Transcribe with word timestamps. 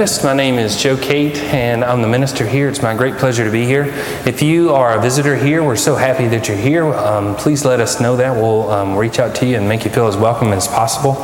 My 0.00 0.32
name 0.32 0.58
is 0.58 0.82
Joe 0.82 0.96
Kate, 0.96 1.36
and 1.36 1.84
I'm 1.84 2.00
the 2.00 2.08
minister 2.08 2.46
here. 2.46 2.70
It's 2.70 2.80
my 2.80 2.94
great 2.94 3.18
pleasure 3.18 3.44
to 3.44 3.50
be 3.50 3.66
here. 3.66 3.84
If 4.24 4.40
you 4.40 4.72
are 4.72 4.96
a 4.96 5.02
visitor 5.02 5.36
here, 5.36 5.62
we're 5.62 5.76
so 5.76 5.94
happy 5.94 6.26
that 6.28 6.48
you're 6.48 6.56
here. 6.56 6.86
Um, 6.86 7.36
please 7.36 7.66
let 7.66 7.80
us 7.80 8.00
know 8.00 8.16
that. 8.16 8.34
We'll 8.34 8.70
um, 8.70 8.96
reach 8.96 9.18
out 9.18 9.34
to 9.34 9.46
you 9.46 9.58
and 9.58 9.68
make 9.68 9.84
you 9.84 9.90
feel 9.90 10.06
as 10.06 10.16
welcome 10.16 10.54
as 10.54 10.66
possible. 10.66 11.16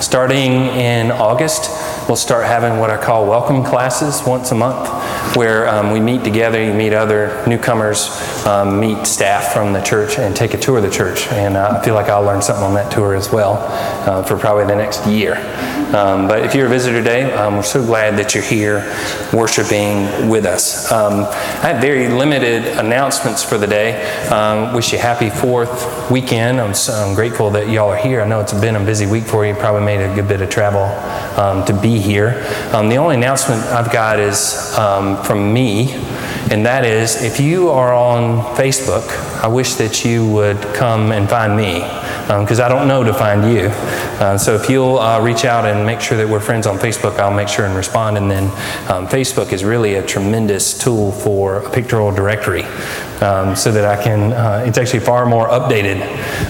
Starting 0.00 0.52
in 0.52 1.10
August, 1.10 1.70
we'll 2.06 2.14
start 2.14 2.46
having 2.46 2.78
what 2.78 2.88
I 2.88 3.02
call 3.02 3.26
welcome 3.26 3.64
classes 3.64 4.24
once 4.24 4.52
a 4.52 4.54
month, 4.54 4.88
where 5.34 5.68
um, 5.68 5.90
we 5.90 5.98
meet 5.98 6.22
together, 6.22 6.62
you 6.62 6.72
meet 6.72 6.92
other 6.92 7.44
newcomers, 7.48 8.16
um, 8.46 8.78
meet 8.78 9.08
staff 9.08 9.52
from 9.52 9.72
the 9.72 9.82
church, 9.82 10.20
and 10.20 10.36
take 10.36 10.54
a 10.54 10.58
tour 10.58 10.76
of 10.76 10.84
the 10.84 10.90
church. 10.90 11.26
And 11.32 11.56
uh, 11.56 11.78
I 11.80 11.84
feel 11.84 11.96
like 11.96 12.06
I'll 12.06 12.22
learn 12.22 12.42
something 12.42 12.62
on 12.62 12.74
that 12.74 12.92
tour 12.92 13.16
as 13.16 13.32
well 13.32 13.56
uh, 14.08 14.22
for 14.22 14.38
probably 14.38 14.66
the 14.66 14.76
next 14.76 15.04
year. 15.08 15.34
Um, 15.94 16.28
but 16.28 16.44
if 16.44 16.54
you're 16.54 16.66
a 16.66 16.68
visitor 16.68 16.98
today, 16.98 17.32
um, 17.32 17.56
we're 17.56 17.62
so 17.62 17.84
glad 17.84 18.16
that 18.18 18.34
you're 18.34 18.44
here 18.44 18.78
worshiping 19.32 20.28
with 20.28 20.46
us. 20.46 20.90
Um, 20.92 21.24
I 21.24 21.72
have 21.72 21.80
very 21.80 22.08
limited 22.08 22.64
announcements 22.78 23.42
for 23.42 23.58
the 23.58 23.66
day. 23.66 24.00
Um, 24.28 24.72
wish 24.72 24.92
you 24.92 24.98
a 24.98 25.02
happy 25.02 25.30
fourth 25.30 26.08
weekend. 26.10 26.60
I'm, 26.60 26.74
so, 26.74 26.92
I'm 26.92 27.14
grateful 27.16 27.50
that 27.50 27.68
y'all 27.68 27.90
are 27.90 27.96
here. 27.96 28.20
I 28.20 28.28
know 28.28 28.40
it's 28.40 28.52
been 28.52 28.76
a 28.76 28.84
busy 28.84 29.06
week 29.06 29.24
for 29.24 29.44
you. 29.44 29.54
Probably 29.54 29.84
made 29.84 30.00
a 30.00 30.14
good 30.14 30.28
bit 30.28 30.40
of 30.40 30.48
travel 30.48 30.84
um, 31.40 31.64
to 31.64 31.72
be 31.72 31.98
here. 31.98 32.46
Um, 32.72 32.88
the 32.88 32.96
only 32.96 33.16
announcement 33.16 33.60
I've 33.64 33.92
got 33.92 34.20
is 34.20 34.74
from 34.74 35.52
me, 35.52 35.92
and 36.52 36.64
that 36.66 36.84
is 36.84 37.22
if 37.22 37.40
you 37.40 37.70
are 37.70 37.92
on 37.92 38.54
Facebook, 38.54 39.08
I 39.42 39.48
wish 39.48 39.74
that 39.74 40.04
you 40.04 40.28
would 40.30 40.60
come 40.74 41.10
and 41.10 41.28
find 41.28 41.56
me 41.56 41.99
because 42.38 42.60
um, 42.60 42.66
I 42.66 42.68
don't 42.68 42.86
know 42.86 43.02
to 43.02 43.12
find 43.12 43.52
you. 43.52 43.66
Uh, 44.20 44.38
so 44.38 44.54
if 44.54 44.70
you'll 44.70 45.00
uh, 45.00 45.20
reach 45.20 45.44
out 45.44 45.66
and 45.66 45.84
make 45.84 46.00
sure 46.00 46.16
that 46.16 46.28
we're 46.28 46.38
friends 46.38 46.64
on 46.66 46.78
Facebook, 46.78 47.18
I'll 47.18 47.34
make 47.34 47.48
sure 47.48 47.66
and 47.66 47.74
respond. 47.74 48.16
And 48.18 48.30
then 48.30 48.44
um, 48.88 49.08
Facebook 49.08 49.52
is 49.52 49.64
really 49.64 49.96
a 49.96 50.06
tremendous 50.06 50.78
tool 50.78 51.10
for 51.10 51.56
a 51.56 51.70
pictorial 51.70 52.12
directory. 52.12 52.62
Um, 53.20 53.54
so 53.54 53.70
that 53.72 53.84
I 53.84 54.02
can, 54.02 54.32
uh, 54.32 54.64
it's 54.66 54.78
actually 54.78 55.00
far 55.00 55.26
more 55.26 55.46
updated 55.48 56.00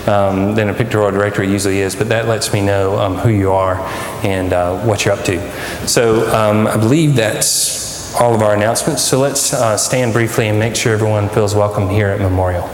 um, 0.07 0.55
than 0.55 0.69
a 0.69 0.75
pictorial 0.75 1.11
directory 1.11 1.51
usually 1.51 1.81
is, 1.81 1.97
but 1.97 2.09
that 2.11 2.29
lets 2.29 2.53
me 2.53 2.61
know 2.61 2.97
um, 2.97 3.17
who 3.17 3.31
you 3.31 3.51
are 3.51 3.81
and 4.25 4.53
uh, 4.53 4.79
what 4.85 5.05
you're 5.05 5.13
up 5.13 5.25
to. 5.25 5.41
So 5.89 6.31
I 6.31 6.77
believe 6.77 7.17
that's 7.17 8.15
all 8.21 8.35
of 8.35 8.43
our 8.43 8.55
announcements. 8.55 9.03
So 9.03 9.19
let's 9.19 9.53
uh, 9.53 9.77
stand 9.77 10.13
briefly 10.13 10.47
and 10.47 10.61
make 10.61 10.77
sure 10.77 10.93
everyone 10.93 11.29
feels 11.29 11.57
welcome 11.57 11.89
here 11.89 12.09
at 12.09 12.21
Memorial. 12.21 12.69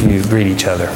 You 0.00 0.22
greet 0.22 0.46
each 0.46 0.64
other. 0.64 0.88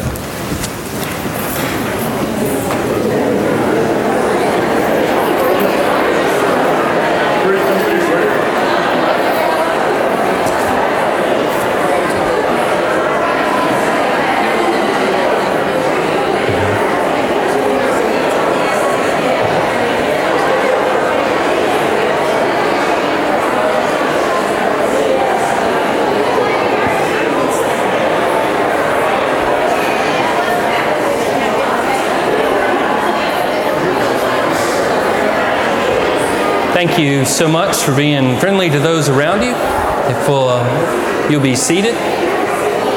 Thank 36.94 37.08
you 37.08 37.24
so 37.24 37.48
much 37.48 37.78
for 37.78 37.92
being 37.92 38.38
friendly 38.38 38.70
to 38.70 38.78
those 38.78 39.08
around 39.08 39.42
you. 39.42 39.50
If 39.50 40.28
we'll, 40.28 40.48
um, 40.48 41.28
you'll 41.28 41.42
be 41.42 41.56
seated, 41.56 41.96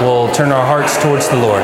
we'll 0.04 0.32
turn 0.34 0.52
our 0.52 0.64
hearts 0.64 1.02
towards 1.02 1.28
the 1.30 1.38
Lord. 1.38 1.64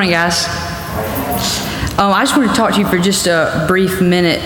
Morning, 0.00 0.12
guys. 0.12 0.46
Um, 1.98 2.10
I 2.14 2.22
just 2.22 2.34
want 2.34 2.48
to 2.48 2.56
talk 2.56 2.72
to 2.72 2.80
you 2.80 2.88
for 2.88 2.96
just 2.96 3.26
a 3.26 3.66
brief 3.68 4.00
minute. 4.00 4.40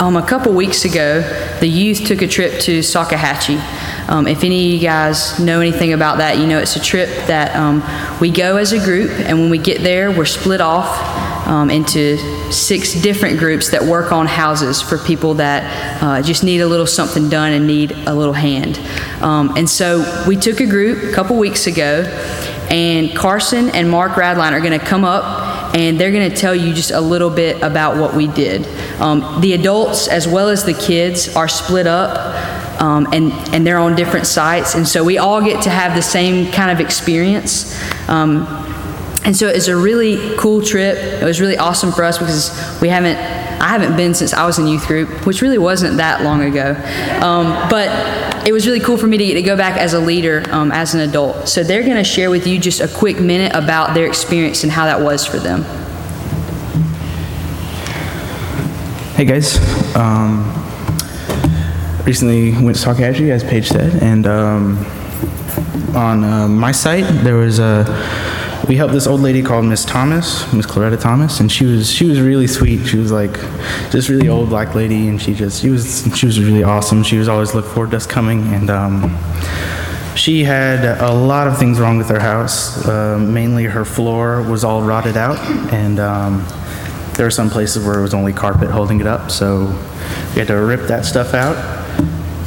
Um, 0.00 0.16
a 0.16 0.26
couple 0.26 0.52
weeks 0.52 0.84
ago, 0.84 1.20
the 1.60 1.68
youth 1.68 2.04
took 2.06 2.22
a 2.22 2.26
trip 2.26 2.60
to 2.62 2.80
Salkehatchie. 2.80 3.60
Um, 4.08 4.26
if 4.26 4.42
any 4.42 4.66
of 4.66 4.72
you 4.72 4.80
guys 4.80 5.38
know 5.38 5.60
anything 5.60 5.92
about 5.92 6.18
that, 6.18 6.38
you 6.38 6.48
know 6.48 6.58
it's 6.58 6.74
a 6.74 6.80
trip 6.80 7.08
that 7.28 7.54
um, 7.54 7.84
we 8.20 8.32
go 8.32 8.56
as 8.56 8.72
a 8.72 8.84
group, 8.84 9.12
and 9.12 9.38
when 9.38 9.48
we 9.48 9.58
get 9.58 9.80
there, 9.82 10.10
we're 10.10 10.24
split 10.24 10.60
off 10.60 11.46
um, 11.46 11.70
into 11.70 12.18
six 12.50 13.00
different 13.00 13.38
groups 13.38 13.70
that 13.70 13.84
work 13.84 14.10
on 14.10 14.26
houses 14.26 14.82
for 14.82 14.98
people 14.98 15.34
that 15.34 16.02
uh, 16.02 16.20
just 16.20 16.42
need 16.42 16.62
a 16.62 16.66
little 16.66 16.84
something 16.84 17.28
done 17.28 17.52
and 17.52 17.64
need 17.64 17.92
a 17.92 18.12
little 18.12 18.34
hand. 18.34 18.76
Um, 19.22 19.56
and 19.56 19.70
so 19.70 20.24
we 20.26 20.34
took 20.34 20.58
a 20.58 20.66
group 20.66 21.04
a 21.04 21.14
couple 21.14 21.38
weeks 21.38 21.68
ago 21.68 22.02
and 22.70 23.14
Carson 23.16 23.70
and 23.70 23.90
Mark 23.90 24.12
Radline 24.12 24.52
are 24.52 24.60
going 24.60 24.78
to 24.78 24.84
come 24.84 25.04
up 25.04 25.74
and 25.74 26.00
they're 26.00 26.12
going 26.12 26.30
to 26.30 26.36
tell 26.36 26.54
you 26.54 26.72
just 26.72 26.90
a 26.90 27.00
little 27.00 27.30
bit 27.30 27.62
about 27.62 27.96
what 27.96 28.14
we 28.14 28.26
did. 28.26 28.66
Um, 29.00 29.40
the 29.40 29.52
adults, 29.52 30.08
as 30.08 30.26
well 30.26 30.48
as 30.48 30.64
the 30.64 30.74
kids, 30.74 31.34
are 31.36 31.48
split 31.48 31.86
up 31.86 32.80
um, 32.80 33.06
and, 33.12 33.32
and 33.54 33.66
they're 33.66 33.78
on 33.78 33.94
different 33.94 34.26
sites, 34.26 34.74
and 34.74 34.86
so 34.86 35.02
we 35.02 35.18
all 35.18 35.42
get 35.42 35.62
to 35.62 35.70
have 35.70 35.94
the 35.94 36.02
same 36.02 36.52
kind 36.52 36.70
of 36.70 36.80
experience. 36.80 37.74
Um, 38.08 38.46
and 39.24 39.36
so 39.36 39.48
it's 39.48 39.66
a 39.68 39.76
really 39.76 40.36
cool 40.36 40.62
trip. 40.62 40.96
It 40.96 41.24
was 41.24 41.40
really 41.40 41.58
awesome 41.58 41.90
for 41.90 42.04
us 42.04 42.18
because 42.18 42.80
we 42.80 42.88
haven't 42.88 43.16
I 43.60 43.68
haven't 43.68 43.96
been 43.96 44.14
since 44.14 44.34
I 44.34 44.46
was 44.46 44.58
in 44.58 44.66
youth 44.66 44.86
group, 44.86 45.26
which 45.26 45.40
really 45.40 45.58
wasn't 45.58 45.96
that 45.96 46.22
long 46.22 46.42
ago. 46.42 46.74
Um, 47.24 47.68
but 47.70 47.88
it 48.46 48.52
was 48.52 48.64
really 48.64 48.78
cool 48.78 48.96
for 48.96 49.08
me 49.08 49.18
to 49.18 49.26
get 49.26 49.34
to 49.34 49.42
go 49.42 49.56
back 49.56 49.76
as 49.76 49.92
a 49.92 49.98
leader 49.98 50.44
um, 50.50 50.70
as 50.70 50.94
an 50.94 51.00
adult. 51.00 51.48
So 51.48 51.64
they're 51.64 51.82
going 51.82 51.96
to 51.96 52.04
share 52.04 52.30
with 52.30 52.46
you 52.46 52.60
just 52.60 52.80
a 52.80 52.86
quick 52.86 53.18
minute 53.18 53.52
about 53.56 53.92
their 53.92 54.06
experience 54.06 54.62
and 54.62 54.70
how 54.70 54.84
that 54.84 55.00
was 55.00 55.26
for 55.26 55.38
them. 55.38 55.64
Hey 59.16 59.24
guys, 59.24 59.58
um, 59.96 60.44
recently 62.04 62.52
went 62.52 62.76
to 62.76 62.86
Salkehatchie, 62.86 63.30
as 63.30 63.42
Paige 63.42 63.66
said, 63.66 64.00
and 64.00 64.28
um, 64.28 64.76
on 65.96 66.22
uh, 66.22 66.46
my 66.46 66.70
site 66.70 67.04
there 67.24 67.34
was 67.34 67.58
a 67.58 67.84
we 68.68 68.74
helped 68.76 68.92
this 68.92 69.06
old 69.06 69.20
lady 69.20 69.42
called 69.42 69.64
Miss 69.64 69.84
Thomas, 69.84 70.52
Miss 70.52 70.66
Claretta 70.66 71.00
Thomas, 71.00 71.38
and 71.40 71.50
she 71.50 71.64
was 71.64 71.90
she 71.90 72.06
was 72.06 72.20
really 72.20 72.46
sweet. 72.48 72.84
She 72.86 72.98
was 72.98 73.12
like 73.12 73.32
this 73.90 74.08
really 74.08 74.28
old 74.28 74.48
black 74.48 74.74
lady, 74.74 75.08
and 75.08 75.22
she 75.22 75.34
just 75.34 75.62
she 75.62 75.70
was 75.70 76.08
she 76.16 76.26
was 76.26 76.40
really 76.40 76.64
awesome. 76.64 77.02
She 77.04 77.16
was 77.16 77.28
always 77.28 77.54
look 77.54 77.64
forward 77.64 77.92
to 77.92 77.96
us 77.96 78.06
coming, 78.06 78.42
and 78.54 78.68
um, 78.68 79.16
she 80.16 80.42
had 80.42 81.00
a 81.00 81.12
lot 81.12 81.46
of 81.46 81.58
things 81.58 81.78
wrong 81.78 81.96
with 81.96 82.08
her 82.08 82.18
house. 82.18 82.86
Uh, 82.86 83.18
mainly, 83.18 83.64
her 83.64 83.84
floor 83.84 84.42
was 84.42 84.64
all 84.64 84.82
rotted 84.82 85.16
out, 85.16 85.38
and 85.72 86.00
um, 86.00 86.44
there 87.14 87.26
were 87.26 87.30
some 87.30 87.48
places 87.48 87.86
where 87.86 87.98
it 87.98 88.02
was 88.02 88.14
only 88.14 88.32
carpet 88.32 88.70
holding 88.70 89.00
it 89.00 89.06
up. 89.06 89.30
So 89.30 89.66
we 90.34 90.40
had 90.40 90.48
to 90.48 90.56
rip 90.56 90.88
that 90.88 91.04
stuff 91.04 91.34
out, 91.34 91.56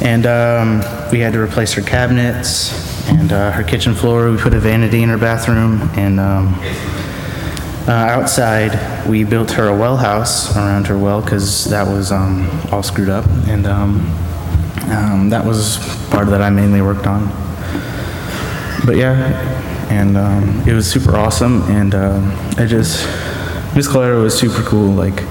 and 0.01 0.25
um, 0.25 1.11
we 1.11 1.19
had 1.19 1.31
to 1.31 1.39
replace 1.39 1.73
her 1.73 1.81
cabinets 1.81 2.88
and 3.09 3.31
uh, 3.31 3.51
her 3.51 3.63
kitchen 3.63 3.93
floor. 3.93 4.31
We 4.31 4.37
put 4.37 4.53
a 4.53 4.59
vanity 4.59 5.03
in 5.03 5.09
her 5.09 5.17
bathroom, 5.17 5.81
and 5.95 6.19
um, 6.19 6.55
uh, 7.87 7.91
outside 7.91 9.07
we 9.07 9.23
built 9.23 9.51
her 9.51 9.67
a 9.67 9.75
well 9.75 9.97
house 9.97 10.55
around 10.55 10.87
her 10.87 10.97
well 10.97 11.21
because 11.21 11.65
that 11.65 11.85
was 11.87 12.11
um, 12.11 12.49
all 12.71 12.83
screwed 12.83 13.09
up, 13.09 13.25
and 13.47 13.65
um, 13.65 13.99
um, 14.91 15.29
that 15.29 15.45
was 15.45 15.77
part 16.09 16.27
that 16.29 16.41
I 16.41 16.49
mainly 16.49 16.81
worked 16.81 17.07
on 17.07 17.29
but 18.85 18.97
yeah, 18.97 19.87
and 19.89 20.17
um, 20.17 20.67
it 20.67 20.73
was 20.73 20.89
super 20.89 21.15
awesome, 21.15 21.61
and 21.63 21.93
um, 21.93 22.31
I 22.57 22.65
just 22.65 23.05
Miss 23.75 23.87
Clara 23.87 24.19
was 24.19 24.37
super 24.37 24.61
cool. 24.63 24.91
Like, 24.91 25.21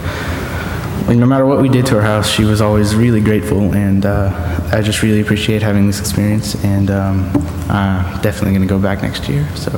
like 1.08 1.16
no 1.16 1.24
matter 1.26 1.46
what 1.46 1.62
we 1.62 1.70
did 1.70 1.86
to 1.86 1.94
her 1.94 2.02
house, 2.02 2.28
she 2.30 2.44
was 2.44 2.60
always 2.60 2.94
really 2.94 3.22
grateful, 3.22 3.72
and 3.74 4.04
uh, 4.04 4.68
I 4.72 4.82
just 4.82 5.02
really 5.02 5.20
appreciate 5.22 5.62
having 5.62 5.86
this 5.86 6.00
experience, 6.00 6.54
and 6.64 6.90
um, 6.90 7.30
uh, 7.70 8.20
definitely 8.20 8.52
gonna 8.52 8.66
go 8.66 8.78
back 8.78 9.00
next 9.02 9.26
year. 9.26 9.48
So, 9.56 9.70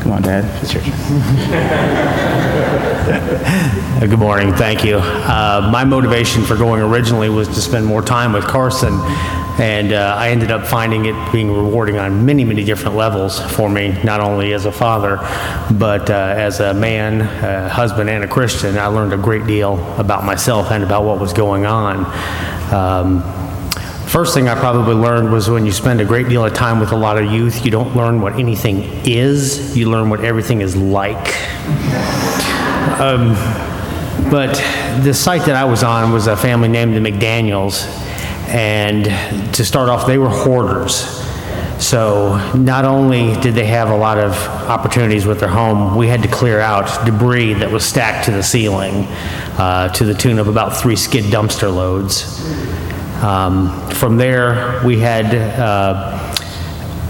come 0.00 0.12
on, 0.12 0.20
Dad, 0.22 0.44
it's 0.62 0.74
your 0.74 0.82
turn. 0.82 0.92
Good 4.10 4.18
morning, 4.18 4.52
thank 4.54 4.84
you. 4.84 4.96
Uh, 4.98 5.70
My 5.72 5.84
motivation 5.84 6.44
for 6.44 6.54
going 6.54 6.82
originally 6.82 7.30
was 7.30 7.48
to 7.48 7.62
spend 7.62 7.86
more 7.86 8.02
time 8.02 8.34
with 8.34 8.44
Carson, 8.44 8.92
and 9.58 9.92
uh, 9.92 10.14
I 10.18 10.28
ended 10.28 10.50
up 10.50 10.66
finding 10.66 11.06
it 11.06 11.32
being 11.32 11.50
rewarding 11.50 11.96
on 11.98 12.26
many, 12.26 12.44
many 12.44 12.64
different 12.64 12.96
levels 12.96 13.40
for 13.54 13.68
me, 13.68 14.00
not 14.02 14.20
only 14.20 14.52
as 14.52 14.66
a 14.66 14.72
father, 14.72 15.16
but 15.78 16.10
uh, 16.10 16.34
as 16.36 16.60
a 16.60 16.74
man, 16.74 17.22
a 17.22 17.68
husband, 17.68 18.10
and 18.10 18.24
a 18.24 18.28
Christian. 18.28 18.76
I 18.76 18.86
learned 18.86 19.12
a 19.12 19.16
great 19.16 19.46
deal 19.46 19.74
about 19.98 20.24
myself 20.24 20.70
and 20.70 20.84
about 20.84 21.04
what 21.04 21.20
was 21.20 21.32
going 21.32 21.66
on. 21.66 22.04
Um, 22.72 23.22
First 24.06 24.34
thing 24.34 24.48
I 24.48 24.54
probably 24.54 24.94
learned 24.94 25.32
was 25.32 25.50
when 25.50 25.66
you 25.66 25.72
spend 25.72 26.00
a 26.00 26.04
great 26.04 26.28
deal 26.28 26.44
of 26.44 26.54
time 26.54 26.78
with 26.78 26.92
a 26.92 26.96
lot 26.96 27.18
of 27.18 27.30
youth, 27.30 27.64
you 27.64 27.72
don't 27.72 27.96
learn 27.96 28.20
what 28.20 28.34
anything 28.38 28.84
is, 29.04 29.76
you 29.76 29.90
learn 29.90 30.08
what 30.08 30.24
everything 30.24 30.60
is 30.60 30.76
like. 30.76 31.34
But 34.30 34.54
the 35.04 35.12
site 35.12 35.44
that 35.46 35.56
I 35.56 35.64
was 35.64 35.82
on 35.82 36.12
was 36.12 36.28
a 36.28 36.36
family 36.36 36.68
named 36.68 36.96
the 36.96 37.00
McDaniels, 37.00 37.84
and 38.48 39.04
to 39.54 39.64
start 39.64 39.88
off, 39.88 40.06
they 40.06 40.18
were 40.18 40.28
hoarders. 40.28 41.24
So 41.78 42.36
not 42.56 42.84
only 42.84 43.38
did 43.40 43.54
they 43.54 43.66
have 43.66 43.90
a 43.90 43.96
lot 43.96 44.18
of 44.18 44.32
opportunities 44.68 45.26
with 45.26 45.40
their 45.40 45.48
home, 45.48 45.96
we 45.96 46.08
had 46.08 46.22
to 46.22 46.28
clear 46.28 46.58
out 46.58 47.04
debris 47.04 47.54
that 47.54 47.70
was 47.70 47.84
stacked 47.84 48.24
to 48.26 48.30
the 48.30 48.42
ceiling 48.42 49.04
uh, 49.58 49.88
to 49.90 50.04
the 50.04 50.14
tune 50.14 50.38
of 50.38 50.48
about 50.48 50.76
three 50.76 50.96
skid 50.96 51.24
dumpster 51.24 51.74
loads. 51.74 52.42
Um, 53.22 53.90
From 53.90 54.16
there, 54.16 54.82
we 54.84 54.98
had 54.98 55.34
uh, 55.34 56.34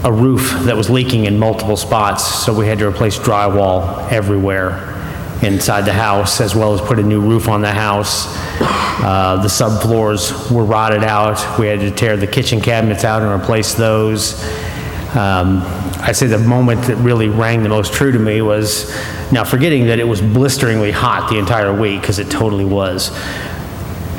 a 0.03 0.11
roof 0.11 0.53
that 0.63 0.75
was 0.75 0.89
leaking 0.89 1.25
in 1.25 1.39
multiple 1.39 1.77
spots, 1.77 2.25
so 2.25 2.53
we 2.53 2.67
had 2.67 2.79
to 2.79 2.87
replace 2.87 3.17
drywall 3.17 4.11
everywhere 4.11 4.96
inside 5.43 5.81
the 5.81 5.93
house, 5.93 6.41
as 6.41 6.55
well 6.55 6.73
as 6.73 6.81
put 6.81 6.97
a 6.97 7.03
new 7.03 7.21
roof 7.21 7.47
on 7.47 7.61
the 7.61 7.71
house. 7.71 8.25
Uh, 8.59 9.39
The 9.41 9.47
subfloors 9.47 10.51
were 10.51 10.65
rotted 10.65 11.03
out. 11.03 11.59
We 11.59 11.67
had 11.67 11.79
to 11.81 11.91
tear 11.91 12.17
the 12.17 12.27
kitchen 12.27 12.59
cabinets 12.59 13.03
out 13.03 13.21
and 13.21 13.31
replace 13.31 13.75
those. 13.75 14.43
Um, 15.15 15.61
I'd 16.01 16.15
say 16.15 16.27
the 16.27 16.37
moment 16.37 16.83
that 16.83 16.95
really 16.97 17.29
rang 17.29 17.63
the 17.63 17.69
most 17.69 17.93
true 17.93 18.11
to 18.11 18.19
me 18.19 18.41
was, 18.41 18.91
now 19.31 19.43
forgetting 19.43 19.87
that 19.87 19.99
it 19.99 20.07
was 20.07 20.21
blisteringly 20.21 20.91
hot 20.91 21.29
the 21.29 21.37
entire 21.37 21.73
week, 21.73 22.01
because 22.01 22.19
it 22.19 22.29
totally 22.29 22.65
was. 22.65 23.11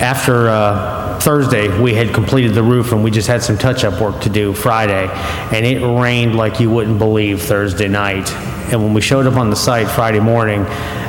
After 0.01 0.49
uh, 0.49 1.19
Thursday, 1.19 1.69
we 1.81 1.95
had 1.95 2.15
completed 2.15 2.55
the 2.55 2.63
roof 2.63 2.93
and 2.93 3.03
we 3.03 3.11
just 3.11 3.27
had 3.27 3.43
some 3.43 3.59
touch-up 3.59 4.01
work 4.01 4.21
to 4.23 4.31
do 4.31 4.55
Friday, 4.55 5.09
and 5.53 5.67
it 5.67 5.85
rained 5.85 6.37
like 6.37 6.61
you 6.61 6.71
wouldn't 6.71 6.99
believe 6.99 7.43
Thursday 7.43 7.89
night. 7.89 8.31
And 8.71 8.83
when 8.83 8.95
we 8.95 9.01
showed 9.01 9.27
up 9.27 9.35
on 9.35 9.51
the 9.51 9.57
site 9.57 9.89
Friday 9.89 10.21
morning, 10.21 10.65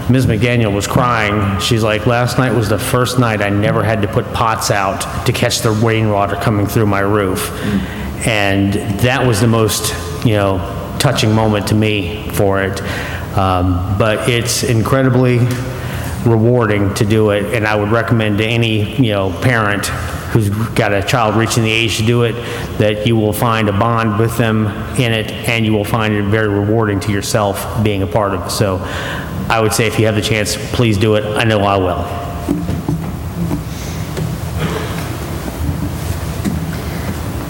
Ms. 0.10 0.26
McDaniel 0.26 0.74
was 0.74 0.88
crying. 0.88 1.60
She's 1.60 1.84
like, 1.84 2.08
"Last 2.08 2.38
night 2.40 2.54
was 2.54 2.68
the 2.68 2.80
first 2.80 3.20
night 3.20 3.42
I 3.42 3.50
never 3.50 3.84
had 3.84 4.02
to 4.02 4.08
put 4.08 4.34
pots 4.34 4.72
out 4.72 5.26
to 5.26 5.32
catch 5.32 5.60
the 5.60 5.72
rainwater 5.72 6.36
coming 6.36 6.66
through 6.66 6.88
my 6.88 7.02
roof." 7.02 7.52
And 8.28 8.74
that 9.02 9.26
was 9.26 9.40
the 9.40 9.48
most, 9.48 9.94
you 10.26 10.34
know, 10.34 10.60
touching 10.98 11.34
moment 11.34 11.68
to 11.68 11.76
me 11.76 12.30
for 12.34 12.62
it. 12.64 12.82
Um, 13.38 13.96
But 13.98 14.28
it's 14.28 14.64
incredibly 14.64 15.40
rewarding 16.26 16.94
to 16.96 17.06
do 17.06 17.30
it, 17.30 17.54
and 17.54 17.66
I 17.66 17.76
would 17.76 17.92
recommend 17.92 18.40
to 18.40 18.46
any, 18.46 18.96
you 18.96 19.12
know, 19.12 19.30
parent 19.42 19.86
who's 20.32 20.50
got 20.50 20.92
a 20.94 21.02
child 21.02 21.36
reaching 21.36 21.64
the 21.64 21.72
age 21.72 21.98
to 21.98 22.06
do 22.06 22.24
it, 22.24 22.36
that 22.78 23.08
you 23.08 23.16
will 23.16 23.34
find 23.34 23.68
a 23.70 23.72
bond 23.72 24.20
with 24.20 24.38
them 24.38 24.68
in 24.98 25.12
it, 25.12 25.32
and 25.48 25.66
you 25.66 25.74
will 25.74 25.86
find 25.86 26.14
it 26.14 26.24
very 26.26 26.48
rewarding 26.48 27.00
to 27.00 27.12
yourself 27.12 27.66
being 27.84 28.04
a 28.04 28.08
part 28.08 28.34
of 28.34 28.46
it. 28.46 28.50
So 28.52 28.80
I 29.50 29.60
would 29.60 29.74
say 29.74 29.88
if 29.88 29.98
you 29.98 30.06
have 30.06 30.14
the 30.14 30.22
chance, 30.22 30.56
please 30.74 30.98
do 30.98 31.16
it. 31.16 31.26
I 31.26 31.44
know 31.44 31.62
I 31.62 31.78
will. 31.78 32.30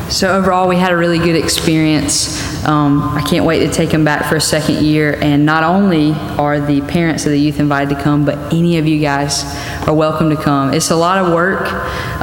So 0.10 0.36
overall, 0.36 0.68
we 0.68 0.78
had 0.78 0.92
a 0.92 0.98
really 0.98 1.20
good 1.20 1.36
experience. 1.36 2.66
Um, 2.66 3.02
I 3.02 3.22
can't 3.22 3.46
wait 3.46 3.60
to 3.68 3.72
take 3.72 3.90
them 3.90 4.04
back 4.04 4.28
for 4.28 4.38
a 4.38 4.42
second 4.42 4.84
year. 4.84 5.18
And 5.22 5.46
not 5.46 5.64
only 5.64 6.14
are 6.38 6.60
the 6.60 6.82
parents 6.82 7.26
of 7.26 7.32
the 7.32 7.40
youth 7.40 7.60
invited 7.60 7.96
to 7.96 8.02
come, 8.02 8.26
but 8.26 8.54
any 8.54 8.78
of 8.78 8.88
you 8.88 9.00
guys 9.00 9.44
are 9.88 9.94
welcome 9.94 10.30
to 10.30 10.36
come. 10.36 10.74
It's 10.74 10.92
a 10.92 10.96
lot 10.96 11.24
of 11.24 11.34
work, 11.34 11.72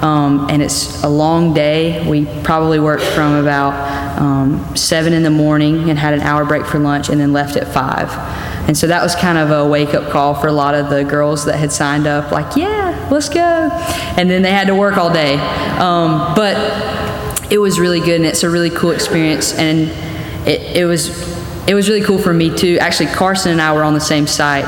um, 0.02 0.49
and 0.50 0.62
it's 0.62 1.02
a 1.04 1.09
long 1.09 1.54
day. 1.54 2.06
We 2.09 2.25
probably 2.42 2.80
worked 2.80 3.04
from 3.04 3.35
about 3.35 4.18
um, 4.18 4.75
seven 4.75 5.12
in 5.12 5.23
the 5.23 5.30
morning 5.30 5.88
and 5.90 5.99
had 5.99 6.14
an 6.14 6.21
hour 6.21 6.45
break 6.45 6.66
for 6.66 6.78
lunch, 6.78 7.09
and 7.09 7.21
then 7.21 7.33
left 7.33 7.56
at 7.56 7.68
five. 7.68 8.11
And 8.66 8.76
so 8.76 8.87
that 8.88 9.02
was 9.02 9.14
kind 9.14 9.38
of 9.38 9.50
a 9.50 9.66
wake-up 9.66 10.11
call 10.11 10.35
for 10.35 10.49
a 10.49 10.52
lot 10.52 10.75
of 10.75 10.90
the 10.90 11.04
girls 11.04 11.44
that 11.44 11.56
had 11.56 11.70
signed 11.70 12.06
up, 12.06 12.32
like, 12.32 12.56
yeah, 12.56 13.08
let's 13.11 13.28
go. 13.28 13.70
And 14.16 14.28
then 14.28 14.42
they 14.42 14.50
had 14.50 14.66
to 14.66 14.75
work 14.75 14.96
all 14.96 15.12
day. 15.12 15.35
Um, 15.78 16.35
but 16.35 16.56
it 17.50 17.58
was 17.58 17.78
really 17.78 18.00
good 18.00 18.16
and 18.16 18.26
it's 18.26 18.42
a 18.42 18.50
really 18.50 18.70
cool 18.70 18.90
experience 18.90 19.54
and 19.54 19.88
it, 20.49 20.76
it 20.76 20.85
was 20.85 21.37
it 21.68 21.75
was 21.75 21.88
really 21.88 22.02
cool 22.02 22.18
for 22.18 22.32
me 22.32 22.54
too 22.54 22.78
actually 22.80 23.06
carson 23.06 23.52
and 23.52 23.61
i 23.61 23.73
were 23.73 23.85
on 23.85 23.94
the 23.94 24.00
same 24.00 24.26
site 24.26 24.64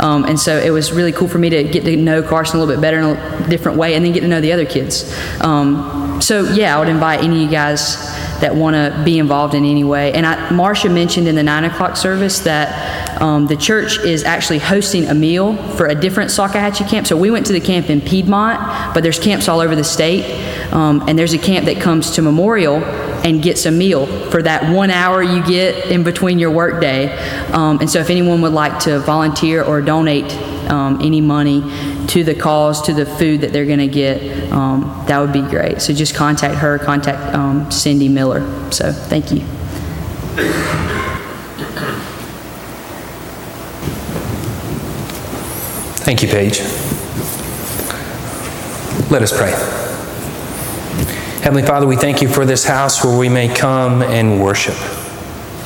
um, 0.00 0.24
and 0.24 0.38
so 0.38 0.56
it 0.58 0.70
was 0.70 0.92
really 0.92 1.12
cool 1.12 1.28
for 1.28 1.38
me 1.38 1.50
to 1.50 1.64
get 1.64 1.84
to 1.84 1.96
know 1.96 2.22
carson 2.22 2.56
a 2.56 2.60
little 2.60 2.72
bit 2.74 2.80
better 2.80 2.98
in 2.98 3.04
a 3.04 3.48
different 3.48 3.76
way 3.76 3.94
and 3.94 4.04
then 4.04 4.12
get 4.12 4.20
to 4.20 4.28
know 4.28 4.40
the 4.40 4.52
other 4.52 4.64
kids 4.64 5.12
um, 5.40 5.99
so 6.20 6.44
yeah 6.52 6.76
i 6.76 6.78
would 6.78 6.88
invite 6.88 7.20
any 7.20 7.36
of 7.36 7.42
you 7.42 7.50
guys 7.50 7.96
that 8.40 8.54
want 8.54 8.74
to 8.74 9.02
be 9.04 9.18
involved 9.18 9.54
in 9.54 9.64
any 9.64 9.84
way 9.84 10.12
and 10.12 10.26
I, 10.26 10.50
marcia 10.50 10.88
mentioned 10.88 11.28
in 11.28 11.34
the 11.34 11.42
nine 11.42 11.64
o'clock 11.64 11.96
service 11.96 12.40
that 12.40 13.10
um, 13.20 13.46
the 13.46 13.56
church 13.56 13.98
is 13.98 14.24
actually 14.24 14.58
hosting 14.58 15.06
a 15.06 15.14
meal 15.14 15.54
for 15.76 15.86
a 15.86 15.94
different 15.94 16.30
Salkehatchie 16.30 16.88
camp. 16.88 17.06
So 17.06 17.16
we 17.16 17.30
went 17.30 17.46
to 17.46 17.52
the 17.52 17.60
camp 17.60 17.90
in 17.90 18.00
Piedmont, 18.00 18.94
but 18.94 19.02
there's 19.02 19.18
camps 19.18 19.46
all 19.46 19.60
over 19.60 19.76
the 19.76 19.84
state. 19.84 20.24
Um, 20.72 21.06
and 21.06 21.18
there's 21.18 21.34
a 21.34 21.38
camp 21.38 21.66
that 21.66 21.80
comes 21.80 22.12
to 22.12 22.22
Memorial 22.22 22.82
and 23.22 23.42
gets 23.42 23.66
a 23.66 23.70
meal 23.70 24.06
for 24.30 24.42
that 24.42 24.74
one 24.74 24.90
hour 24.90 25.22
you 25.22 25.44
get 25.44 25.90
in 25.90 26.02
between 26.02 26.38
your 26.38 26.50
workday. 26.50 27.12
Um, 27.48 27.80
and 27.80 27.90
so 27.90 28.00
if 28.00 28.08
anyone 28.08 28.40
would 28.40 28.54
like 28.54 28.78
to 28.80 29.00
volunteer 29.00 29.62
or 29.62 29.82
donate 29.82 30.30
um, 30.68 31.00
any 31.00 31.20
money 31.20 31.62
to 32.08 32.24
the 32.24 32.34
cause, 32.34 32.82
to 32.82 32.92
the 32.92 33.06
food 33.06 33.40
that 33.42 33.52
they're 33.52 33.66
going 33.66 33.78
to 33.78 33.88
get, 33.88 34.50
um, 34.52 35.04
that 35.06 35.18
would 35.18 35.32
be 35.32 35.42
great. 35.42 35.80
So 35.80 35.92
just 35.92 36.14
contact 36.14 36.56
her, 36.56 36.78
contact 36.78 37.34
um, 37.34 37.70
Cindy 37.70 38.08
Miller. 38.08 38.40
So 38.72 38.92
thank 38.92 39.32
you. 39.32 39.44
Thank 46.02 46.22
you, 46.22 46.28
Paige. 46.28 46.60
Let 49.10 49.22
us 49.22 49.36
pray. 49.36 49.50
Heavenly 51.42 51.62
Father, 51.62 51.86
we 51.86 51.96
thank 51.96 52.20
you 52.20 52.28
for 52.28 52.44
this 52.44 52.64
house 52.64 53.04
where 53.04 53.16
we 53.16 53.28
may 53.28 53.48
come 53.48 54.02
and 54.02 54.42
worship. 54.42 54.76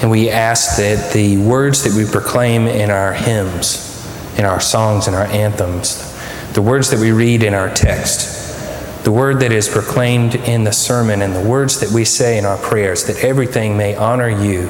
And 0.02 0.10
we 0.10 0.30
ask 0.30 0.76
that 0.76 1.12
the 1.12 1.38
words 1.38 1.84
that 1.84 1.94
we 1.94 2.10
proclaim 2.10 2.66
in 2.66 2.90
our 2.90 3.12
hymns, 3.12 3.93
in 4.36 4.44
our 4.44 4.60
songs, 4.60 5.06
and 5.06 5.16
our 5.16 5.26
anthems, 5.26 6.12
the 6.52 6.62
words 6.62 6.90
that 6.90 7.00
we 7.00 7.12
read 7.12 7.42
in 7.42 7.54
our 7.54 7.72
text, 7.72 9.04
the 9.04 9.12
word 9.12 9.40
that 9.40 9.52
is 9.52 9.68
proclaimed 9.68 10.34
in 10.34 10.64
the 10.64 10.72
sermon 10.72 11.20
and 11.20 11.34
the 11.34 11.48
words 11.48 11.80
that 11.80 11.90
we 11.90 12.04
say 12.04 12.38
in 12.38 12.44
our 12.44 12.56
prayers, 12.56 13.04
that 13.04 13.22
everything 13.22 13.76
may 13.76 13.94
honor 13.94 14.28
you 14.28 14.68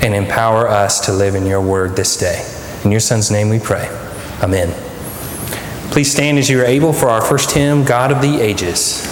and 0.00 0.14
empower 0.14 0.68
us 0.68 1.00
to 1.06 1.12
live 1.12 1.34
in 1.34 1.46
your 1.46 1.60
word 1.60 1.96
this 1.96 2.16
day. 2.16 2.46
In 2.84 2.90
your 2.90 3.00
Son's 3.00 3.30
name 3.30 3.48
we 3.48 3.58
pray. 3.58 3.88
Amen. 4.40 4.72
Please 5.90 6.10
stand 6.10 6.38
as 6.38 6.48
you 6.48 6.60
are 6.60 6.64
able 6.64 6.92
for 6.92 7.10
our 7.10 7.20
first 7.20 7.50
hymn, 7.50 7.84
God 7.84 8.10
of 8.12 8.22
the 8.22 8.40
Ages. 8.40 9.11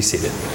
Be 0.00 0.04
seated. 0.04 0.49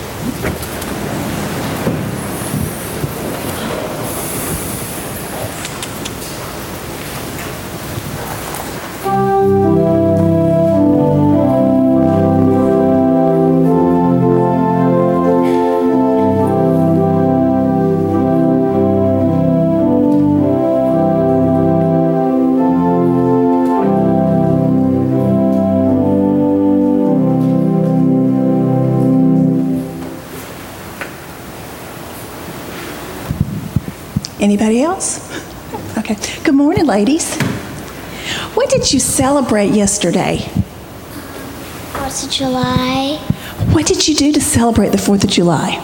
Ladies. 36.85 37.35
What 38.55 38.69
did 38.69 38.91
you 38.93 38.99
celebrate 38.99 39.71
yesterday? 39.71 40.37
Fourth 41.93 42.23
of 42.25 42.29
July, 42.31 43.17
What 43.71 43.85
did 43.85 44.07
you 44.07 44.15
do 44.15 44.31
to 44.31 44.39
celebrate 44.41 44.89
the 44.91 44.97
4th 44.97 45.23
of 45.23 45.29
July? 45.29 45.79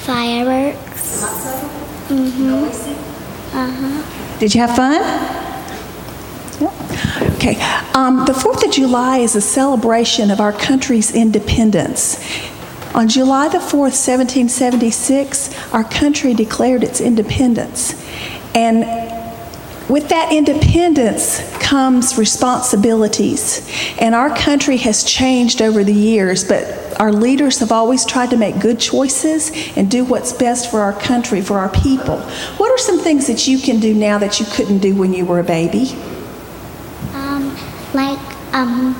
fireworks. 0.00 1.24
Mhm. 2.08 2.68
Uh 3.52 3.70
huh. 3.70 4.02
Did 4.38 4.54
you 4.54 4.60
have 4.60 4.74
fun? 4.76 5.00
Yeah. 6.60 6.70
Okay. 7.34 7.56
Um, 7.94 8.24
the 8.26 8.32
4th 8.32 8.64
of 8.64 8.70
July 8.70 9.18
is 9.18 9.34
a 9.36 9.40
celebration 9.40 10.30
of 10.30 10.40
our 10.40 10.52
country's 10.52 11.12
independence. 11.14 12.18
On 12.94 13.08
July 13.08 13.48
the 13.48 13.58
4th, 13.58 13.94
1776, 13.96 15.50
our 15.72 15.84
country 15.84 16.32
declared 16.34 16.82
its 16.84 17.00
independence. 17.00 17.94
And 18.54 18.84
with 19.88 20.08
that 20.08 20.32
independence 20.32 21.40
comes 21.58 22.18
responsibilities. 22.18 23.68
And 23.98 24.14
our 24.14 24.34
country 24.34 24.76
has 24.78 25.04
changed 25.04 25.62
over 25.62 25.84
the 25.84 25.92
years, 25.92 26.44
but 26.44 26.98
our 27.00 27.12
leaders 27.12 27.58
have 27.60 27.72
always 27.72 28.04
tried 28.04 28.30
to 28.30 28.36
make 28.36 28.58
good 28.58 28.80
choices 28.80 29.52
and 29.76 29.90
do 29.90 30.04
what's 30.04 30.32
best 30.32 30.70
for 30.70 30.80
our 30.80 30.92
country, 30.92 31.40
for 31.40 31.58
our 31.58 31.68
people. 31.68 32.18
What 32.56 32.70
are 32.70 32.78
some 32.78 32.98
things 32.98 33.26
that 33.26 33.46
you 33.46 33.58
can 33.58 33.80
do 33.80 33.94
now 33.94 34.18
that 34.18 34.40
you 34.40 34.46
couldn't 34.46 34.78
do 34.78 34.94
when 34.94 35.12
you 35.12 35.24
were 35.24 35.40
a 35.40 35.44
baby? 35.44 35.90
Um, 37.12 37.56
like, 37.94 38.18
um, 38.54 38.92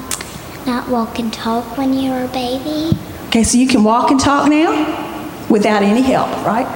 not 0.67 0.89
walk 0.89 1.19
and 1.19 1.33
talk 1.33 1.77
when 1.77 1.95
you 1.95 2.11
were 2.11 2.25
a 2.25 2.29
baby. 2.29 2.97
Okay, 3.29 3.43
so 3.43 3.59
you 3.59 3.67
can 3.67 3.83
walk 3.83 4.11
and 4.11 4.21
talk 4.21 4.49
now 4.49 5.47
without 5.49 5.83
any 5.83 6.03
help, 6.03 6.31
right? 6.45 6.67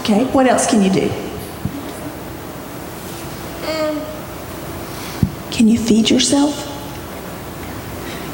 Okay, 0.00 0.24
what 0.32 0.46
else 0.46 0.68
can 0.68 0.82
you 0.82 0.90
do? 0.90 1.23
Can 5.64 5.72
you 5.72 5.78
feed 5.78 6.10
yourself? 6.10 6.66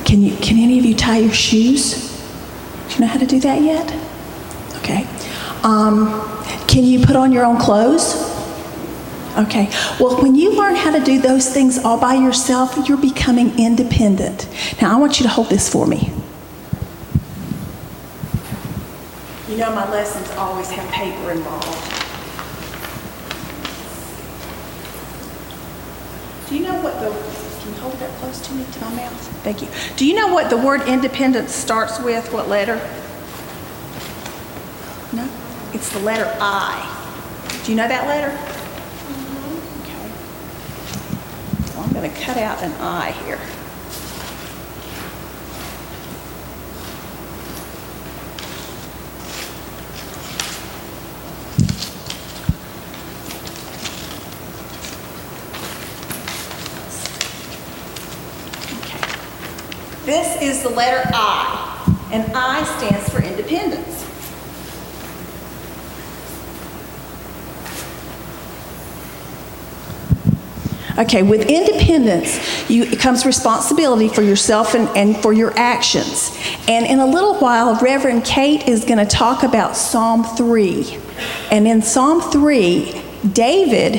Can 0.05 0.21
you 0.21 0.35
can 0.39 0.59
any 0.59 0.81
of 0.81 0.85
you 0.85 0.97
tie 0.97 1.19
your 1.19 1.33
shoes? 1.33 2.11
Do 2.89 2.95
you 2.95 3.01
know 3.03 3.07
how 3.07 3.21
to 3.21 3.25
do 3.25 3.39
that 3.39 3.63
yet? 3.63 3.89
Okay. 4.79 5.07
Um, 5.63 6.09
can 6.67 6.83
you 6.83 7.07
put 7.07 7.15
on 7.15 7.31
your 7.31 7.45
own 7.45 7.57
clothes? 7.57 8.17
Okay. 9.39 9.71
Well, 10.01 10.21
when 10.21 10.35
you 10.35 10.57
learn 10.57 10.75
how 10.75 10.91
to 10.91 10.99
do 10.99 11.21
those 11.21 11.49
things 11.49 11.79
all 11.79 12.01
by 12.01 12.15
yourself, 12.15 12.89
you're 12.89 12.99
becoming 12.99 13.57
independent. 13.61 14.49
Now, 14.83 14.97
I 14.97 14.99
want 14.99 15.21
you 15.21 15.23
to 15.23 15.31
hold 15.31 15.51
this 15.51 15.73
for 15.73 15.87
me. 15.87 16.13
You 19.49 19.57
know, 19.57 19.73
my 19.73 19.89
lessons 19.89 20.29
always 20.33 20.69
have 20.71 20.91
paper 20.91 21.31
involved. 21.31 22.01
Do 26.51 26.57
you 26.57 26.65
know 26.65 26.83
what 26.83 26.99
the, 26.99 27.11
can 27.63 27.70
you 27.70 27.70
hold 27.81 27.95
that 27.95 28.11
close 28.21 28.41
to 28.47 28.53
me, 28.53 28.65
to 28.73 28.81
my 28.81 28.95
mouth? 28.95 29.43
Thank 29.43 29.63
you. 29.63 29.69
Do 29.97 30.07
you 30.07 30.15
know 30.15 30.29
what 30.33 30.51
the 30.51 30.57
word 30.57 30.83
independence 30.83 31.55
starts 31.55 31.99
with? 31.99 32.33
What 32.33 32.49
letter? 32.49 32.77
No? 35.13 35.29
It's 35.73 35.91
the 35.93 36.01
letter 36.01 36.31
I. 36.41 36.87
Do 37.65 37.73
you 37.73 37.77
know 37.77 37.89
that 37.89 38.07
letter? 38.07 38.31
Mm-hmm. 39.09 39.81
Okay. 39.83 41.73
So 41.73 41.81
I'm 41.81 41.93
going 41.93 42.11
to 42.11 42.17
cut 42.21 42.37
out 42.37 42.63
an 42.63 42.73
I 42.81 43.13
here. 43.25 43.41
This 60.11 60.43
is 60.43 60.63
the 60.65 60.71
letter 60.71 61.09
I, 61.15 62.09
and 62.13 62.33
I 62.33 62.65
stands 62.65 63.09
for 63.11 63.23
independence. 63.23 64.05
Okay, 70.99 71.23
with 71.23 71.49
independence, 71.49 72.69
you, 72.69 72.83
it 72.83 72.99
comes 72.99 73.25
responsibility 73.25 74.09
for 74.09 74.23
yourself 74.23 74.75
and, 74.75 74.89
and 74.97 75.17
for 75.17 75.33
your 75.33 75.57
actions. 75.57 76.37
And 76.67 76.87
in 76.87 76.99
a 76.99 77.07
little 77.07 77.37
while, 77.37 77.77
Reverend 77.77 78.25
Kate 78.25 78.67
is 78.67 78.85
going 78.85 78.99
to 78.99 79.07
talk 79.07 79.45
about 79.45 79.77
Psalm 79.77 80.25
3. 80.25 80.99
And 81.53 81.69
in 81.69 81.83
Psalm 81.83 82.21
3, 82.21 83.01
David 83.33 83.95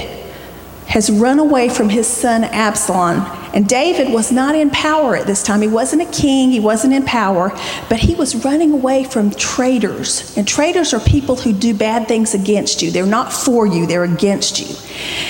has 0.88 1.10
run 1.10 1.39
away 1.39 1.69
from 1.69 1.88
his 1.88 2.06
son 2.06 2.43
Absalom. 2.43 3.40
And 3.53 3.67
David 3.67 4.13
was 4.13 4.31
not 4.31 4.55
in 4.55 4.69
power 4.69 5.15
at 5.15 5.27
this 5.27 5.43
time. 5.43 5.61
He 5.61 5.67
wasn't 5.67 6.01
a 6.01 6.11
king, 6.11 6.51
he 6.51 6.59
wasn't 6.59 6.93
in 6.93 7.03
power, 7.03 7.51
but 7.89 7.99
he 7.99 8.15
was 8.15 8.45
running 8.45 8.71
away 8.71 9.03
from 9.03 9.31
traitors. 9.31 10.35
And 10.37 10.47
traitors 10.47 10.93
are 10.93 10.99
people 11.01 11.35
who 11.35 11.51
do 11.51 11.73
bad 11.73 12.07
things 12.07 12.33
against 12.33 12.81
you. 12.81 12.91
They're 12.91 13.05
not 13.05 13.33
for 13.33 13.65
you, 13.65 13.85
they're 13.85 14.05
against 14.05 14.59
you. 14.59 14.75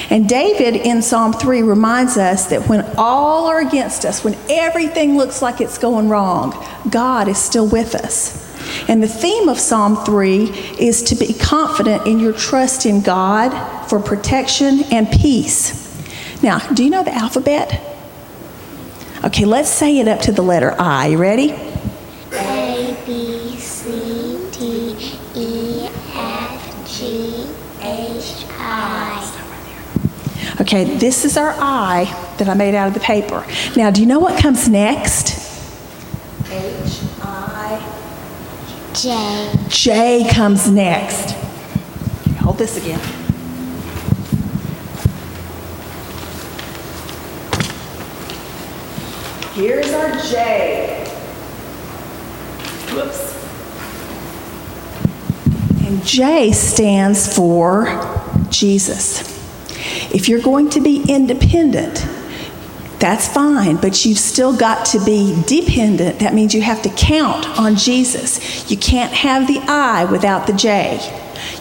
And 0.09 0.29
David 0.29 0.75
in 0.75 1.01
Psalm 1.01 1.33
3 1.33 1.63
reminds 1.63 2.17
us 2.17 2.47
that 2.47 2.67
when 2.67 2.85
all 2.97 3.47
are 3.47 3.59
against 3.59 4.05
us, 4.05 4.23
when 4.23 4.37
everything 4.49 5.17
looks 5.17 5.41
like 5.41 5.59
it's 5.59 5.77
going 5.77 6.09
wrong, 6.09 6.53
God 6.89 7.27
is 7.27 7.37
still 7.37 7.67
with 7.67 7.95
us. 7.95 8.49
And 8.87 9.01
the 9.01 9.07
theme 9.07 9.49
of 9.49 9.59
Psalm 9.59 9.95
3 10.05 10.43
is 10.79 11.01
to 11.03 11.15
be 11.15 11.33
confident 11.33 12.05
in 12.05 12.19
your 12.19 12.33
trust 12.33 12.85
in 12.85 13.01
God 13.01 13.87
for 13.87 13.99
protection 13.99 14.83
and 14.91 15.09
peace. 15.09 15.81
Now, 16.43 16.59
do 16.59 16.83
you 16.83 16.89
know 16.89 17.03
the 17.03 17.13
alphabet? 17.13 17.90
Okay, 19.23 19.45
let's 19.45 19.69
say 19.69 19.99
it 19.99 20.07
up 20.07 20.19
to 20.21 20.31
the 20.31 20.41
letter 20.41 20.73
I. 20.79 21.07
You 21.07 21.17
ready? 21.17 21.51
A, 22.31 22.97
B, 23.05 23.55
C, 23.55 24.49
D, 24.51 25.19
E, 25.35 25.87
F, 26.15 26.87
G, 26.87 27.47
H, 27.81 28.45
I. 28.57 29.37
Okay, 30.59 30.97
this 30.97 31.23
is 31.23 31.37
our 31.37 31.53
I 31.59 32.05
that 32.39 32.49
I 32.49 32.55
made 32.55 32.73
out 32.73 32.87
of 32.87 32.95
the 32.95 32.99
paper. 32.99 33.45
Now, 33.75 33.91
do 33.91 34.01
you 34.01 34.07
know 34.07 34.17
what 34.17 34.41
comes 34.41 34.67
next? 34.67 35.37
H, 36.49 37.03
I. 37.21 37.79
J. 38.95 39.53
J 39.69 40.29
comes 40.31 40.67
next. 40.67 41.33
Hold 42.39 42.57
this 42.57 42.75
again. 42.75 43.20
Here's 49.53 49.91
our 49.91 50.11
J. 50.11 51.03
Whoops. 52.93 53.35
And 55.85 56.05
J 56.05 56.53
stands 56.53 57.35
for 57.35 57.85
Jesus. 58.49 59.19
If 60.13 60.29
you're 60.29 60.41
going 60.41 60.69
to 60.69 60.79
be 60.79 61.03
independent, 61.05 62.07
that's 62.97 63.27
fine, 63.27 63.75
but 63.75 64.05
you've 64.05 64.19
still 64.19 64.55
got 64.55 64.85
to 64.87 65.03
be 65.03 65.43
dependent. 65.47 66.19
That 66.19 66.33
means 66.33 66.53
you 66.53 66.61
have 66.61 66.81
to 66.83 66.89
count 66.89 67.45
on 67.59 67.75
Jesus. 67.75 68.71
You 68.71 68.77
can't 68.77 69.11
have 69.11 69.47
the 69.47 69.59
I 69.67 70.05
without 70.05 70.47
the 70.47 70.53
J. 70.53 70.97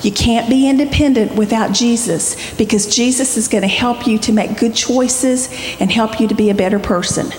You 0.02 0.12
can't 0.12 0.48
be 0.48 0.68
independent 0.68 1.34
without 1.34 1.72
Jesus 1.72 2.54
because 2.54 2.86
Jesus 2.86 3.36
is 3.36 3.48
going 3.48 3.62
to 3.62 3.68
help 3.68 4.06
you 4.06 4.16
to 4.20 4.32
make 4.32 4.58
good 4.58 4.76
choices 4.76 5.48
and 5.80 5.90
help 5.90 6.20
you 6.20 6.28
to 6.28 6.36
be 6.36 6.50
a 6.50 6.54
better 6.54 6.78
person. 6.78 7.32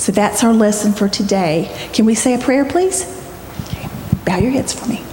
So 0.00 0.12
that's 0.12 0.42
our 0.42 0.54
lesson 0.54 0.92
for 0.94 1.10
today. 1.10 1.70
Can 1.92 2.06
we 2.06 2.14
say 2.14 2.32
a 2.32 2.38
prayer, 2.38 2.64
please? 2.64 3.04
Okay. 3.66 3.86
Bow 4.24 4.38
your 4.38 4.50
heads 4.50 4.72
for 4.72 4.88
me. 4.88 5.04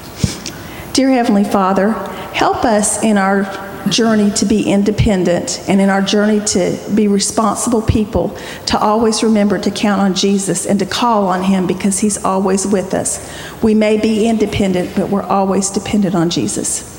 Dear 0.93 1.09
Heavenly 1.09 1.43
Father, 1.43 1.91
help 2.31 2.63
us 2.63 3.03
in 3.03 3.17
our 3.17 3.43
journey 3.89 4.31
to 4.31 4.45
be 4.45 4.63
independent 4.63 5.61
and 5.67 5.81
in 5.81 5.89
our 5.89 6.01
journey 6.01 6.39
to 6.45 6.79
be 6.95 7.09
responsible 7.09 7.81
people, 7.81 8.37
to 8.67 8.79
always 8.79 9.23
remember 9.23 9.59
to 9.59 9.71
count 9.71 9.99
on 9.99 10.13
Jesus 10.13 10.65
and 10.65 10.79
to 10.79 10.85
call 10.85 11.27
on 11.27 11.43
Him 11.43 11.67
because 11.67 11.99
He's 11.99 12.23
always 12.23 12.65
with 12.65 12.93
us. 12.93 13.29
We 13.61 13.75
may 13.75 13.99
be 13.99 14.25
independent, 14.25 14.95
but 14.95 15.09
we're 15.09 15.21
always 15.21 15.69
dependent 15.69 16.15
on 16.15 16.29
Jesus. 16.29 16.95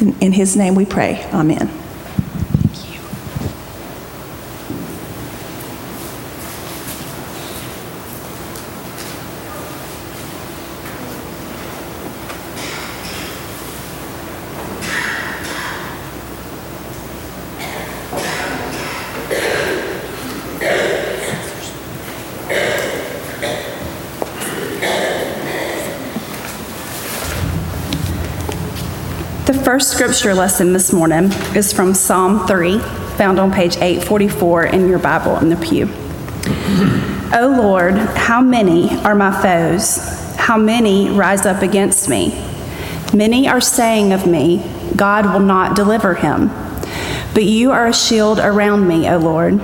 In, 0.00 0.18
in 0.20 0.32
His 0.32 0.56
name 0.56 0.74
we 0.74 0.86
pray. 0.86 1.22
Amen. 1.34 1.70
The 29.50 29.58
first 29.64 29.89
scripture 30.00 30.32
lesson 30.32 30.72
this 30.72 30.94
morning 30.94 31.30
is 31.54 31.74
from 31.74 31.92
Psalm 31.92 32.46
3, 32.46 32.78
found 33.18 33.38
on 33.38 33.52
page 33.52 33.76
844 33.76 34.64
in 34.64 34.88
your 34.88 34.98
Bible 34.98 35.36
in 35.36 35.50
the 35.50 35.56
pew. 35.56 35.90
O 37.38 37.54
Lord, 37.54 37.96
how 38.16 38.40
many 38.40 38.88
are 39.00 39.14
my 39.14 39.30
foes? 39.42 39.98
How 40.36 40.56
many 40.56 41.10
rise 41.10 41.44
up 41.44 41.60
against 41.60 42.08
me? 42.08 42.30
Many 43.12 43.46
are 43.46 43.60
saying 43.60 44.14
of 44.14 44.26
me, 44.26 44.64
God 44.96 45.34
will 45.34 45.46
not 45.46 45.76
deliver 45.76 46.14
him. 46.14 46.48
But 47.34 47.44
you 47.44 47.70
are 47.70 47.86
a 47.86 47.92
shield 47.92 48.38
around 48.38 48.88
me, 48.88 49.06
O 49.06 49.18
Lord. 49.18 49.60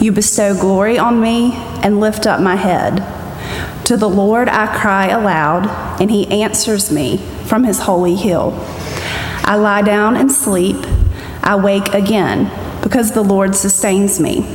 You 0.00 0.12
bestow 0.12 0.58
glory 0.58 0.96
on 0.96 1.20
me 1.20 1.52
and 1.82 2.00
lift 2.00 2.26
up 2.26 2.40
my 2.40 2.56
head. 2.56 3.04
To 3.84 3.98
the 3.98 4.08
Lord 4.08 4.48
I 4.48 4.78
cry 4.78 5.08
aloud, 5.08 5.66
and 6.00 6.10
he 6.10 6.26
answers 6.28 6.90
me 6.90 7.18
from 7.44 7.64
his 7.64 7.80
holy 7.80 8.14
hill. 8.14 8.58
I 9.46 9.56
lie 9.56 9.82
down 9.82 10.16
and 10.16 10.32
sleep. 10.32 10.76
I 11.42 11.56
wake 11.56 11.88
again 11.88 12.50
because 12.82 13.12
the 13.12 13.22
Lord 13.22 13.54
sustains 13.54 14.18
me. 14.18 14.46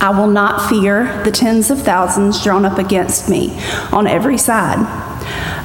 I 0.00 0.10
will 0.10 0.26
not 0.26 0.68
fear 0.68 1.22
the 1.22 1.30
tens 1.30 1.70
of 1.70 1.82
thousands 1.82 2.42
drawn 2.42 2.64
up 2.64 2.78
against 2.78 3.28
me 3.28 3.56
on 3.92 4.08
every 4.08 4.38
side. 4.38 4.80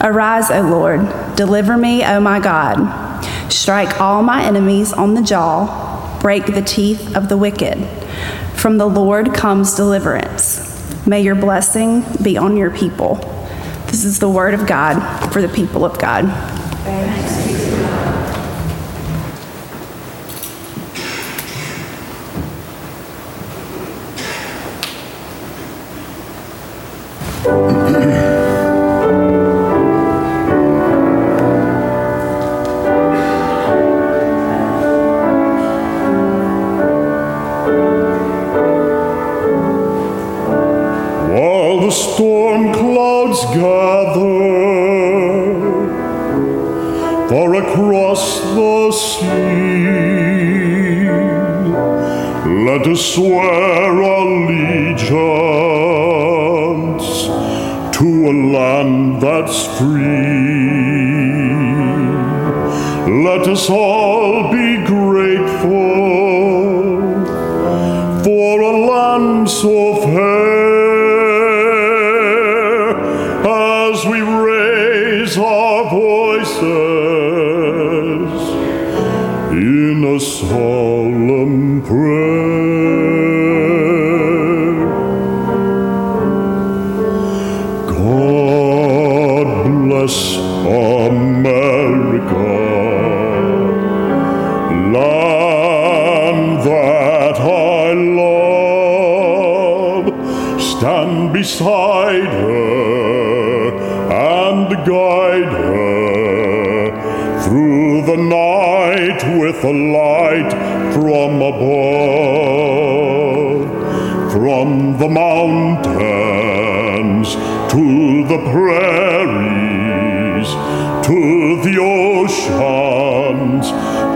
Arise, 0.02 0.52
O 0.52 0.62
Lord, 0.62 1.00
deliver 1.36 1.76
me, 1.76 2.06
O 2.06 2.20
my 2.20 2.40
God. 2.40 3.24
Strike 3.52 4.00
all 4.00 4.22
my 4.22 4.44
enemies 4.44 4.94
on 4.94 5.16
the 5.16 5.24
jaw, 5.24 6.20
break 6.22 6.46
the 6.46 6.62
teeth 6.62 7.16
of 7.16 7.30
the 7.30 7.38
wicked. 7.38 7.84
From 8.54 8.78
the 8.78 8.86
Lord 8.86 9.34
comes 9.34 9.76
deliverance. 9.76 10.64
May 11.08 11.22
your 11.22 11.36
blessing 11.36 12.04
be 12.22 12.38
on 12.38 12.58
your 12.58 12.70
people. 12.70 13.16
This 13.88 14.04
is 14.04 14.20
the 14.20 14.30
word 14.30 14.54
of 14.54 14.68
God 14.68 15.32
for 15.32 15.42
the 15.42 15.50
people 15.50 15.84
of 15.84 15.98
God. 15.98 16.26
While 16.26 17.47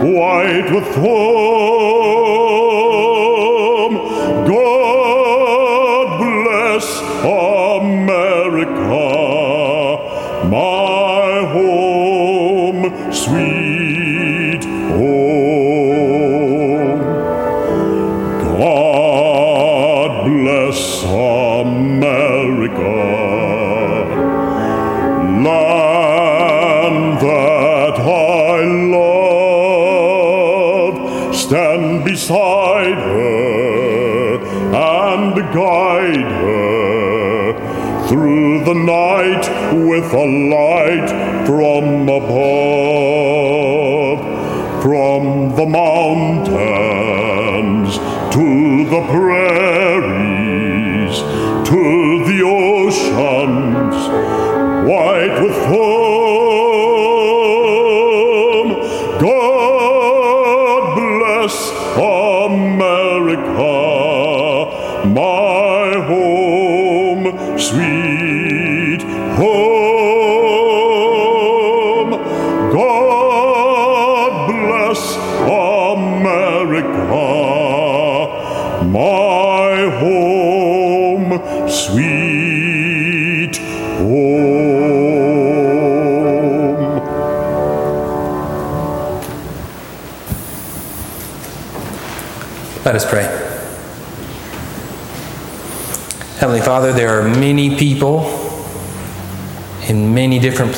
white 0.02 0.70
with 0.72 0.94
foam. 0.94 2.01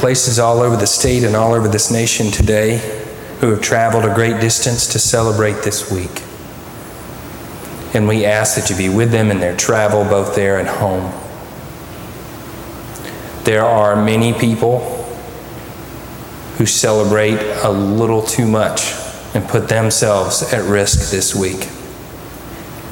Places 0.04 0.38
all 0.38 0.60
over 0.60 0.76
the 0.76 0.86
state 0.86 1.24
and 1.24 1.34
all 1.34 1.54
over 1.54 1.66
this 1.66 1.90
nation 1.90 2.30
today 2.30 2.76
who 3.40 3.48
have 3.48 3.62
traveled 3.62 4.04
a 4.04 4.14
great 4.14 4.38
distance 4.38 4.92
to 4.92 4.98
celebrate 4.98 5.64
this 5.64 5.90
week. 5.90 6.22
And 7.94 8.06
we 8.06 8.26
ask 8.26 8.54
that 8.56 8.68
you 8.68 8.76
be 8.76 8.94
with 8.94 9.12
them 9.12 9.30
in 9.30 9.40
their 9.40 9.56
travel, 9.56 10.04
both 10.04 10.34
there 10.34 10.58
and 10.58 10.68
home. 10.68 11.10
There 13.44 13.64
are 13.64 13.96
many 13.96 14.34
people 14.34 14.80
who 16.58 16.66
celebrate 16.66 17.40
a 17.62 17.70
little 17.70 18.20
too 18.20 18.46
much 18.46 18.92
and 19.34 19.48
put 19.48 19.70
themselves 19.70 20.52
at 20.52 20.68
risk 20.68 21.10
this 21.10 21.34
week. 21.34 21.66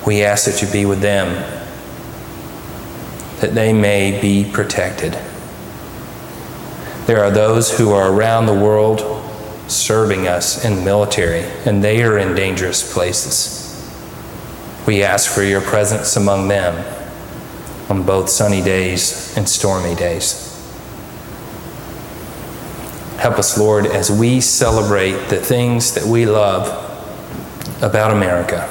We 0.07 0.23
ask 0.25 0.47
that 0.47 0.63
you 0.63 0.73
be 0.73 0.87
with 0.87 1.03
them, 1.03 1.29
that 3.43 3.55
they 3.55 3.75
may 3.75 4.19
be 4.19 4.51
protected. 4.51 5.19
There 7.07 7.25
are 7.25 7.33
those 7.33 7.77
who 7.77 7.91
are 7.91 8.13
around 8.13 8.47
the 8.47 8.55
world 8.55 9.01
serving 9.67 10.29
us 10.29 10.65
in 10.65 10.77
the 10.77 10.83
military, 10.83 11.41
and 11.67 11.83
they 11.83 12.01
are 12.05 12.17
in 12.17 12.37
dangerous 12.37 12.93
places. 12.93 13.59
We 14.87 15.03
ask 15.03 15.29
for 15.29 15.43
your 15.43 15.61
presence 15.61 16.15
among 16.17 16.47
them 16.47 16.85
on 17.91 18.05
both 18.05 18.31
sunny 18.31 18.63
days 18.63 19.37
and 19.37 19.49
stormy 19.49 19.97
days. 19.97 20.49
Help 23.19 23.37
us, 23.37 23.59
Lord, 23.59 23.87
as 23.87 24.09
we 24.09 24.41
celebrate 24.41 25.29
the 25.29 25.39
things 25.39 25.95
that 25.95 26.05
we 26.05 26.25
love 26.25 26.69
about 27.83 28.13
America, 28.13 28.69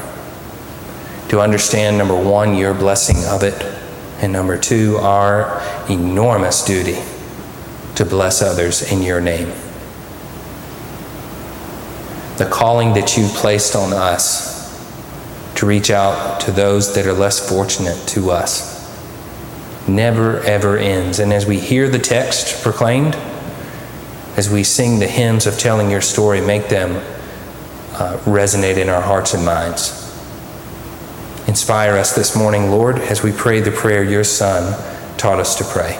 to 1.28 1.41
understand 1.41 1.98
number 1.98 2.15
one, 2.15 2.56
your 2.56 2.74
blessing 2.74 3.26
of 3.26 3.44
it, 3.44 3.62
and 4.22 4.32
number 4.32 4.58
two, 4.58 4.96
our 4.98 5.62
enormous 5.89 6.63
duty 6.63 6.98
to 7.95 8.06
bless 8.06 8.41
others 8.41 8.91
in 8.91 9.01
your 9.01 9.21
name. 9.21 9.49
The 12.38 12.49
calling 12.49 12.93
that 12.93 13.17
you 13.17 13.27
placed 13.27 13.75
on 13.75 13.93
us 13.93 14.51
to 15.56 15.65
reach 15.65 15.91
out 15.91 16.41
to 16.41 16.51
those 16.51 16.95
that 16.95 17.06
are 17.06 17.13
less 17.13 17.47
fortunate 17.47 18.08
to 18.10 18.32
us 18.32 18.71
never 19.88 20.39
ever 20.41 20.77
ends. 20.77 21.19
And 21.19 21.34
as 21.34 21.45
we 21.45 21.60
hear 21.60 21.89
the 21.89 21.99
text 21.99 22.63
proclaimed, 22.63 23.15
as 24.38 24.49
we 24.49 24.63
sing 24.63 24.99
the 24.99 25.08
hymns 25.08 25.45
of 25.45 25.58
telling 25.60 25.91
your 25.91 26.01
story, 26.01 26.41
make 26.41 26.69
them 26.69 26.95
uh, 27.93 28.17
resonate 28.25 28.77
in 28.77 28.89
our 28.89 29.01
hearts 29.01 29.34
and 29.34 29.45
minds. 29.45 29.97
Inspire 31.47 31.97
us 31.97 32.15
this 32.15 32.36
morning, 32.36 32.71
Lord, 32.71 32.97
as 32.97 33.21
we 33.21 33.32
pray 33.32 33.60
the 33.60 33.71
prayer 33.71 34.04
your 34.04 34.23
Son 34.23 34.73
taught 35.17 35.39
us 35.39 35.56
to 35.56 35.63
pray. 35.65 35.99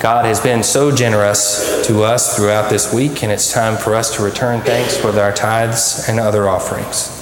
God 0.00 0.24
has 0.24 0.40
been 0.40 0.62
so 0.62 0.90
generous 0.90 1.86
to 1.86 2.04
us 2.04 2.34
throughout 2.34 2.70
this 2.70 2.90
week, 2.90 3.22
and 3.22 3.30
it's 3.30 3.52
time 3.52 3.76
for 3.76 3.94
us 3.94 4.16
to 4.16 4.22
return 4.22 4.62
thanks 4.62 5.04
with 5.04 5.18
our 5.18 5.30
tithes 5.30 6.08
and 6.08 6.18
other 6.18 6.48
offerings. 6.48 7.20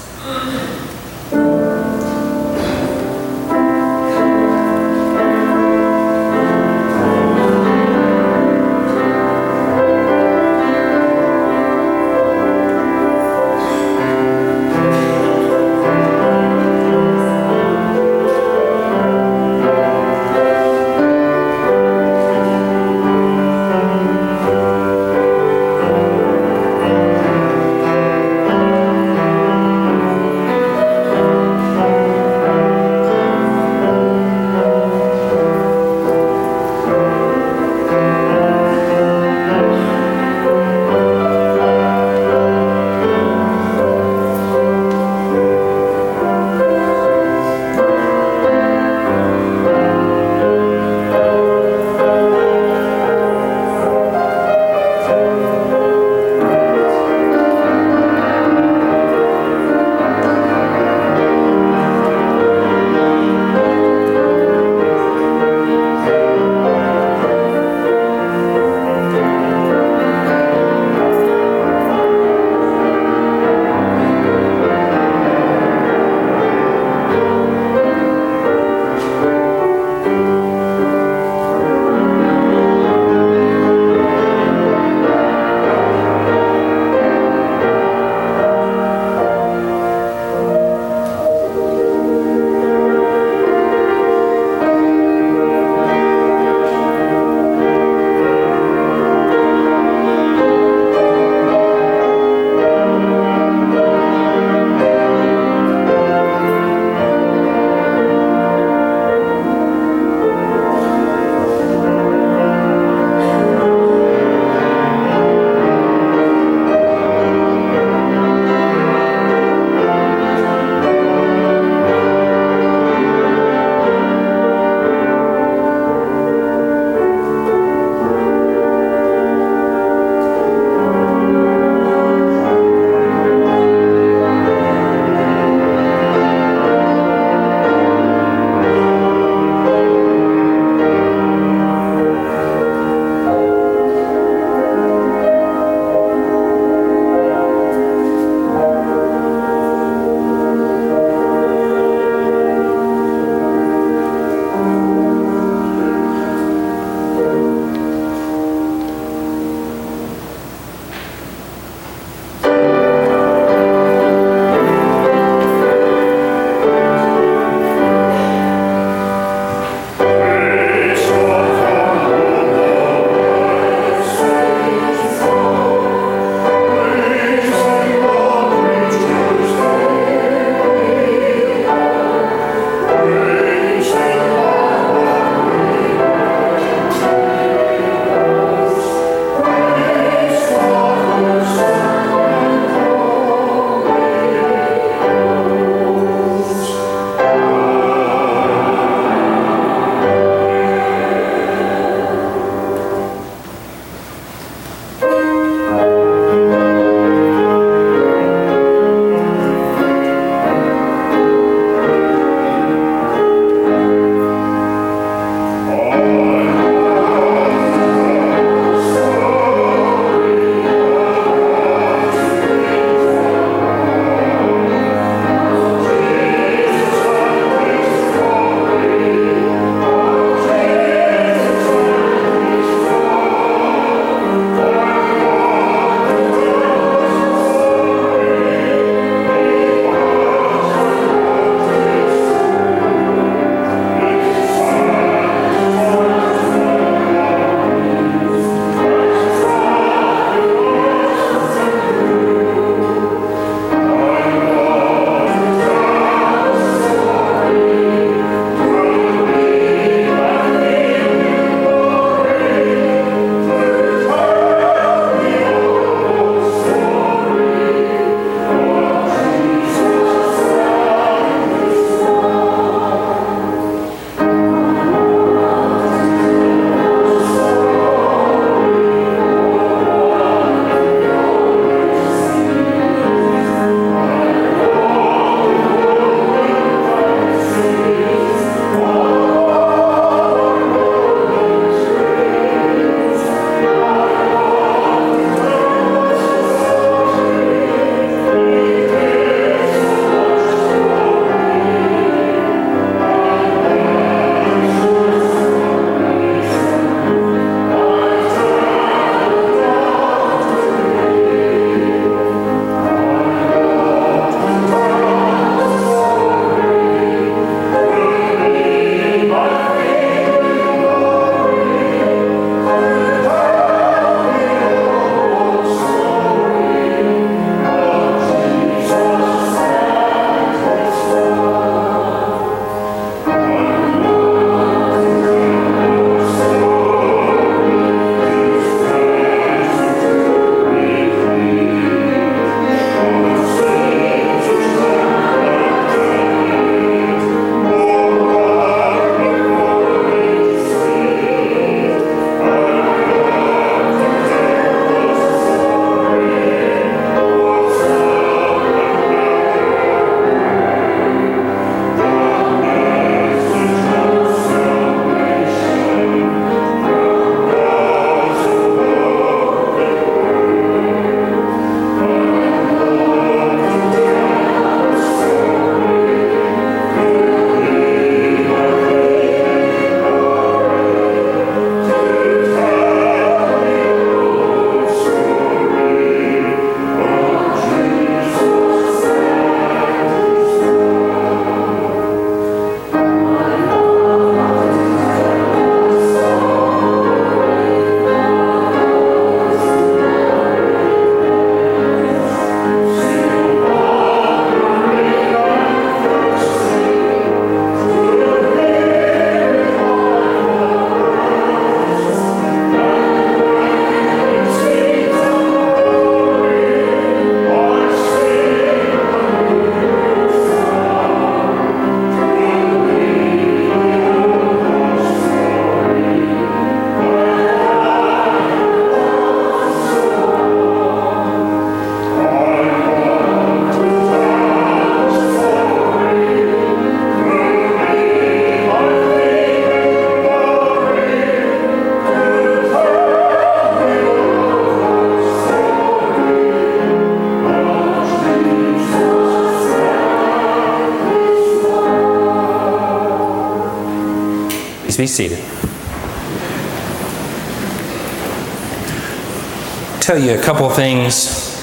Tell 460.18 460.26
you 460.26 460.36
a 460.36 460.42
couple 460.42 460.68
things 460.68 461.54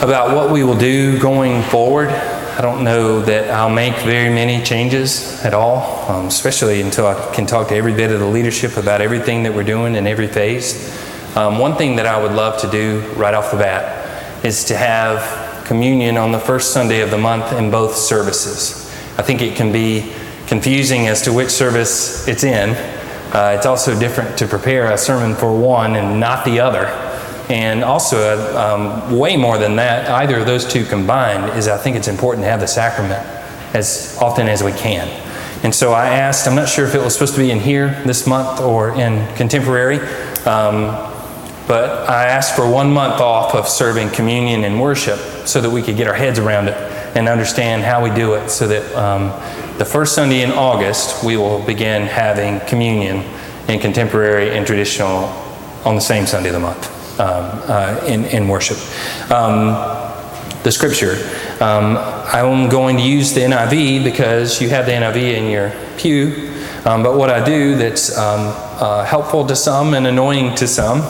about 0.00 0.34
what 0.34 0.50
we 0.50 0.64
will 0.64 0.78
do 0.78 1.20
going 1.20 1.62
forward. 1.64 2.08
I 2.08 2.62
don't 2.62 2.82
know 2.82 3.20
that 3.20 3.50
I'll 3.50 3.68
make 3.68 3.94
very 3.96 4.30
many 4.30 4.64
changes 4.64 5.44
at 5.44 5.52
all, 5.52 6.10
um, 6.10 6.28
especially 6.28 6.80
until 6.80 7.06
I 7.06 7.34
can 7.34 7.44
talk 7.44 7.68
to 7.68 7.74
every 7.74 7.92
bit 7.92 8.10
of 8.10 8.20
the 8.20 8.26
leadership 8.26 8.78
about 8.78 9.02
everything 9.02 9.42
that 9.42 9.52
we're 9.52 9.64
doing 9.64 9.96
in 9.96 10.06
every 10.06 10.28
phase. 10.28 10.98
Um, 11.36 11.58
one 11.58 11.76
thing 11.76 11.96
that 11.96 12.06
I 12.06 12.18
would 12.22 12.32
love 12.32 12.58
to 12.62 12.70
do 12.70 13.00
right 13.16 13.34
off 13.34 13.50
the 13.50 13.58
bat 13.58 14.42
is 14.42 14.64
to 14.64 14.76
have 14.78 15.66
communion 15.66 16.16
on 16.16 16.32
the 16.32 16.40
first 16.40 16.72
Sunday 16.72 17.02
of 17.02 17.10
the 17.10 17.18
month 17.18 17.52
in 17.52 17.70
both 17.70 17.96
services. 17.96 18.90
I 19.18 19.22
think 19.22 19.42
it 19.42 19.56
can 19.56 19.72
be 19.72 20.10
confusing 20.46 21.06
as 21.06 21.20
to 21.24 21.34
which 21.34 21.50
service 21.50 22.26
it's 22.26 22.44
in. 22.44 22.70
Uh, 23.34 23.56
it's 23.58 23.66
also 23.66 23.96
different 24.00 24.38
to 24.38 24.46
prepare 24.46 24.90
a 24.90 24.96
sermon 24.96 25.34
for 25.34 25.54
one 25.54 25.96
and 25.96 26.18
not 26.18 26.46
the 26.46 26.60
other. 26.60 26.99
And 27.50 27.82
also, 27.82 28.56
um, 28.56 29.18
way 29.18 29.36
more 29.36 29.58
than 29.58 29.74
that, 29.74 30.08
either 30.08 30.38
of 30.38 30.46
those 30.46 30.64
two 30.64 30.84
combined, 30.84 31.58
is 31.58 31.66
I 31.66 31.76
think 31.76 31.96
it's 31.96 32.06
important 32.06 32.44
to 32.44 32.48
have 32.48 32.60
the 32.60 32.68
sacrament 32.68 33.26
as 33.74 34.16
often 34.20 34.46
as 34.46 34.62
we 34.62 34.70
can. 34.70 35.08
And 35.64 35.74
so 35.74 35.92
I 35.92 36.10
asked, 36.10 36.46
I'm 36.46 36.54
not 36.54 36.68
sure 36.68 36.86
if 36.86 36.94
it 36.94 37.00
was 37.00 37.12
supposed 37.12 37.34
to 37.34 37.40
be 37.40 37.50
in 37.50 37.58
here 37.58 38.00
this 38.06 38.24
month 38.24 38.60
or 38.60 38.90
in 38.90 39.26
contemporary, 39.34 39.98
um, 40.46 40.94
but 41.66 42.08
I 42.08 42.26
asked 42.26 42.54
for 42.54 42.70
one 42.70 42.92
month 42.92 43.20
off 43.20 43.56
of 43.56 43.66
serving 43.66 44.10
communion 44.10 44.62
and 44.62 44.80
worship 44.80 45.18
so 45.44 45.60
that 45.60 45.70
we 45.70 45.82
could 45.82 45.96
get 45.96 46.06
our 46.06 46.14
heads 46.14 46.38
around 46.38 46.68
it 46.68 46.76
and 47.16 47.28
understand 47.28 47.82
how 47.82 48.00
we 48.00 48.10
do 48.10 48.34
it 48.34 48.48
so 48.48 48.68
that 48.68 48.94
um, 48.94 49.30
the 49.76 49.84
first 49.84 50.14
Sunday 50.14 50.42
in 50.42 50.52
August 50.52 51.24
we 51.24 51.36
will 51.36 51.60
begin 51.64 52.02
having 52.02 52.60
communion 52.68 53.24
in 53.66 53.80
contemporary 53.80 54.56
and 54.56 54.64
traditional 54.64 55.24
on 55.84 55.96
the 55.96 56.00
same 56.00 56.26
Sunday 56.26 56.50
of 56.50 56.54
the 56.54 56.60
month 56.60 56.99
uh, 57.22 58.04
in, 58.06 58.24
in 58.26 58.48
worship. 58.48 58.78
Um, 59.30 59.74
the 60.62 60.70
scripture. 60.70 61.16
Um, 61.62 61.96
I'm 61.96 62.68
going 62.68 62.98
to 62.98 63.02
use 63.02 63.32
the 63.32 63.40
NIV 63.40 64.04
because 64.04 64.60
you 64.60 64.68
have 64.70 64.86
the 64.86 64.92
NIV 64.92 65.16
in 65.16 65.50
your 65.50 65.72
pew. 65.96 66.50
Um, 66.84 67.02
but 67.02 67.16
what 67.16 67.30
I 67.30 67.44
do 67.44 67.76
that's 67.76 68.16
um, 68.16 68.52
uh, 68.80 69.04
helpful 69.04 69.46
to 69.46 69.56
some 69.56 69.94
and 69.94 70.06
annoying 70.06 70.54
to 70.56 70.66
some 70.66 71.00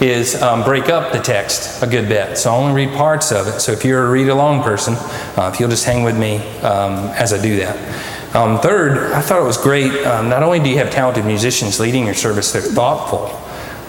is 0.00 0.40
um, 0.42 0.62
break 0.62 0.88
up 0.88 1.12
the 1.12 1.18
text 1.18 1.82
a 1.82 1.86
good 1.86 2.08
bit. 2.08 2.38
So 2.38 2.52
I 2.52 2.56
only 2.56 2.86
read 2.86 2.96
parts 2.96 3.32
of 3.32 3.48
it. 3.48 3.60
So 3.60 3.72
if 3.72 3.84
you're 3.84 4.06
a 4.06 4.10
read 4.10 4.28
along 4.28 4.62
person, 4.62 4.94
uh, 4.94 5.50
if 5.52 5.58
you'll 5.58 5.70
just 5.70 5.84
hang 5.84 6.04
with 6.04 6.16
me 6.16 6.36
um, 6.60 7.08
as 7.14 7.32
I 7.32 7.42
do 7.42 7.56
that. 7.56 8.36
Um, 8.36 8.60
third, 8.60 9.12
I 9.12 9.20
thought 9.22 9.40
it 9.40 9.44
was 9.44 9.56
great. 9.56 10.04
Um, 10.04 10.28
not 10.28 10.42
only 10.42 10.60
do 10.60 10.68
you 10.68 10.78
have 10.78 10.90
talented 10.90 11.24
musicians 11.24 11.80
leading 11.80 12.04
your 12.04 12.14
service, 12.14 12.52
they're 12.52 12.62
thoughtful 12.62 13.26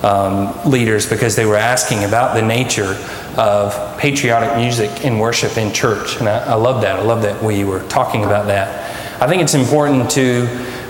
um, 0.04 0.54
leaders 0.70 1.10
because 1.10 1.36
they 1.36 1.46
were 1.46 1.58
asking 1.58 2.04
about 2.04 2.36
the 2.36 2.42
nature 2.42 2.98
of 3.38 3.98
patriotic 3.98 4.58
music 4.58 5.06
in 5.06 5.20
worship 5.20 5.58
in 5.58 5.74
church. 5.74 6.18
And 6.20 6.28
I, 6.28 6.40
I 6.40 6.54
love 6.56 6.82
that. 6.82 7.00
I 7.00 7.04
love 7.04 7.22
that 7.24 7.42
we 7.44 7.64
were 7.64 7.84
talking 7.88 8.24
about 8.24 8.48
that. 8.48 9.22
I 9.22 9.28
think 9.28 9.42
it's 9.42 9.54
important 9.54 10.10
to 10.12 10.48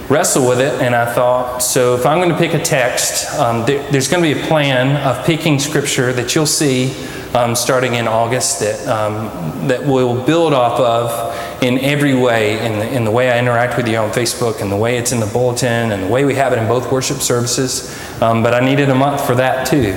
wrestle 0.09 0.47
with 0.47 0.59
it, 0.59 0.81
and 0.81 0.95
I 0.95 1.11
thought, 1.13 1.59
so 1.59 1.95
if 1.95 2.05
I'm 2.05 2.17
going 2.17 2.29
to 2.31 2.37
pick 2.37 2.55
a 2.55 2.63
text, 2.63 3.39
um, 3.39 3.65
there, 3.65 3.89
there's 3.91 4.07
going 4.07 4.23
to 4.23 4.33
be 4.33 4.39
a 4.39 4.47
plan 4.47 4.97
of 5.05 5.23
picking 5.25 5.59
scripture 5.59 6.11
that 6.13 6.33
you'll 6.33 6.47
see 6.47 6.95
um, 7.35 7.55
starting 7.55 7.93
in 7.93 8.07
August 8.07 8.59
that, 8.59 8.87
um, 8.87 9.67
that 9.67 9.85
we'll 9.85 10.23
build 10.25 10.53
off 10.53 10.79
of 10.79 11.28
in 11.61 11.77
every 11.79 12.15
way, 12.15 12.65
in 12.65 12.79
the, 12.79 12.95
in 12.95 13.03
the 13.03 13.11
way 13.11 13.29
I 13.31 13.37
interact 13.37 13.75
with 13.75 13.87
you 13.87 13.97
on 13.97 14.11
Facebook, 14.11 14.61
and 14.61 14.71
the 14.71 14.77
way 14.77 14.97
it's 14.97 15.11
in 15.11 15.19
the 15.19 15.25
bulletin, 15.27 15.91
and 15.91 16.03
the 16.03 16.07
way 16.07 16.23
we 16.25 16.35
have 16.35 16.53
it 16.53 16.59
in 16.59 16.67
both 16.67 16.91
worship 16.91 17.17
services. 17.17 17.93
Um, 18.21 18.41
but 18.43 18.53
I 18.53 18.59
needed 18.59 18.89
a 18.89 18.95
month 18.95 19.25
for 19.25 19.35
that 19.35 19.67
too, 19.67 19.93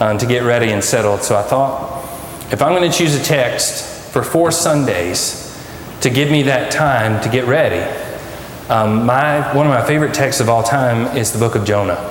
um, 0.00 0.18
to 0.18 0.26
get 0.26 0.42
ready 0.42 0.72
and 0.72 0.82
settled. 0.82 1.22
So 1.22 1.36
I 1.36 1.42
thought, 1.42 2.02
if 2.52 2.60
I'm 2.60 2.74
going 2.74 2.90
to 2.90 2.96
choose 2.96 3.14
a 3.14 3.22
text 3.22 4.12
for 4.12 4.22
four 4.22 4.50
Sundays 4.50 5.40
to 6.00 6.10
give 6.10 6.30
me 6.30 6.42
that 6.42 6.72
time 6.72 7.22
to 7.22 7.28
get 7.28 7.46
ready, 7.46 7.82
um, 8.68 9.06
my, 9.06 9.54
one 9.54 9.66
of 9.66 9.72
my 9.72 9.86
favorite 9.86 10.14
texts 10.14 10.40
of 10.40 10.48
all 10.48 10.62
time 10.62 11.16
is 11.16 11.32
the 11.32 11.38
book 11.38 11.54
of 11.54 11.64
Jonah. 11.64 12.10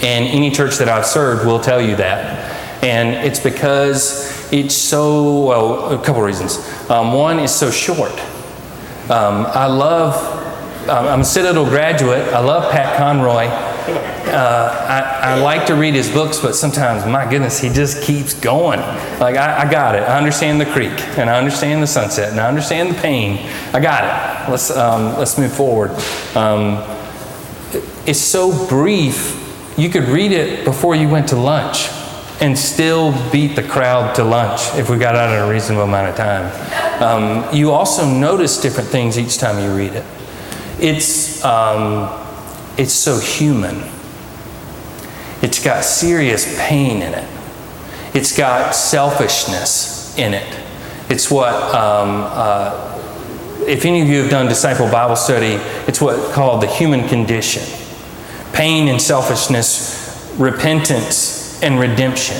And 0.00 0.24
any 0.26 0.50
church 0.50 0.78
that 0.78 0.88
I've 0.88 1.06
served 1.06 1.44
will 1.44 1.60
tell 1.60 1.80
you 1.80 1.96
that. 1.96 2.84
And 2.84 3.26
it's 3.26 3.40
because 3.40 4.52
it's 4.52 4.74
so, 4.74 5.44
well, 5.44 6.00
a 6.00 6.04
couple 6.04 6.22
reasons. 6.22 6.56
Um, 6.88 7.12
one 7.12 7.38
is 7.38 7.54
so 7.54 7.70
short. 7.70 8.18
Um, 9.10 9.46
I 9.46 9.66
love, 9.66 10.14
I'm 10.88 11.20
a 11.20 11.24
Citadel 11.24 11.66
graduate. 11.66 12.32
I 12.32 12.40
love 12.40 12.72
Pat 12.72 12.96
Conroy. 12.96 13.46
Uh, 13.46 14.86
I, 14.88 15.32
I, 15.32 15.40
like 15.40 15.66
to 15.66 15.74
read 15.74 15.94
his 15.94 16.10
books, 16.10 16.38
but 16.40 16.54
sometimes, 16.54 17.06
my 17.06 17.28
goodness, 17.28 17.58
he 17.58 17.70
just 17.70 18.02
keeps 18.02 18.34
going. 18.34 18.80
Like, 19.18 19.36
I, 19.36 19.66
I, 19.66 19.70
got 19.70 19.94
it. 19.94 20.02
I 20.02 20.18
understand 20.18 20.60
the 20.60 20.66
creek, 20.66 20.98
and 21.16 21.30
I 21.30 21.38
understand 21.38 21.82
the 21.82 21.86
sunset, 21.86 22.30
and 22.30 22.40
I 22.40 22.48
understand 22.48 22.90
the 22.90 23.00
pain. 23.00 23.46
I 23.72 23.80
got 23.80 24.04
it. 24.04 24.50
Let's, 24.50 24.70
um, 24.70 25.16
let's 25.18 25.38
move 25.38 25.52
forward. 25.52 25.90
Um, 26.34 26.84
it's 28.06 28.20
so 28.20 28.68
brief, 28.68 29.34
you 29.78 29.88
could 29.88 30.04
read 30.04 30.32
it 30.32 30.64
before 30.64 30.94
you 30.94 31.08
went 31.08 31.28
to 31.28 31.36
lunch 31.36 31.88
and 32.40 32.56
still 32.56 33.12
beat 33.30 33.56
the 33.56 33.62
crowd 33.62 34.14
to 34.14 34.22
lunch 34.22 34.60
if 34.76 34.88
we 34.88 34.96
got 34.96 35.16
out 35.16 35.34
in 35.34 35.44
a 35.44 35.50
reasonable 35.52 35.84
amount 35.84 36.08
of 36.08 36.16
time. 36.16 37.02
Um, 37.02 37.54
you 37.54 37.72
also 37.72 38.06
notice 38.06 38.60
different 38.60 38.88
things 38.88 39.18
each 39.18 39.38
time 39.38 39.62
you 39.62 39.76
read 39.76 39.94
it. 39.94 40.04
It's, 40.78 41.44
um, 41.44 42.08
it's 42.76 42.92
so 42.92 43.18
human. 43.18 43.82
It's 45.42 45.62
got 45.62 45.84
serious 45.84 46.56
pain 46.60 47.02
in 47.02 47.14
it. 47.14 47.28
It's 48.14 48.36
got 48.36 48.74
selfishness 48.74 50.16
in 50.16 50.34
it. 50.34 50.60
It's 51.10 51.30
what, 51.30 51.54
um, 51.74 52.22
uh, 52.28 52.94
if 53.66 53.84
any 53.84 54.00
of 54.00 54.08
you 54.08 54.22
have 54.22 54.30
done 54.30 54.46
disciple 54.46 54.88
Bible 54.90 55.16
study, 55.16 55.60
it's 55.88 56.00
what 56.00 56.32
called 56.32 56.62
the 56.62 56.68
human 56.68 57.08
condition. 57.08 57.64
Pain 58.52 58.88
and 58.88 59.02
selfishness, 59.02 60.34
repentance 60.38 61.47
and 61.62 61.78
redemption 61.78 62.36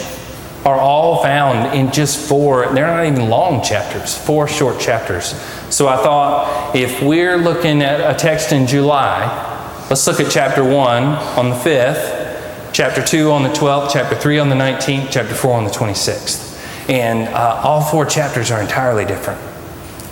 are 0.65 0.79
all 0.79 1.23
found 1.23 1.77
in 1.77 1.93
just 1.93 2.29
four, 2.29 2.73
they're 2.75 2.87
not 2.87 3.07
even 3.07 3.31
long 3.31 3.63
chapters, 3.63 4.17
four 4.17 4.49
short 4.49 4.79
chapters. 4.81 5.35
So 5.71 5.89
I 5.89 5.97
thought 5.97 6.77
if 6.77 7.03
we're 7.03 7.37
looking 7.37 7.81
at 7.83 8.15
a 8.15 8.19
text 8.19 8.53
in 8.53 8.67
July, 8.67 9.87
let's 9.89 10.07
look 10.07 10.21
at 10.21 10.31
chapter 10.31 10.63
1 10.63 10.75
on 10.75 11.51
the 11.51 11.57
5th, 11.57 12.73
chapter 12.73 13.03
2 13.03 13.31
on 13.31 13.45
the 13.45 13.49
12th, 13.51 13.93
chapter 13.93 14.17
3 14.17 14.39
on 14.41 14.49
the 14.49 14.57
19th, 14.57 15.11
chapter 15.11 15.35
4 15.35 15.55
on 15.55 15.65
the 15.65 15.71
26th. 15.71 16.47
And 16.91 17.29
uh, 17.29 17.61
all 17.63 17.83
four 17.83 18.07
chapters 18.07 18.51
are 18.51 18.61
entirely 18.61 19.05
different. 19.05 19.41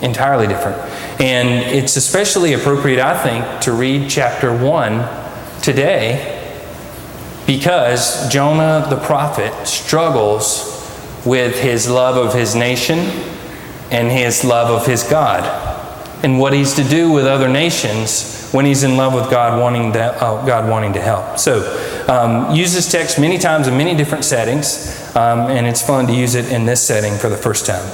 Entirely 0.03 0.47
different. 0.47 0.79
And 1.21 1.49
it's 1.75 1.97
especially 1.97 2.53
appropriate, 2.53 3.01
I 3.01 3.21
think, 3.23 3.63
to 3.63 3.73
read 3.73 4.11
chapter 4.11 4.57
1 4.57 5.63
today 5.63 6.36
because 7.47 8.29
Jonah 8.29 8.87
the 8.91 8.97
prophet 8.97 9.67
struggles 9.67 10.73
with 11.25 11.59
his 11.61 11.89
love 11.89 12.17
of 12.17 12.35
his 12.35 12.55
nation 12.55 12.99
and 13.91 14.11
his 14.11 14.45
love 14.45 14.71
of 14.71 14.87
his 14.87 15.05
God 15.05 15.45
and 16.25 16.39
what 16.39 16.53
he's 16.53 16.75
to 16.75 16.85
do 16.85 17.11
with 17.13 17.27
other 17.27 17.49
nations 17.49 18.51
when 18.51 18.65
he's 18.65 18.83
in 18.83 18.97
love 18.97 19.15
with 19.15 19.31
God 19.31 19.61
wanting 19.61 19.93
to, 19.93 20.01
uh, 20.01 20.45
God 20.45 20.69
wanting 20.69 20.93
to 20.95 21.01
help. 21.01 21.39
So 21.39 21.63
um, 22.09 22.55
use 22.55 22.73
this 22.73 22.91
text 22.91 23.19
many 23.19 23.39
times 23.39 23.69
in 23.69 23.77
many 23.77 23.95
different 23.95 24.25
settings 24.25 25.15
um, 25.15 25.41
and 25.51 25.67
it's 25.67 25.83
fun 25.83 26.07
to 26.09 26.13
use 26.13 26.35
it 26.35 26.51
in 26.53 26.67
this 26.67 26.83
setting 26.83 27.17
for 27.17 27.29
the 27.29 27.37
first 27.37 27.67
time. 27.67 27.89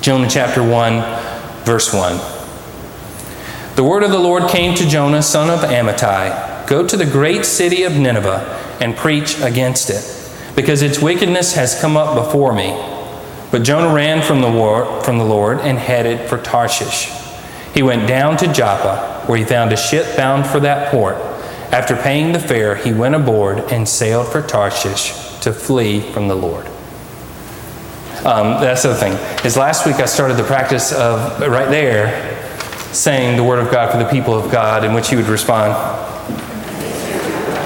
Jonah 0.00 0.28
chapter 0.28 0.62
1 0.62 1.64
verse 1.64 1.92
1. 1.92 2.16
The 3.76 3.84
word 3.84 4.02
of 4.02 4.10
the 4.10 4.18
Lord 4.18 4.48
came 4.48 4.74
to 4.74 4.88
Jonah 4.88 5.22
son 5.22 5.50
of 5.50 5.60
Amittai 5.60 6.47
Go 6.68 6.86
to 6.86 6.98
the 6.98 7.06
great 7.06 7.46
city 7.46 7.82
of 7.84 7.96
Nineveh 7.96 8.76
and 8.78 8.94
preach 8.94 9.40
against 9.40 9.88
it, 9.88 10.04
because 10.54 10.82
its 10.82 11.00
wickedness 11.00 11.54
has 11.54 11.80
come 11.80 11.96
up 11.96 12.14
before 12.14 12.52
me. 12.52 12.76
But 13.50 13.62
Jonah 13.62 13.94
ran 13.94 14.22
from 14.22 14.42
the, 14.42 14.50
war, 14.50 15.02
from 15.02 15.16
the 15.16 15.24
Lord 15.24 15.60
and 15.60 15.78
headed 15.78 16.28
for 16.28 16.36
Tarshish. 16.36 17.10
He 17.72 17.82
went 17.82 18.06
down 18.06 18.36
to 18.36 18.52
Joppa, 18.52 19.24
where 19.26 19.38
he 19.38 19.46
found 19.46 19.72
a 19.72 19.78
ship 19.78 20.14
bound 20.14 20.46
for 20.46 20.60
that 20.60 20.90
port. 20.90 21.16
After 21.72 21.96
paying 21.96 22.32
the 22.32 22.38
fare, 22.38 22.76
he 22.76 22.92
went 22.92 23.14
aboard 23.14 23.60
and 23.72 23.88
sailed 23.88 24.28
for 24.28 24.42
Tarshish 24.42 25.40
to 25.40 25.54
flee 25.54 26.00
from 26.00 26.28
the 26.28 26.34
Lord. 26.34 26.66
Um, 28.26 28.60
that's 28.60 28.82
the 28.82 28.94
thing. 28.94 29.14
Is 29.46 29.56
last 29.56 29.86
week 29.86 29.96
I 29.96 30.04
started 30.04 30.36
the 30.36 30.44
practice 30.44 30.92
of 30.92 31.40
right 31.40 31.70
there 31.70 32.36
saying 32.92 33.38
the 33.38 33.44
word 33.44 33.58
of 33.58 33.70
God 33.70 33.90
for 33.90 33.96
the 33.96 34.10
people 34.10 34.34
of 34.34 34.50
God, 34.50 34.84
in 34.84 34.92
which 34.92 35.08
he 35.08 35.16
would 35.16 35.28
respond, 35.28 35.72